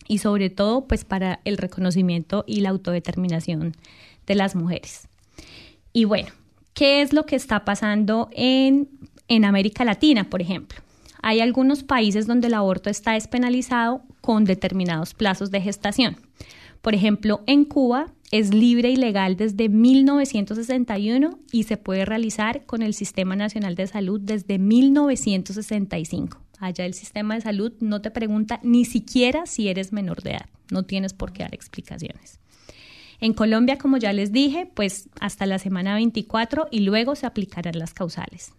y 0.07 0.18
sobre 0.18 0.51
todo 0.51 0.86
pues 0.86 1.05
para 1.05 1.40
el 1.45 1.57
reconocimiento 1.57 2.45
y 2.47 2.61
la 2.61 2.70
autodeterminación 2.70 3.74
de 4.26 4.34
las 4.34 4.55
mujeres. 4.55 5.09
Y 5.92 6.05
bueno, 6.05 6.28
¿qué 6.74 7.03
es 7.03 7.12
lo 7.12 7.26
que 7.26 7.36
está 7.36 7.64
pasando 7.64 8.28
en, 8.32 8.88
en 9.28 9.45
América 9.45 9.84
Latina, 9.84 10.24
por 10.24 10.42
ejemplo? 10.42 10.80
Hay 11.22 11.40
algunos 11.40 11.82
países 11.82 12.26
donde 12.26 12.49
el 12.49 12.55
aborto 12.55 12.90
está 12.90 13.12
despenalizado 13.12 14.03
con 14.20 14.45
determinados 14.45 15.14
plazos 15.14 15.51
de 15.51 15.62
gestación. 15.62 16.16
Por 16.82 16.95
ejemplo, 16.95 17.42
en 17.47 17.64
Cuba 17.64 18.12
es 18.30 18.53
libre 18.53 18.90
y 18.90 18.97
legal 18.97 19.36
desde 19.36 19.70
1961 19.70 21.38
y 21.51 21.62
se 21.62 21.78
puede 21.78 22.05
realizar 22.05 22.66
con 22.66 22.82
el 22.82 22.92
Sistema 22.92 23.36
Nacional 23.36 23.74
de 23.74 23.86
Salud 23.86 24.20
desde 24.20 24.59
1965. 24.59 26.43
Allá 26.59 26.86
el 26.86 26.94
sistema 26.94 27.34
de 27.34 27.40
salud 27.40 27.72
no 27.80 28.00
te 28.00 28.11
pregunta 28.11 28.61
ni 28.62 28.84
siquiera 28.84 29.46
si 29.46 29.68
eres 29.68 29.92
menor 29.92 30.22
de 30.22 30.32
edad, 30.32 30.46
no 30.70 30.84
tienes 30.84 31.12
por 31.12 31.32
qué 31.32 31.42
dar 31.42 31.55
explicaciones. 31.55 32.40
En 33.20 33.32
Colombia, 33.32 33.78
como 33.78 33.96
ya 33.96 34.12
les 34.12 34.32
dije, 34.32 34.70
pues 34.74 35.09
hasta 35.20 35.46
la 35.46 35.59
semana 35.59 35.94
24 35.94 36.68
y 36.70 36.80
luego 36.80 37.14
se 37.14 37.26
aplicarán 37.26 37.78
las 37.78 37.94
causales. 37.94 38.52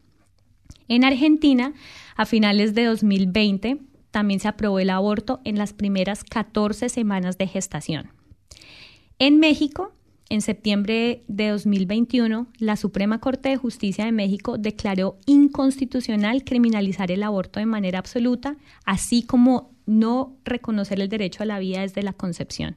En 0.87 1.03
Argentina, 1.03 1.73
a 2.15 2.25
finales 2.25 2.73
de 2.73 2.85
2020, 2.85 3.79
también 4.11 4.39
se 4.39 4.47
aprobó 4.47 4.79
el 4.79 4.89
aborto 4.89 5.41
en 5.43 5.57
las 5.57 5.73
primeras 5.73 6.23
14 6.23 6.89
semanas 6.89 7.37
de 7.37 7.47
gestación. 7.47 8.11
En 9.19 9.39
México, 9.39 9.93
en 10.29 10.41
septiembre 10.41 11.23
de 11.27 11.49
2021, 11.49 12.47
la 12.57 12.75
Suprema 12.77 13.19
Corte 13.19 13.49
de 13.49 13.57
Justicia 13.57 14.05
de 14.05 14.11
México 14.11 14.57
declaró 14.57 15.17
inconstitucional 15.27 16.43
criminalizar 16.43 17.11
el 17.11 17.21
aborto 17.21 17.59
de 17.59 17.67
manera 17.67 17.99
absoluta, 17.99 18.57
así 18.85 19.23
como 19.23 19.71
no 19.85 20.35
reconocer 20.43 20.99
el 20.99 21.09
derecho 21.09 21.43
a 21.43 21.45
la 21.45 21.59
vida 21.59 21.81
desde 21.81 22.01
la 22.01 22.13
concepción. 22.13 22.75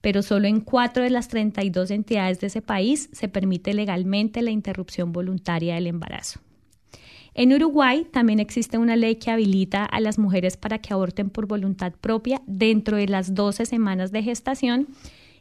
Pero 0.00 0.22
solo 0.22 0.48
en 0.48 0.60
cuatro 0.60 1.02
de 1.02 1.10
las 1.10 1.28
32 1.28 1.90
entidades 1.90 2.40
de 2.40 2.46
ese 2.46 2.62
país 2.62 3.10
se 3.12 3.28
permite 3.28 3.74
legalmente 3.74 4.40
la 4.40 4.50
interrupción 4.50 5.12
voluntaria 5.12 5.74
del 5.74 5.86
embarazo. 5.86 6.40
En 7.34 7.52
Uruguay 7.52 8.06
también 8.10 8.40
existe 8.40 8.78
una 8.78 8.96
ley 8.96 9.16
que 9.16 9.30
habilita 9.30 9.84
a 9.84 10.00
las 10.00 10.18
mujeres 10.18 10.56
para 10.56 10.78
que 10.78 10.94
aborten 10.94 11.28
por 11.28 11.46
voluntad 11.46 11.92
propia 12.00 12.40
dentro 12.46 12.96
de 12.96 13.06
las 13.06 13.34
12 13.34 13.66
semanas 13.66 14.10
de 14.12 14.22
gestación 14.22 14.88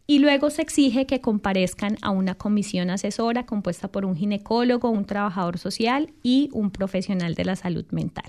y 0.09 0.17
luego 0.17 0.49
se 0.49 0.63
exige 0.63 1.05
que 1.05 1.21
comparezcan 1.21 1.97
a 2.01 2.09
una 2.09 2.33
comisión 2.33 2.89
asesora 2.89 3.45
compuesta 3.45 3.89
por 3.89 4.05
un 4.05 4.15
ginecólogo, 4.15 4.89
un 4.89 5.05
trabajador 5.05 5.59
social 5.59 6.11
y 6.23 6.49
un 6.51 6.71
profesional 6.71 7.35
de 7.35 7.45
la 7.45 7.55
salud 7.55 7.85
mental. 7.91 8.25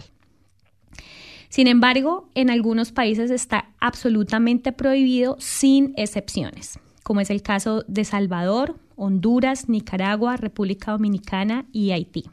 Sin 1.48 1.66
embargo, 1.66 2.28
en 2.34 2.50
algunos 2.50 2.92
países 2.92 3.30
está 3.30 3.70
absolutamente 3.80 4.72
prohibido 4.72 5.36
sin 5.38 5.94
excepciones, 5.96 6.78
como 7.02 7.22
es 7.22 7.30
el 7.30 7.40
caso 7.40 7.82
de 7.88 8.04
Salvador, 8.04 8.78
Honduras, 8.96 9.70
Nicaragua, 9.70 10.36
República 10.36 10.90
Dominicana 10.90 11.64
y 11.72 11.92
Haití. 11.92 12.24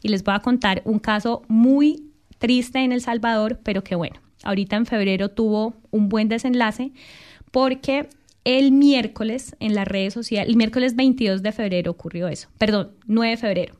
Y 0.00 0.10
les 0.10 0.22
voy 0.22 0.34
a 0.34 0.42
contar 0.42 0.80
un 0.84 1.00
caso 1.00 1.42
muy 1.48 2.04
triste 2.38 2.78
en 2.78 2.92
El 2.92 3.00
Salvador, 3.00 3.58
pero 3.64 3.82
que 3.82 3.96
bueno, 3.96 4.20
ahorita 4.44 4.76
en 4.76 4.86
febrero 4.86 5.28
tuvo 5.28 5.74
un 5.90 6.08
buen 6.08 6.28
desenlace 6.28 6.92
porque 7.50 8.08
el 8.44 8.72
miércoles 8.72 9.56
en 9.60 9.74
las 9.74 9.86
redes 9.86 10.14
sociales, 10.14 10.48
el 10.48 10.56
miércoles 10.56 10.96
22 10.96 11.42
de 11.42 11.52
febrero 11.52 11.90
ocurrió 11.90 12.28
eso, 12.28 12.48
perdón, 12.58 12.92
9 13.06 13.30
de 13.30 13.36
febrero. 13.36 13.74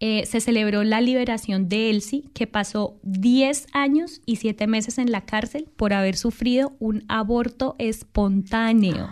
eh, 0.00 0.24
se 0.26 0.40
celebró 0.40 0.84
la 0.84 1.00
liberación 1.00 1.68
de 1.68 1.90
Elsie, 1.90 2.24
que 2.32 2.46
pasó 2.46 2.98
10 3.02 3.66
años 3.72 4.22
y 4.24 4.36
7 4.36 4.66
meses 4.66 4.98
en 4.98 5.12
la 5.12 5.26
cárcel 5.26 5.68
por 5.76 5.92
haber 5.92 6.16
sufrido 6.16 6.74
un 6.78 7.04
aborto 7.08 7.76
espontáneo. 7.78 9.08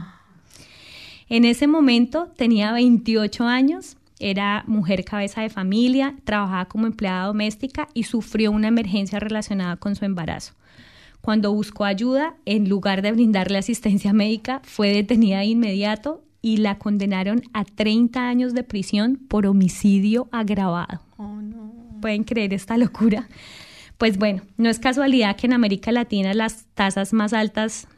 En 1.29 1.45
ese 1.45 1.67
momento 1.67 2.33
tenía 2.37 2.73
28 2.73 3.45
años, 3.45 3.97
era 4.19 4.65
mujer 4.67 5.05
cabeza 5.05 5.43
de 5.43 5.51
familia, 5.51 6.17
trabajaba 6.25 6.67
como 6.67 6.87
empleada 6.87 7.27
doméstica 7.27 7.89
y 7.95 8.05
sufrió 8.05 8.51
una 8.51 8.69
emergencia 8.69 9.19
relacionada 9.21 9.77
con 9.77 9.97
su 9.97 10.05
embarazo. 10.05 10.55
Cuando 11.25 11.55
buscó 11.55 11.87
ayuda, 11.87 12.37
en 12.45 12.69
lugar 12.69 13.01
de 13.01 13.11
brindarle 13.11 13.57
asistencia 13.57 14.13
médica, 14.13 14.61
fue 14.63 14.93
detenida 14.93 15.39
de 15.39 15.47
inmediato 15.47 16.23
y 16.43 16.59
la 16.59 16.77
condenaron 16.77 17.41
a 17.55 17.65
30 17.65 18.29
años 18.29 18.53
de 18.53 18.63
prisión 18.63 19.17
por 19.17 19.47
homicidio 19.47 20.29
agravado. 20.33 21.01
¿Pueden 22.03 22.25
creer 22.25 22.53
esta 22.53 22.77
locura? 22.77 23.27
Pues 23.97 24.19
bueno, 24.19 24.43
no 24.59 24.69
es 24.69 24.79
casualidad 24.79 25.35
que 25.37 25.47
en 25.47 25.55
América 25.55 25.93
Latina 25.93 26.35
las 26.35 26.67
tasas 26.75 27.15
más 27.15 27.33
altas 27.33 27.89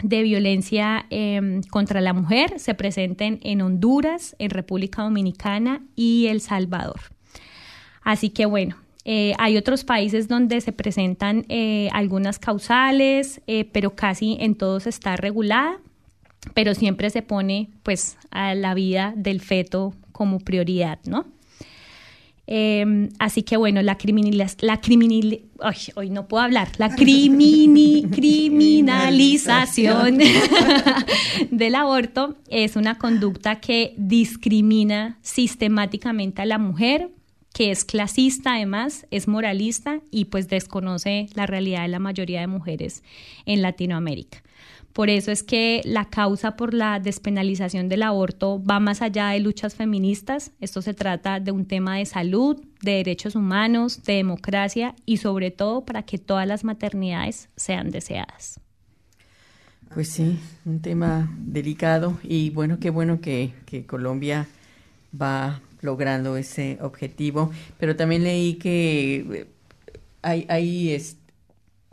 de 0.00 0.22
violencia 0.22 1.06
eh, 1.10 1.62
contra 1.70 2.00
la 2.00 2.12
mujer 2.12 2.60
se 2.60 2.74
presenten 2.74 3.40
en 3.42 3.62
Honduras, 3.62 4.36
en 4.38 4.50
República 4.50 5.02
Dominicana 5.02 5.82
y 5.96 6.28
El 6.28 6.40
Salvador. 6.40 7.00
Así 8.02 8.30
que 8.30 8.46
bueno, 8.46 8.76
eh, 9.12 9.34
hay 9.38 9.56
otros 9.56 9.82
países 9.82 10.28
donde 10.28 10.60
se 10.60 10.70
presentan 10.70 11.44
eh, 11.48 11.88
algunas 11.92 12.38
causales, 12.38 13.40
eh, 13.48 13.64
pero 13.64 13.96
casi 13.96 14.36
en 14.38 14.54
todos 14.54 14.86
está 14.86 15.16
regulada, 15.16 15.80
pero 16.54 16.76
siempre 16.76 17.10
se 17.10 17.20
pone 17.20 17.70
pues 17.82 18.16
a 18.30 18.54
la 18.54 18.72
vida 18.72 19.12
del 19.16 19.40
feto 19.40 19.94
como 20.12 20.38
prioridad, 20.38 21.00
¿no? 21.06 21.26
Eh, 22.46 23.08
así 23.18 23.42
que 23.42 23.56
bueno, 23.56 23.82
la 23.82 23.98
criminalización, 23.98 24.68
la 24.68 24.80
criminal, 24.80 25.40
ay, 25.58 25.76
hoy 25.96 26.10
no 26.10 26.28
puedo 26.28 26.44
hablar, 26.44 26.68
la 26.78 26.94
crimini, 26.94 28.06
criminalización 28.12 30.20
del 31.50 31.74
aborto 31.74 32.36
es 32.48 32.76
una 32.76 32.96
conducta 32.96 33.58
que 33.58 33.92
discrimina 33.96 35.18
sistemáticamente 35.20 36.42
a 36.42 36.46
la 36.46 36.58
mujer, 36.58 37.10
que 37.52 37.70
es 37.70 37.84
clasista 37.84 38.54
además, 38.54 39.06
es 39.10 39.28
moralista 39.28 40.00
y 40.10 40.26
pues 40.26 40.48
desconoce 40.48 41.28
la 41.34 41.46
realidad 41.46 41.82
de 41.82 41.88
la 41.88 41.98
mayoría 41.98 42.40
de 42.40 42.46
mujeres 42.46 43.02
en 43.46 43.62
Latinoamérica. 43.62 44.42
Por 44.92 45.08
eso 45.08 45.30
es 45.30 45.42
que 45.42 45.82
la 45.84 46.06
causa 46.06 46.56
por 46.56 46.74
la 46.74 46.98
despenalización 46.98 47.88
del 47.88 48.02
aborto 48.02 48.62
va 48.62 48.80
más 48.80 49.02
allá 49.02 49.28
de 49.28 49.40
luchas 49.40 49.76
feministas. 49.76 50.50
Esto 50.60 50.82
se 50.82 50.94
trata 50.94 51.38
de 51.38 51.52
un 51.52 51.64
tema 51.66 51.96
de 51.96 52.06
salud, 52.06 52.60
de 52.82 52.92
derechos 52.92 53.36
humanos, 53.36 54.02
de 54.02 54.14
democracia 54.14 54.96
y 55.06 55.18
sobre 55.18 55.52
todo 55.52 55.84
para 55.84 56.02
que 56.02 56.18
todas 56.18 56.46
las 56.46 56.64
maternidades 56.64 57.48
sean 57.54 57.90
deseadas. 57.90 58.60
Pues 59.94 60.08
sí, 60.08 60.38
un 60.64 60.80
tema 60.80 61.32
delicado 61.38 62.18
y 62.22 62.50
bueno, 62.50 62.78
qué 62.80 62.90
bueno 62.90 63.20
que, 63.20 63.52
Colombia 63.86 64.48
va 65.20 65.60
logrando 65.82 66.36
ese 66.36 66.78
objetivo, 66.80 67.50
pero 67.78 67.96
también 67.96 68.24
leí 68.24 68.54
que 68.54 69.16
eh, 69.32 69.46
hay, 70.22 70.46
hay 70.48 70.90
es- 70.92 71.16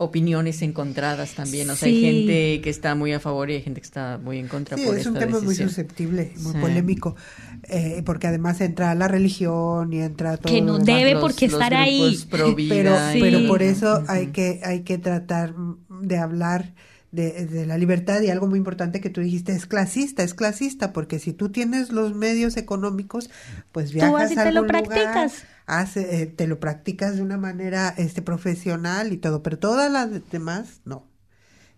opiniones 0.00 0.62
encontradas 0.62 1.34
también, 1.34 1.68
o 1.70 1.74
sea, 1.74 1.88
hay 1.88 1.96
Sí. 1.96 2.02
gente 2.02 2.60
que 2.60 2.70
está 2.70 2.94
muy 2.94 3.12
a 3.12 3.18
favor 3.18 3.50
y 3.50 3.54
hay 3.54 3.62
gente 3.62 3.80
que 3.80 3.84
está 3.86 4.16
muy 4.22 4.38
en 4.38 4.46
contra 4.46 4.76
Sí, 4.78 4.84
por 4.86 4.96
es 4.96 5.04
un 5.06 5.14
tema 5.14 5.40
muy 5.40 5.56
susceptible, 5.56 6.30
muy 6.38 6.52
Sí. 6.52 6.58
polémico, 6.60 7.16
eh, 7.64 8.02
porque 8.06 8.28
además 8.28 8.60
entra 8.60 8.94
la 8.94 9.08
religión 9.08 9.92
y 9.92 9.98
entra 10.00 10.36
todo. 10.36 10.52
Que 10.52 10.60
lo 10.60 10.66
no 10.66 10.72
demás. 10.78 10.86
debe 10.86 11.14
Los- 11.14 11.20
por 11.20 11.34
qué 11.34 11.46
los 11.46 11.54
estar 11.54 11.74
ahí. 11.74 12.16
pero, 12.30 12.54
pero 12.54 13.48
por 13.48 13.60
eso 13.62 14.04
hay 14.06 14.28
que 14.28 14.60
hay 14.62 14.82
que 14.82 14.98
tratar 14.98 15.52
de 16.00 16.16
hablar 16.18 16.74
de, 17.12 17.46
de 17.46 17.66
la 17.66 17.78
libertad 17.78 18.20
y 18.22 18.30
algo 18.30 18.46
muy 18.48 18.58
importante 18.58 19.00
que 19.00 19.10
tú 19.10 19.20
dijiste 19.22 19.52
es 19.52 19.66
clasista 19.66 20.22
es 20.22 20.34
clasista 20.34 20.92
porque 20.92 21.18
si 21.18 21.32
tú 21.32 21.50
tienes 21.50 21.90
los 21.92 22.14
medios 22.14 22.56
económicos 22.56 23.30
pues 23.72 23.92
viajas 23.92 24.30
vas 24.30 24.30
y 24.30 24.38
a 24.38 24.42
te 24.42 24.52
lo 24.52 24.66
lugar, 24.66 24.66
practicas. 24.66 25.46
hace- 25.66 26.22
eh, 26.22 26.26
te 26.26 26.46
lo 26.46 26.60
practicas 26.60 27.16
de 27.16 27.22
una 27.22 27.38
manera 27.38 27.94
este 27.98 28.22
profesional 28.22 29.12
y 29.12 29.18
todo 29.18 29.42
pero 29.42 29.58
todas 29.58 29.90
las 29.90 30.10
demás 30.30 30.80
no 30.84 31.06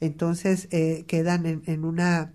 entonces 0.00 0.68
eh, 0.70 1.04
quedan 1.06 1.46
en, 1.46 1.62
en 1.66 1.84
una 1.84 2.34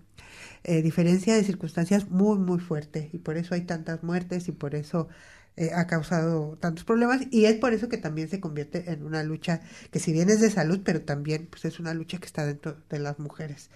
eh, 0.64 0.82
diferencia 0.82 1.34
de 1.34 1.44
circunstancias 1.44 2.08
muy 2.10 2.38
muy 2.38 2.58
fuerte 2.60 3.10
y 3.12 3.18
por 3.18 3.36
eso 3.36 3.54
hay 3.54 3.62
tantas 3.62 4.02
muertes 4.02 4.48
y 4.48 4.52
por 4.52 4.74
eso 4.74 5.08
eh, 5.56 5.70
ha 5.74 5.86
causado 5.86 6.56
tantos 6.60 6.84
problemas 6.84 7.22
y 7.30 7.46
es 7.46 7.56
por 7.56 7.72
eso 7.72 7.88
que 7.88 7.98
también 7.98 8.28
se 8.28 8.40
convierte 8.40 8.90
en 8.92 9.02
una 9.04 9.22
lucha 9.22 9.62
que 9.90 9.98
si 10.00 10.12
bien 10.12 10.30
es 10.30 10.40
de 10.40 10.50
salud 10.50 10.80
pero 10.84 11.02
también 11.02 11.46
pues 11.50 11.64
es 11.64 11.80
una 11.80 11.94
lucha 11.94 12.18
que 12.18 12.26
está 12.26 12.46
dentro 12.46 12.76
de 12.90 12.98
las 12.98 13.18
mujeres 13.18 13.70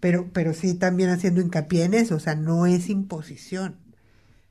pero 0.00 0.30
pero 0.32 0.54
sí 0.54 0.74
también 0.74 1.10
haciendo 1.10 1.40
hincapié 1.40 1.84
en 1.84 1.94
eso 1.94 2.16
o 2.16 2.20
sea 2.20 2.34
no 2.36 2.66
es 2.66 2.88
imposición 2.90 3.76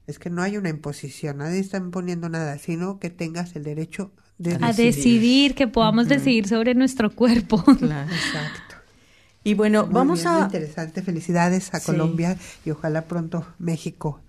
es 0.07 0.19
que 0.19 0.29
no 0.29 0.41
hay 0.43 0.57
una 0.57 0.69
imposición 0.69 1.37
nadie 1.39 1.59
está 1.59 1.77
imponiendo 1.77 2.29
nada 2.29 2.57
sino 2.59 2.99
que 2.99 3.09
tengas 3.09 3.55
el 3.55 3.63
derecho 3.63 4.11
de 4.37 4.57
A 4.59 4.73
decidir. 4.73 4.73
decidir, 4.73 5.55
que 5.55 5.67
podamos 5.67 6.07
decidir 6.07 6.47
sobre 6.47 6.73
nuestro 6.75 7.13
cuerpo. 7.15 7.63
Claro. 7.77 8.11
exacto 8.11 8.75
Y 9.43 9.53
bueno, 9.55 9.87
Muy 9.87 9.93
vamos 9.93 10.09
bien, 10.09 10.29
muy 10.31 10.41
a... 10.41 10.41
interesante 10.41 11.01
felicidades 11.01 11.73
a 11.73 11.79
Sí. 11.79 11.81
Colombia 11.81 12.37
y 12.65 12.71
ojalá 12.71 13.07
pronto 13.07 13.45
México 13.59 14.21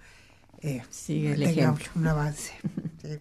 eh, 0.64 0.82
Sigue 0.90 1.32
el 1.34 1.42
tenga 1.42 1.50
ejemplo. 1.50 1.86
un 1.94 2.06
avance 2.06 2.52
Sí. 3.02 3.20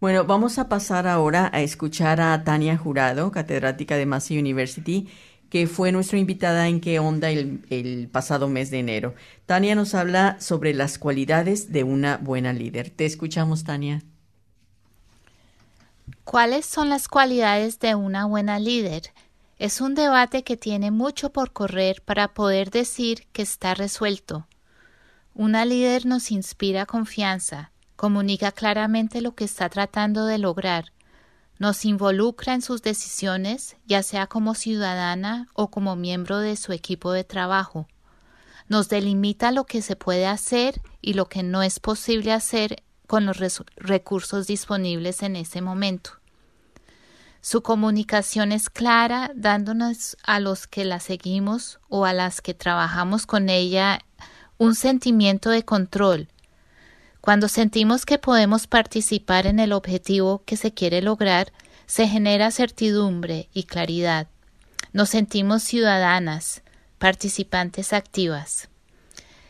Bueno, 0.00 0.24
vamos 0.24 0.58
a 0.58 0.68
pasar 0.68 1.06
ahora 1.06 1.50
a 1.52 1.62
escuchar 1.62 2.20
a 2.20 2.44
Tania 2.44 2.76
Jurado, 2.76 3.30
catedrática 3.32 3.96
de 3.96 4.06
Massey 4.06 4.38
University, 4.38 5.08
que 5.50 5.66
fue 5.66 5.92
nuestra 5.92 6.18
invitada 6.18 6.68
en 6.68 6.80
qué 6.80 6.98
onda 6.98 7.30
el, 7.30 7.64
el 7.70 8.08
pasado 8.12 8.48
mes 8.48 8.70
de 8.70 8.80
enero. 8.80 9.14
Tania 9.46 9.74
nos 9.74 9.94
habla 9.94 10.36
sobre 10.40 10.74
las 10.74 10.98
cualidades 10.98 11.72
de 11.72 11.84
una 11.84 12.18
buena 12.18 12.52
líder. 12.52 12.90
Te 12.90 13.06
escuchamos, 13.06 13.64
Tania. 13.64 14.02
¿Cuáles 16.24 16.66
son 16.66 16.88
las 16.88 17.08
cualidades 17.08 17.78
de 17.78 17.94
una 17.94 18.26
buena 18.26 18.58
líder? 18.58 19.12
Es 19.58 19.80
un 19.80 19.94
debate 19.94 20.42
que 20.44 20.56
tiene 20.56 20.90
mucho 20.90 21.30
por 21.30 21.52
correr 21.52 22.02
para 22.02 22.34
poder 22.34 22.70
decir 22.70 23.26
que 23.32 23.42
está 23.42 23.74
resuelto. 23.74 24.46
Una 25.34 25.64
líder 25.64 26.06
nos 26.06 26.30
inspira 26.30 26.86
confianza, 26.86 27.72
comunica 27.96 28.52
claramente 28.52 29.20
lo 29.20 29.34
que 29.34 29.44
está 29.44 29.68
tratando 29.68 30.26
de 30.26 30.38
lograr, 30.38 30.92
nos 31.58 31.84
involucra 31.84 32.54
en 32.54 32.62
sus 32.62 32.82
decisiones, 32.82 33.76
ya 33.84 34.04
sea 34.04 34.28
como 34.28 34.54
ciudadana 34.54 35.48
o 35.54 35.72
como 35.72 35.96
miembro 35.96 36.38
de 36.38 36.54
su 36.54 36.72
equipo 36.72 37.10
de 37.10 37.24
trabajo. 37.24 37.88
Nos 38.68 38.88
delimita 38.88 39.50
lo 39.50 39.64
que 39.64 39.82
se 39.82 39.96
puede 39.96 40.26
hacer 40.26 40.80
y 41.00 41.14
lo 41.14 41.28
que 41.28 41.42
no 41.42 41.64
es 41.64 41.80
posible 41.80 42.32
hacer 42.32 42.84
con 43.08 43.26
los 43.26 43.38
recursos 43.76 44.46
disponibles 44.46 45.22
en 45.22 45.34
ese 45.34 45.60
momento. 45.60 46.12
Su 47.40 47.62
comunicación 47.62 48.52
es 48.52 48.70
clara, 48.70 49.32
dándonos 49.34 50.16
a 50.22 50.38
los 50.38 50.66
que 50.66 50.84
la 50.84 50.98
seguimos 51.00 51.78
o 51.88 52.04
a 52.04 52.12
las 52.12 52.40
que 52.40 52.54
trabajamos 52.54 53.26
con 53.26 53.48
ella 53.48 54.00
un 54.58 54.74
sentimiento 54.74 55.50
de 55.50 55.64
control. 55.64 56.28
Cuando 57.20 57.48
sentimos 57.48 58.04
que 58.06 58.18
podemos 58.18 58.66
participar 58.66 59.46
en 59.46 59.58
el 59.58 59.72
objetivo 59.72 60.42
que 60.44 60.56
se 60.56 60.72
quiere 60.72 61.02
lograr, 61.02 61.52
se 61.86 62.06
genera 62.06 62.50
certidumbre 62.50 63.48
y 63.52 63.64
claridad. 63.64 64.28
Nos 64.92 65.10
sentimos 65.10 65.62
ciudadanas, 65.62 66.62
participantes 66.98 67.92
activas. 67.92 68.68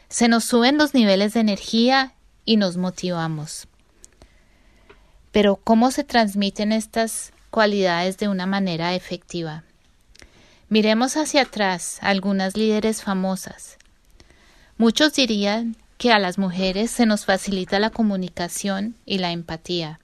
Se 0.08 0.28
nos 0.28 0.44
suben 0.44 0.78
los 0.78 0.94
niveles 0.94 1.34
de 1.34 1.40
energía 1.40 2.14
y 2.44 2.56
nos 2.56 2.76
motivamos. 2.76 3.66
Pero 5.32 5.56
¿cómo 5.56 5.90
se 5.90 6.04
transmiten 6.04 6.70
estas 6.72 7.32
cualidades 7.50 8.18
de 8.18 8.28
una 8.28 8.46
manera 8.46 8.94
efectiva? 8.94 9.64
Miremos 10.68 11.16
hacia 11.16 11.42
atrás 11.42 11.98
algunas 12.00 12.56
líderes 12.56 13.02
famosas. 13.02 13.78
Muchos 14.76 15.12
dirían 15.14 15.76
que 15.98 16.10
a 16.10 16.18
las 16.18 16.36
mujeres 16.36 16.90
se 16.90 17.06
nos 17.06 17.24
facilita 17.24 17.78
la 17.78 17.90
comunicación 17.90 18.96
y 19.06 19.18
la 19.18 19.30
empatía. 19.30 20.00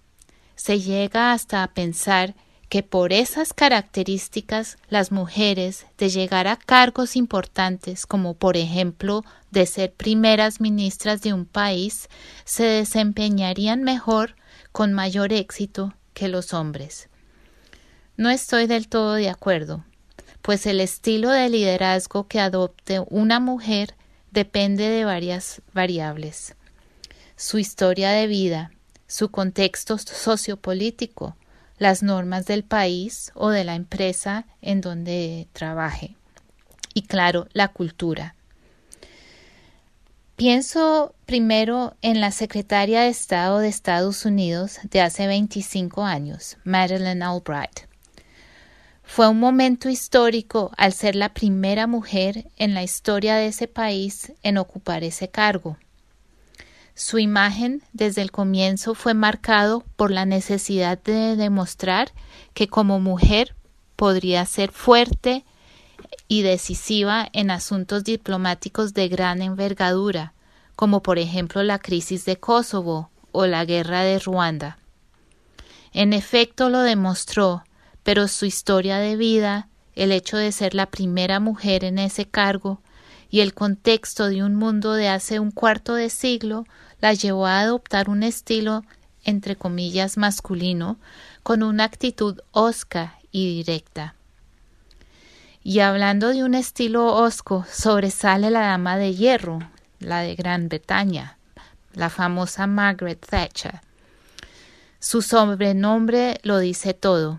Se 0.54 0.78
llega 0.78 1.32
hasta 1.32 1.64
a 1.64 1.68
pensar 1.68 2.34
que 2.68 2.84
por 2.84 3.12
esas 3.12 3.52
características 3.52 4.78
las 4.88 5.10
mujeres 5.10 5.86
de 5.98 6.08
llegar 6.08 6.46
a 6.46 6.54
cargos 6.54 7.16
importantes 7.16 8.06
como 8.06 8.34
por 8.34 8.56
ejemplo 8.56 9.24
de 9.50 9.66
ser 9.66 9.92
primeras 9.92 10.60
ministras 10.60 11.20
de 11.20 11.34
un 11.34 11.46
país 11.46 12.08
se 12.44 12.62
desempeñarían 12.62 13.82
mejor 13.82 14.36
con 14.70 14.92
mayor 14.92 15.32
éxito 15.32 15.94
que 16.14 16.28
los 16.28 16.54
hombres. 16.54 17.08
No 18.16 18.30
estoy 18.30 18.68
del 18.68 18.86
todo 18.86 19.14
de 19.14 19.30
acuerdo, 19.30 19.84
pues 20.40 20.64
el 20.66 20.80
estilo 20.80 21.30
de 21.30 21.48
liderazgo 21.48 22.28
que 22.28 22.38
adopte 22.38 23.02
una 23.08 23.40
mujer 23.40 23.96
depende 24.30 24.88
de 24.88 25.04
varias 25.04 25.62
variables. 25.72 26.54
Su 27.36 27.58
historia 27.58 28.10
de 28.10 28.26
vida, 28.26 28.70
su 29.06 29.30
contexto 29.30 29.98
sociopolítico, 29.98 31.36
las 31.78 32.02
normas 32.02 32.46
del 32.46 32.62
país 32.62 33.32
o 33.34 33.50
de 33.50 33.64
la 33.64 33.74
empresa 33.74 34.46
en 34.60 34.80
donde 34.80 35.48
trabaje. 35.52 36.14
Y 36.94 37.02
claro, 37.02 37.48
la 37.52 37.68
cultura. 37.68 38.34
Pienso 40.36 41.14
primero 41.26 41.96
en 42.00 42.20
la 42.20 42.30
secretaria 42.30 43.02
de 43.02 43.08
Estado 43.08 43.58
de 43.58 43.68
Estados 43.68 44.24
Unidos 44.24 44.78
de 44.84 45.02
hace 45.02 45.26
25 45.26 46.04
años, 46.04 46.56
Madeleine 46.64 47.24
Albright. 47.24 47.89
Fue 49.12 49.26
un 49.26 49.40
momento 49.40 49.88
histórico 49.88 50.70
al 50.76 50.92
ser 50.92 51.16
la 51.16 51.34
primera 51.34 51.88
mujer 51.88 52.46
en 52.56 52.74
la 52.74 52.84
historia 52.84 53.34
de 53.34 53.48
ese 53.48 53.66
país 53.66 54.32
en 54.44 54.56
ocupar 54.56 55.02
ese 55.02 55.28
cargo. 55.28 55.76
Su 56.94 57.18
imagen 57.18 57.82
desde 57.92 58.22
el 58.22 58.30
comienzo 58.30 58.94
fue 58.94 59.14
marcado 59.14 59.82
por 59.96 60.12
la 60.12 60.26
necesidad 60.26 60.96
de 60.96 61.34
demostrar 61.34 62.12
que 62.54 62.68
como 62.68 63.00
mujer 63.00 63.56
podría 63.96 64.46
ser 64.46 64.70
fuerte 64.70 65.44
y 66.28 66.42
decisiva 66.42 67.28
en 67.32 67.50
asuntos 67.50 68.04
diplomáticos 68.04 68.94
de 68.94 69.08
gran 69.08 69.42
envergadura, 69.42 70.34
como 70.76 71.02
por 71.02 71.18
ejemplo 71.18 71.64
la 71.64 71.80
crisis 71.80 72.24
de 72.26 72.36
Kosovo 72.36 73.10
o 73.32 73.46
la 73.46 73.64
guerra 73.64 74.02
de 74.02 74.20
Ruanda. 74.20 74.78
En 75.92 76.12
efecto 76.12 76.68
lo 76.68 76.82
demostró, 76.82 77.64
pero 78.10 78.26
su 78.26 78.44
historia 78.44 78.98
de 78.98 79.14
vida, 79.14 79.68
el 79.94 80.10
hecho 80.10 80.36
de 80.36 80.50
ser 80.50 80.74
la 80.74 80.86
primera 80.86 81.38
mujer 81.38 81.84
en 81.84 81.96
ese 82.00 82.26
cargo 82.26 82.80
y 83.30 83.38
el 83.38 83.54
contexto 83.54 84.28
de 84.28 84.42
un 84.42 84.56
mundo 84.56 84.94
de 84.94 85.06
hace 85.06 85.38
un 85.38 85.52
cuarto 85.52 85.94
de 85.94 86.10
siglo 86.10 86.64
la 87.00 87.14
llevó 87.14 87.46
a 87.46 87.60
adoptar 87.60 88.10
un 88.10 88.24
estilo 88.24 88.82
entre 89.22 89.54
comillas 89.54 90.16
masculino 90.16 90.98
con 91.44 91.62
una 91.62 91.84
actitud 91.84 92.40
osca 92.50 93.14
y 93.30 93.46
directa. 93.58 94.16
Y 95.62 95.78
hablando 95.78 96.30
de 96.30 96.42
un 96.42 96.54
estilo 96.54 97.14
osco, 97.14 97.64
sobresale 97.70 98.50
la 98.50 98.62
dama 98.62 98.96
de 98.96 99.14
hierro, 99.14 99.60
la 100.00 100.22
de 100.22 100.34
Gran 100.34 100.68
Bretaña, 100.68 101.38
la 101.92 102.10
famosa 102.10 102.66
Margaret 102.66 103.24
Thatcher. 103.24 103.82
Su 104.98 105.22
sobrenombre 105.22 106.40
lo 106.42 106.58
dice 106.58 106.92
todo. 106.92 107.38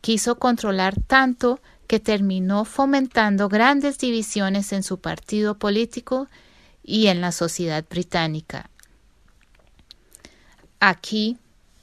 Quiso 0.00 0.38
controlar 0.38 0.94
tanto 1.06 1.60
que 1.86 2.00
terminó 2.00 2.64
fomentando 2.64 3.48
grandes 3.48 3.98
divisiones 3.98 4.72
en 4.72 4.82
su 4.82 5.00
partido 5.00 5.58
político 5.58 6.28
y 6.84 7.08
en 7.08 7.20
la 7.20 7.32
sociedad 7.32 7.84
británica. 7.88 8.70
Aquí, 10.78 11.36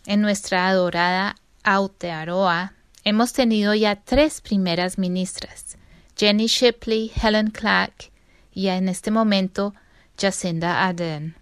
en 0.06 0.22
nuestra 0.22 0.68
adorada 0.68 1.36
Aotearoa, 1.64 2.74
hemos 3.04 3.34
tenido 3.34 3.74
ya 3.76 3.98
tres 3.98 4.42
primeras 4.42 4.98
ministras, 4.98 5.78
Jenny 6.18 6.48
Shipley, 6.48 7.12
Helen 7.22 7.52
Clark 7.52 8.12
y 8.54 8.70
en 8.70 8.90
este 8.90 9.12
momento 9.12 9.76
Jacinda 10.18 10.88
Ardern. 10.88 11.36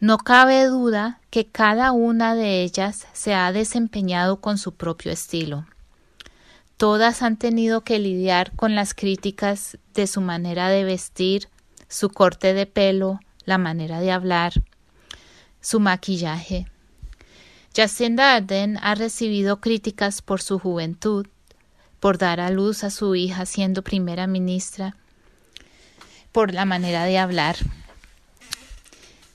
No 0.00 0.16
cabe 0.16 0.64
duda 0.64 1.20
que 1.28 1.46
cada 1.46 1.92
una 1.92 2.34
de 2.34 2.62
ellas 2.62 3.06
se 3.12 3.34
ha 3.34 3.52
desempeñado 3.52 4.40
con 4.40 4.56
su 4.56 4.72
propio 4.72 5.12
estilo. 5.12 5.66
Todas 6.78 7.20
han 7.20 7.36
tenido 7.36 7.82
que 7.82 7.98
lidiar 7.98 8.52
con 8.56 8.74
las 8.74 8.94
críticas 8.94 9.76
de 9.92 10.06
su 10.06 10.22
manera 10.22 10.70
de 10.70 10.84
vestir, 10.84 11.48
su 11.86 12.08
corte 12.08 12.54
de 12.54 12.64
pelo, 12.64 13.20
la 13.44 13.58
manera 13.58 14.00
de 14.00 14.10
hablar, 14.10 14.54
su 15.60 15.80
maquillaje. 15.80 16.66
Jacinda 17.76 18.36
Ardern 18.36 18.78
ha 18.78 18.94
recibido 18.94 19.60
críticas 19.60 20.22
por 20.22 20.40
su 20.40 20.58
juventud, 20.58 21.26
por 22.00 22.16
dar 22.16 22.40
a 22.40 22.48
luz 22.48 22.84
a 22.84 22.90
su 22.90 23.14
hija 23.16 23.44
siendo 23.44 23.82
primera 23.82 24.26
ministra, 24.26 24.96
por 26.32 26.54
la 26.54 26.64
manera 26.64 27.04
de 27.04 27.18
hablar. 27.18 27.56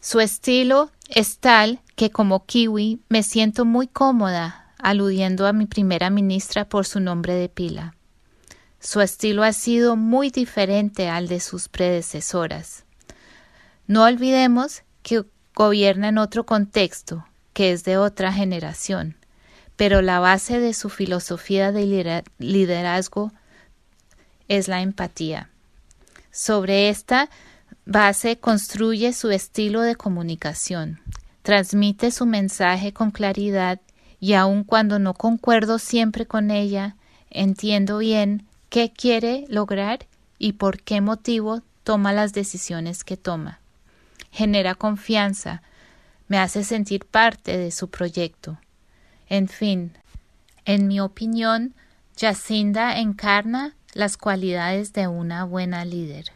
Su 0.06 0.20
estilo 0.20 0.91
es 1.10 1.39
tal 1.39 1.82
que 1.95 2.12
como 2.12 2.45
kiwi 2.45 2.99
me 3.10 3.24
siento 3.24 3.66
muy 3.66 3.88
cómoda 3.88 4.72
aludiendo 4.78 5.47
a 5.47 5.51
mi 5.51 5.66
primera 5.66 6.12
ministra 6.12 6.70
por 6.70 6.86
su 6.86 6.99
nombre 6.99 7.34
de 7.34 7.49
pila. 7.49 7.95
Su 8.80 9.01
estilo 9.01 9.41
ha 9.41 9.51
sido 9.51 9.95
muy 9.95 10.30
diferente 10.30 11.10
al 11.10 11.28
de 11.28 11.39
sus 11.39 11.70
predecesoras. 11.70 12.86
No 13.88 14.03
olvidemos 14.03 14.84
que 15.01 15.26
gobierna 15.56 16.10
en 16.10 16.20
otro 16.20 16.45
contexto, 16.45 17.26
que 17.53 17.72
es 17.72 17.84
de 17.84 17.97
otra 17.97 18.32
generación, 18.32 19.18
pero 19.76 20.03
la 20.03 20.20
base 20.20 20.60
de 20.60 20.76
su 20.76 20.89
filosofía 20.91 21.72
de 21.72 22.24
liderazgo 22.38 23.32
es 24.49 24.68
la 24.68 24.84
empatía. 24.84 25.49
Sobre 26.30 26.89
esta 26.89 27.28
base 27.86 28.38
construye 28.38 29.14
su 29.14 29.32
estilo 29.32 29.82
de 29.82 29.96
comunicación, 29.96 31.00
transmite 31.42 32.12
su 32.12 32.26
mensaje 32.26 32.94
con 32.94 33.12
claridad 33.12 33.80
y 34.20 34.34
aun 34.34 34.64
cuando 34.64 35.00
no 35.00 35.14
concuerdo 35.14 35.80
siempre 35.80 36.26
con 36.26 36.52
ella, 36.52 36.96
entiendo 37.30 38.00
bien 38.00 38.46
qué 38.70 38.92
quiere 38.92 39.46
lograr 39.50 40.08
y 40.40 40.54
por 40.54 40.82
qué 40.82 41.02
motivo 41.02 41.62
toma 41.84 42.14
las 42.14 42.34
decisiones 42.34 43.04
que 43.04 43.18
toma 43.18 43.60
genera 44.36 44.76
confianza, 44.76 45.62
me 46.28 46.38
hace 46.38 46.66
sentir 46.66 47.06
parte 47.06 47.58
de 47.58 47.72
su 47.72 47.90
proyecto. 47.90 48.60
En 49.30 49.48
fin, 49.48 49.94
en 50.66 50.88
mi 50.88 51.00
opinión, 51.00 51.74
Jacinda 52.20 53.00
encarna 53.00 53.76
las 53.94 54.18
cualidades 54.18 54.92
de 54.92 55.08
una 55.08 55.46
buena 55.46 55.86
líder. 55.86 56.34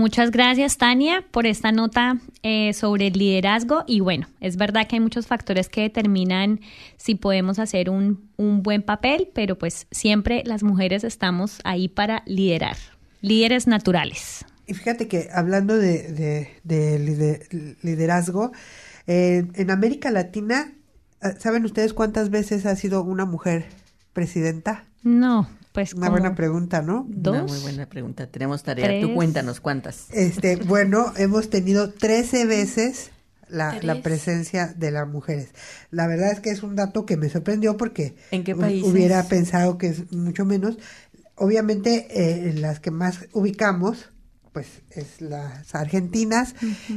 Muchas 0.00 0.30
gracias, 0.30 0.78
Tania, 0.78 1.26
por 1.30 1.44
esta 1.44 1.72
nota 1.72 2.16
eh, 2.42 2.72
sobre 2.72 3.08
el 3.08 3.18
liderazgo. 3.18 3.84
Y 3.86 4.00
bueno, 4.00 4.28
es 4.40 4.56
verdad 4.56 4.86
que 4.88 4.96
hay 4.96 5.00
muchos 5.00 5.26
factores 5.26 5.68
que 5.68 5.82
determinan 5.82 6.60
si 6.96 7.16
podemos 7.16 7.58
hacer 7.58 7.90
un, 7.90 8.26
un 8.38 8.62
buen 8.62 8.82
papel, 8.82 9.28
pero 9.34 9.58
pues 9.58 9.86
siempre 9.90 10.42
las 10.46 10.62
mujeres 10.62 11.04
estamos 11.04 11.60
ahí 11.64 11.88
para 11.88 12.22
liderar, 12.24 12.78
líderes 13.20 13.66
naturales. 13.66 14.46
Y 14.66 14.72
fíjate 14.72 15.06
que 15.06 15.28
hablando 15.34 15.76
de, 15.76 16.48
de, 16.64 17.76
liderazgo, 17.82 18.52
en 19.06 19.70
América 19.70 20.10
Latina, 20.10 20.72
¿saben 21.38 21.66
ustedes 21.66 21.92
cuántas 21.92 22.30
veces 22.30 22.64
ha 22.64 22.74
sido 22.74 23.02
una 23.02 23.26
mujer 23.26 23.66
presidenta? 24.14 24.86
No. 25.02 25.46
Pues 25.72 25.94
una 25.94 26.10
buena 26.10 26.34
pregunta, 26.34 26.82
¿no? 26.82 27.06
¿Dos? 27.08 27.34
Una 27.34 27.44
muy 27.44 27.58
buena 27.60 27.86
pregunta. 27.88 28.26
Tenemos 28.26 28.62
tarea. 28.62 29.00
Tú 29.00 29.14
cuéntanos 29.14 29.60
cuántas. 29.60 30.08
Este, 30.10 30.56
bueno, 30.56 31.12
hemos 31.16 31.48
tenido 31.48 31.90
13 31.92 32.46
veces 32.46 33.12
la, 33.48 33.78
la, 33.82 34.02
presencia 34.02 34.74
de 34.76 34.90
las 34.90 35.08
mujeres. 35.08 35.50
La 35.90 36.06
verdad 36.06 36.32
es 36.32 36.40
que 36.40 36.50
es 36.50 36.62
un 36.62 36.76
dato 36.76 37.06
que 37.06 37.16
me 37.16 37.28
sorprendió 37.28 37.76
porque 37.76 38.16
¿En 38.30 38.44
qué 38.44 38.54
hubiera 38.54 39.22
pensado 39.24 39.78
que 39.78 39.88
es 39.88 40.12
mucho 40.12 40.44
menos. 40.44 40.78
Obviamente, 41.36 42.06
eh, 42.10 42.52
las 42.54 42.80
que 42.80 42.90
más 42.90 43.28
ubicamos, 43.32 44.10
pues 44.52 44.82
es 44.90 45.20
las 45.20 45.74
argentinas, 45.74 46.54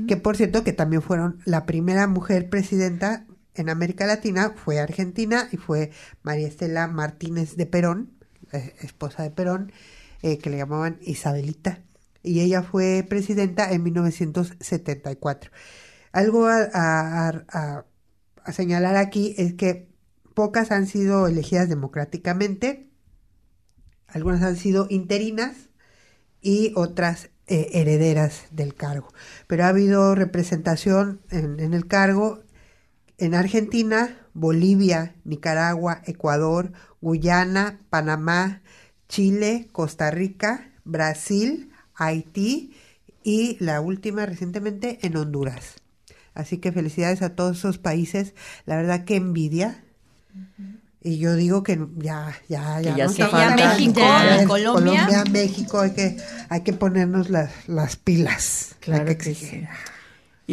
que 0.08 0.18
por 0.18 0.36
cierto 0.36 0.64
que 0.64 0.74
también 0.74 1.02
fueron 1.02 1.40
la 1.46 1.66
primera 1.66 2.08
mujer 2.08 2.50
presidenta 2.50 3.26
en 3.56 3.70
América 3.70 4.06
Latina, 4.06 4.54
fue 4.56 4.80
Argentina 4.80 5.48
y 5.52 5.58
fue 5.58 5.92
María 6.24 6.48
Estela 6.48 6.88
Martínez 6.88 7.56
de 7.56 7.68
Perón, 7.68 8.12
esposa 8.58 9.24
de 9.24 9.32
Perón, 9.32 9.72
eh, 10.22 10.38
que 10.38 10.50
le 10.50 10.58
llamaban 10.58 11.00
Isabelita, 11.02 11.80
y 12.24 12.40
ella 12.40 12.64
fue 12.64 13.06
presidenta 13.08 13.72
en 13.72 13.84
1974. 13.84 15.52
Algo 16.12 16.48
a, 16.48 17.86
señalar 18.52 18.96
aquí 18.96 19.36
es 19.38 19.54
que 19.54 19.90
pocas 20.34 20.72
han 20.72 20.88
sido 20.88 21.28
elegidas 21.28 21.70
democráticamente, 21.70 22.90
algunas 24.08 24.42
han 24.44 24.56
sido 24.56 24.88
interinas 24.90 25.70
y 26.42 26.72
otras 26.76 27.30
eh, 27.48 27.72
herederas 27.74 28.44
del 28.52 28.76
cargo. 28.76 29.10
Pero 29.48 29.66
ha 29.66 29.70
habido 29.70 30.16
representación 30.16 31.22
en, 31.32 31.60
en 31.60 31.74
el 31.74 31.88
cargo 31.88 32.43
en 33.24 33.36
Argentina, 33.36 34.18
Bolivia, 34.34 35.16
Nicaragua, 35.24 36.02
Ecuador, 36.06 36.72
Guyana, 37.02 37.80
Panamá, 37.90 38.62
Chile, 39.08 39.70
Costa 39.72 40.12
Rica, 40.12 40.70
Brasil, 40.84 41.72
Haití 41.96 42.74
y 43.24 43.56
la 43.64 43.80
última 43.82 44.26
recientemente 44.26 45.00
en 45.04 45.16
Honduras. 45.16 45.76
Así 46.34 46.58
que 46.58 46.72
felicidades 46.72 47.22
a 47.22 47.36
todos 47.36 47.60
esos 47.60 47.78
países. 47.78 48.34
La 48.66 48.76
verdad 48.76 49.06
que 49.06 49.16
envidia. 49.16 49.84
Y 51.02 51.18
yo 51.20 51.36
digo 51.36 51.64
que 51.64 51.80
ya, 51.98 52.34
ya, 52.50 52.82
ya, 52.82 52.92
Que 52.94 52.98
ya 52.98 53.06
hace 53.06 53.24
falta. 53.28 53.50
falta. 53.50 53.74
México, 53.78 54.00
Ya, 54.00 54.46
Colombia. 54.48 55.24
México, 55.32 55.80
hay 55.82 55.92
que, 55.92 56.18
hay 56.50 56.62
que 56.62 56.74
ponernos 56.74 57.30
las, 57.30 57.52
las 57.68 57.96
pilas. 57.98 58.76
Claro 58.80 59.06
que 59.06 59.12
exigir. 59.12 59.62
sí. 59.62 59.68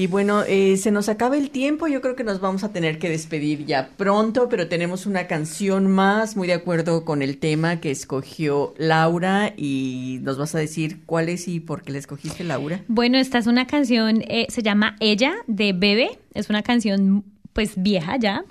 Y 0.00 0.06
bueno, 0.06 0.44
eh, 0.48 0.78
se 0.78 0.90
nos 0.90 1.10
acaba 1.10 1.36
el 1.36 1.50
tiempo, 1.50 1.86
yo 1.86 2.00
creo 2.00 2.16
que 2.16 2.24
nos 2.24 2.40
vamos 2.40 2.64
a 2.64 2.72
tener 2.72 2.98
que 2.98 3.10
despedir 3.10 3.66
ya 3.66 3.90
pronto, 3.98 4.48
pero 4.48 4.66
tenemos 4.66 5.04
una 5.04 5.26
canción 5.26 5.88
más, 5.90 6.38
muy 6.38 6.48
de 6.48 6.54
acuerdo 6.54 7.04
con 7.04 7.20
el 7.20 7.36
tema 7.36 7.80
que 7.80 7.90
escogió 7.90 8.72
Laura 8.78 9.52
y 9.58 10.20
nos 10.22 10.38
vas 10.38 10.54
a 10.54 10.58
decir 10.58 11.00
cuál 11.04 11.28
es 11.28 11.48
y 11.48 11.60
por 11.60 11.82
qué 11.82 11.92
la 11.92 11.98
escogiste 11.98 12.44
Laura. 12.44 12.82
Bueno, 12.88 13.18
esta 13.18 13.36
es 13.36 13.46
una 13.46 13.66
canción, 13.66 14.22
eh, 14.26 14.46
se 14.48 14.62
llama 14.62 14.96
Ella 15.00 15.34
de 15.46 15.74
Bebe, 15.74 16.18
es 16.32 16.48
una 16.48 16.62
canción 16.62 17.22
pues 17.52 17.72
vieja 17.76 18.16
ya, 18.16 18.44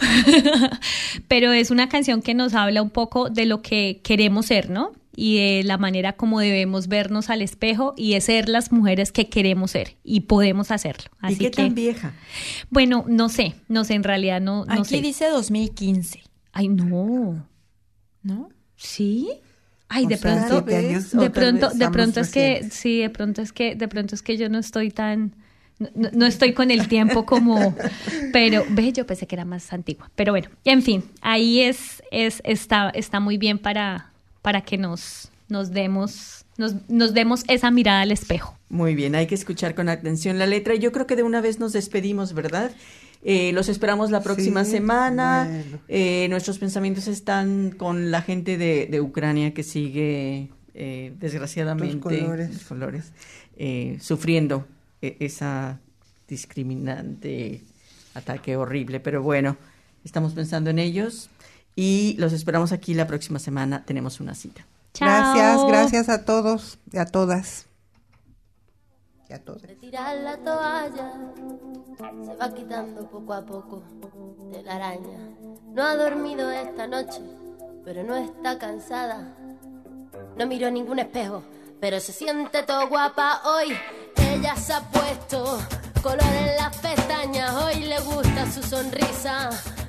pero 1.27 1.51
es 1.51 1.71
una 1.71 1.89
canción 1.89 2.21
que 2.21 2.35
nos 2.35 2.53
habla 2.53 2.83
un 2.83 2.91
poco 2.91 3.31
de 3.31 3.47
lo 3.47 3.63
que 3.63 4.01
queremos 4.03 4.45
ser, 4.45 4.69
¿no? 4.69 4.91
Y 5.21 5.37
de 5.57 5.63
la 5.65 5.77
manera 5.77 6.13
como 6.13 6.39
debemos 6.39 6.87
vernos 6.87 7.29
al 7.29 7.41
espejo 7.41 7.93
y 7.97 8.13
de 8.13 8.21
ser 8.21 8.47
las 8.47 8.71
mujeres 8.71 9.11
que 9.11 9.27
queremos 9.27 9.71
ser 9.71 9.97
y 10.03 10.21
podemos 10.21 10.71
hacerlo. 10.71 11.11
Así 11.19 11.33
¿Y 11.33 11.37
qué 11.37 11.51
que, 11.51 11.61
tan 11.63 11.75
vieja? 11.75 12.13
bueno, 12.69 13.03
no 13.07 13.27
sé, 13.27 13.55
no 13.67 13.83
sé, 13.83 13.95
en 13.95 14.03
realidad 14.03 14.39
no, 14.39 14.63
no 14.65 14.81
Aquí 14.81 14.95
sé. 14.95 15.01
dice 15.01 15.27
2015, 15.27 16.21
Ay, 16.53 16.69
no, 16.69 17.45
¿no? 18.23 18.49
¿sí? 18.77 19.29
Ay, 19.89 20.05
O 20.05 20.09
de 20.09 20.17
sea, 20.17 20.37
pronto, 20.47 20.61
de 21.19 21.29
pronto, 21.31 21.69
de 21.71 21.89
pronto 21.89 22.19
es 22.21 22.29
que, 22.31 22.67
sí, 22.71 22.99
de 22.99 23.09
pronto 23.09 23.41
es 23.41 23.51
que, 23.51 23.75
de 23.75 23.87
pronto 23.87 24.15
es 24.15 24.21
que 24.21 24.37
yo 24.37 24.47
no 24.47 24.59
estoy 24.59 24.91
tan, 24.91 25.35
no, 25.79 25.89
no- 25.95 26.09
no 26.13 26.25
estoy 26.27 26.53
con 26.53 26.69
el 26.71 26.87
tiempo 26.87 27.25
como, 27.25 27.75
pero, 28.31 28.63
ve, 28.69 28.93
yo 28.93 29.05
pensé 29.05 29.25
que 29.27 29.35
era 29.35 29.45
más 29.45 29.73
antigua, 29.73 30.11
pero 30.15 30.31
bueno, 30.31 30.49
en 30.63 30.81
fin, 30.83 31.03
ahí 31.21 31.59
es, 31.61 32.03
es, 32.11 32.41
está, 32.45 32.89
está 32.91 33.19
muy 33.19 33.37
bien 33.37 33.57
para, 33.57 34.08
para 34.41 34.61
que 34.61 34.77
nos, 34.77 35.29
nos 35.47 35.71
demos, 35.71 36.45
nos, 36.57 36.75
nos 36.89 37.13
demos 37.13 37.43
esa 37.47 37.71
mirada 37.71 38.01
al 38.01 38.11
espejo. 38.11 38.57
Muy 38.69 38.95
bien, 38.95 39.15
hay 39.15 39.27
que 39.27 39.35
escuchar 39.35 39.75
con 39.75 39.89
atención 39.89 40.37
la 40.39 40.45
letra 40.45 40.75
y 40.75 40.79
yo 40.79 40.91
creo 40.91 41.07
que 41.07 41.15
de 41.15 41.23
una 41.23 41.41
vez 41.41 41.59
nos 41.59 41.73
despedimos, 41.73 42.33
¿verdad? 42.33 42.71
Eh, 43.23 43.51
los 43.53 43.67
esperamos 43.67 44.11
la 44.11 44.21
próxima 44.21 44.63
Sí, 44.63 44.71
semana. 44.71 45.45
bueno. 45.49 45.79
Eh, 45.89 46.27
nuestros 46.29 46.57
pensamientos 46.59 47.07
están 47.07 47.71
con 47.71 48.11
la 48.11 48.21
gente 48.21 48.57
de, 48.57 48.87
de 48.89 49.01
Ucrania 49.01 49.53
que 49.53 49.63
sigue, 49.63 50.49
eh, 50.73 51.11
desgraciadamente, 51.19 51.95
Los 51.95 52.03
colores. 52.03 52.49
los 52.53 52.63
colores, 52.63 53.11
eh, 53.57 53.97
sufriendo 53.99 54.65
eh, 55.01 55.17
esa 55.19 55.79
discriminante 56.29 57.61
ataque 58.13 58.55
horrible. 58.55 58.99
Pero 58.99 59.21
bueno, 59.21 59.57
estamos 60.05 60.33
pensando 60.33 60.69
en 60.69 60.79
ellos 60.79 61.29
y 61.79 62.17
los 62.17 62.33
esperamos 62.33 62.73
aquí 62.73 62.93
la 62.93 63.07
próxima 63.07 63.39
semana. 63.39 63.85
Tenemos 63.85 64.19
una 64.19 64.35
cita. 64.35 64.65
Gracias, 64.99 65.55
Chao. 65.55 65.67
gracias 65.67 66.09
a 66.09 66.25
todos 66.25 66.77
y 66.91 66.97
a 66.97 67.05
todas. 67.05 67.67
Y 69.29 69.33
a 69.33 69.39
todos. 69.39 69.61
De 69.61 69.75
tirar 69.75 70.17
la 70.17 70.35
toalla 70.39 71.13
se 72.25 72.35
va 72.35 72.53
quitando 72.53 73.09
poco 73.09 73.33
a 73.33 73.45
poco 73.45 73.81
de 74.51 74.61
la 74.61 74.75
araña. 74.75 75.19
No 75.73 75.83
ha 75.83 75.95
dormido 75.95 76.51
esta 76.51 76.85
noche, 76.85 77.21
pero 77.85 78.03
no 78.03 78.17
está 78.17 78.59
cansada. 78.59 79.37
No 80.37 80.47
miró 80.47 80.69
ningún 80.69 80.99
espejo, 80.99 81.43
pero 81.79 82.01
se 82.01 82.11
siente 82.11 82.61
todo 82.63 82.89
guapa 82.89 83.41
hoy. 83.45 83.71
Ella 84.17 84.53
se 84.57 84.73
ha 84.73 84.81
puesto 84.81 85.59
color 86.03 86.23
en 86.23 86.57
las 86.57 86.75
pestañas, 86.77 87.55
hoy 87.55 87.85
le 87.85 88.01
gusta 88.01 88.51
su 88.51 88.61
sonrisa. 88.63 89.49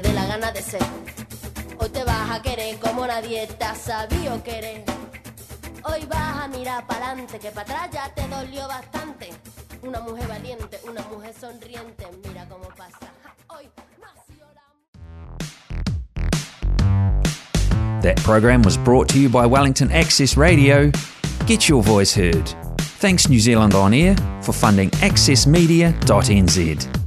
te 0.00 0.08
dé 0.08 0.14
la 0.14 0.26
gana 0.26 0.52
de 0.52 0.62
ser. 0.62 0.82
Hoy 1.78 1.88
te 1.88 2.04
vas 2.04 2.30
a 2.30 2.42
querer 2.42 2.76
como 2.78 3.06
nadie 3.06 3.46
te 3.46 3.64
ha 3.64 3.74
sabido 3.74 4.42
querer. 4.42 4.84
Hoy 5.84 6.06
vas 6.08 6.44
a 6.44 6.48
mirar 6.48 6.86
para 6.86 7.08
adelante, 7.08 7.38
que 7.38 7.50
para 7.50 7.62
atrás 7.62 7.90
ya 7.92 8.08
te 8.14 8.28
dolió 8.28 8.68
bastante. 8.68 9.30
Una 9.82 10.00
mujer 10.00 10.26
valiente, 10.28 10.80
una 10.88 11.02
mujer 11.02 11.34
sonriente, 11.40 12.06
mira 12.26 12.46
cómo 12.48 12.68
pasa. 12.76 13.12
Hoy 13.48 13.68
nació 14.00 14.44
la 14.54 14.62
That 18.02 18.16
program 18.22 18.62
was 18.62 18.76
brought 18.76 19.08
to 19.10 19.18
you 19.18 19.28
by 19.28 19.46
Wellington 19.46 19.90
Access 19.90 20.36
Radio. 20.36 20.90
Get 21.46 21.68
your 21.68 21.82
voice 21.82 22.12
heard. 22.12 22.48
Thanks 23.00 23.28
New 23.28 23.40
Zealand 23.40 23.74
On 23.74 23.92
Air 23.94 24.16
for 24.42 24.52
funding 24.52 24.90
accessmedia.nz. 25.00 26.97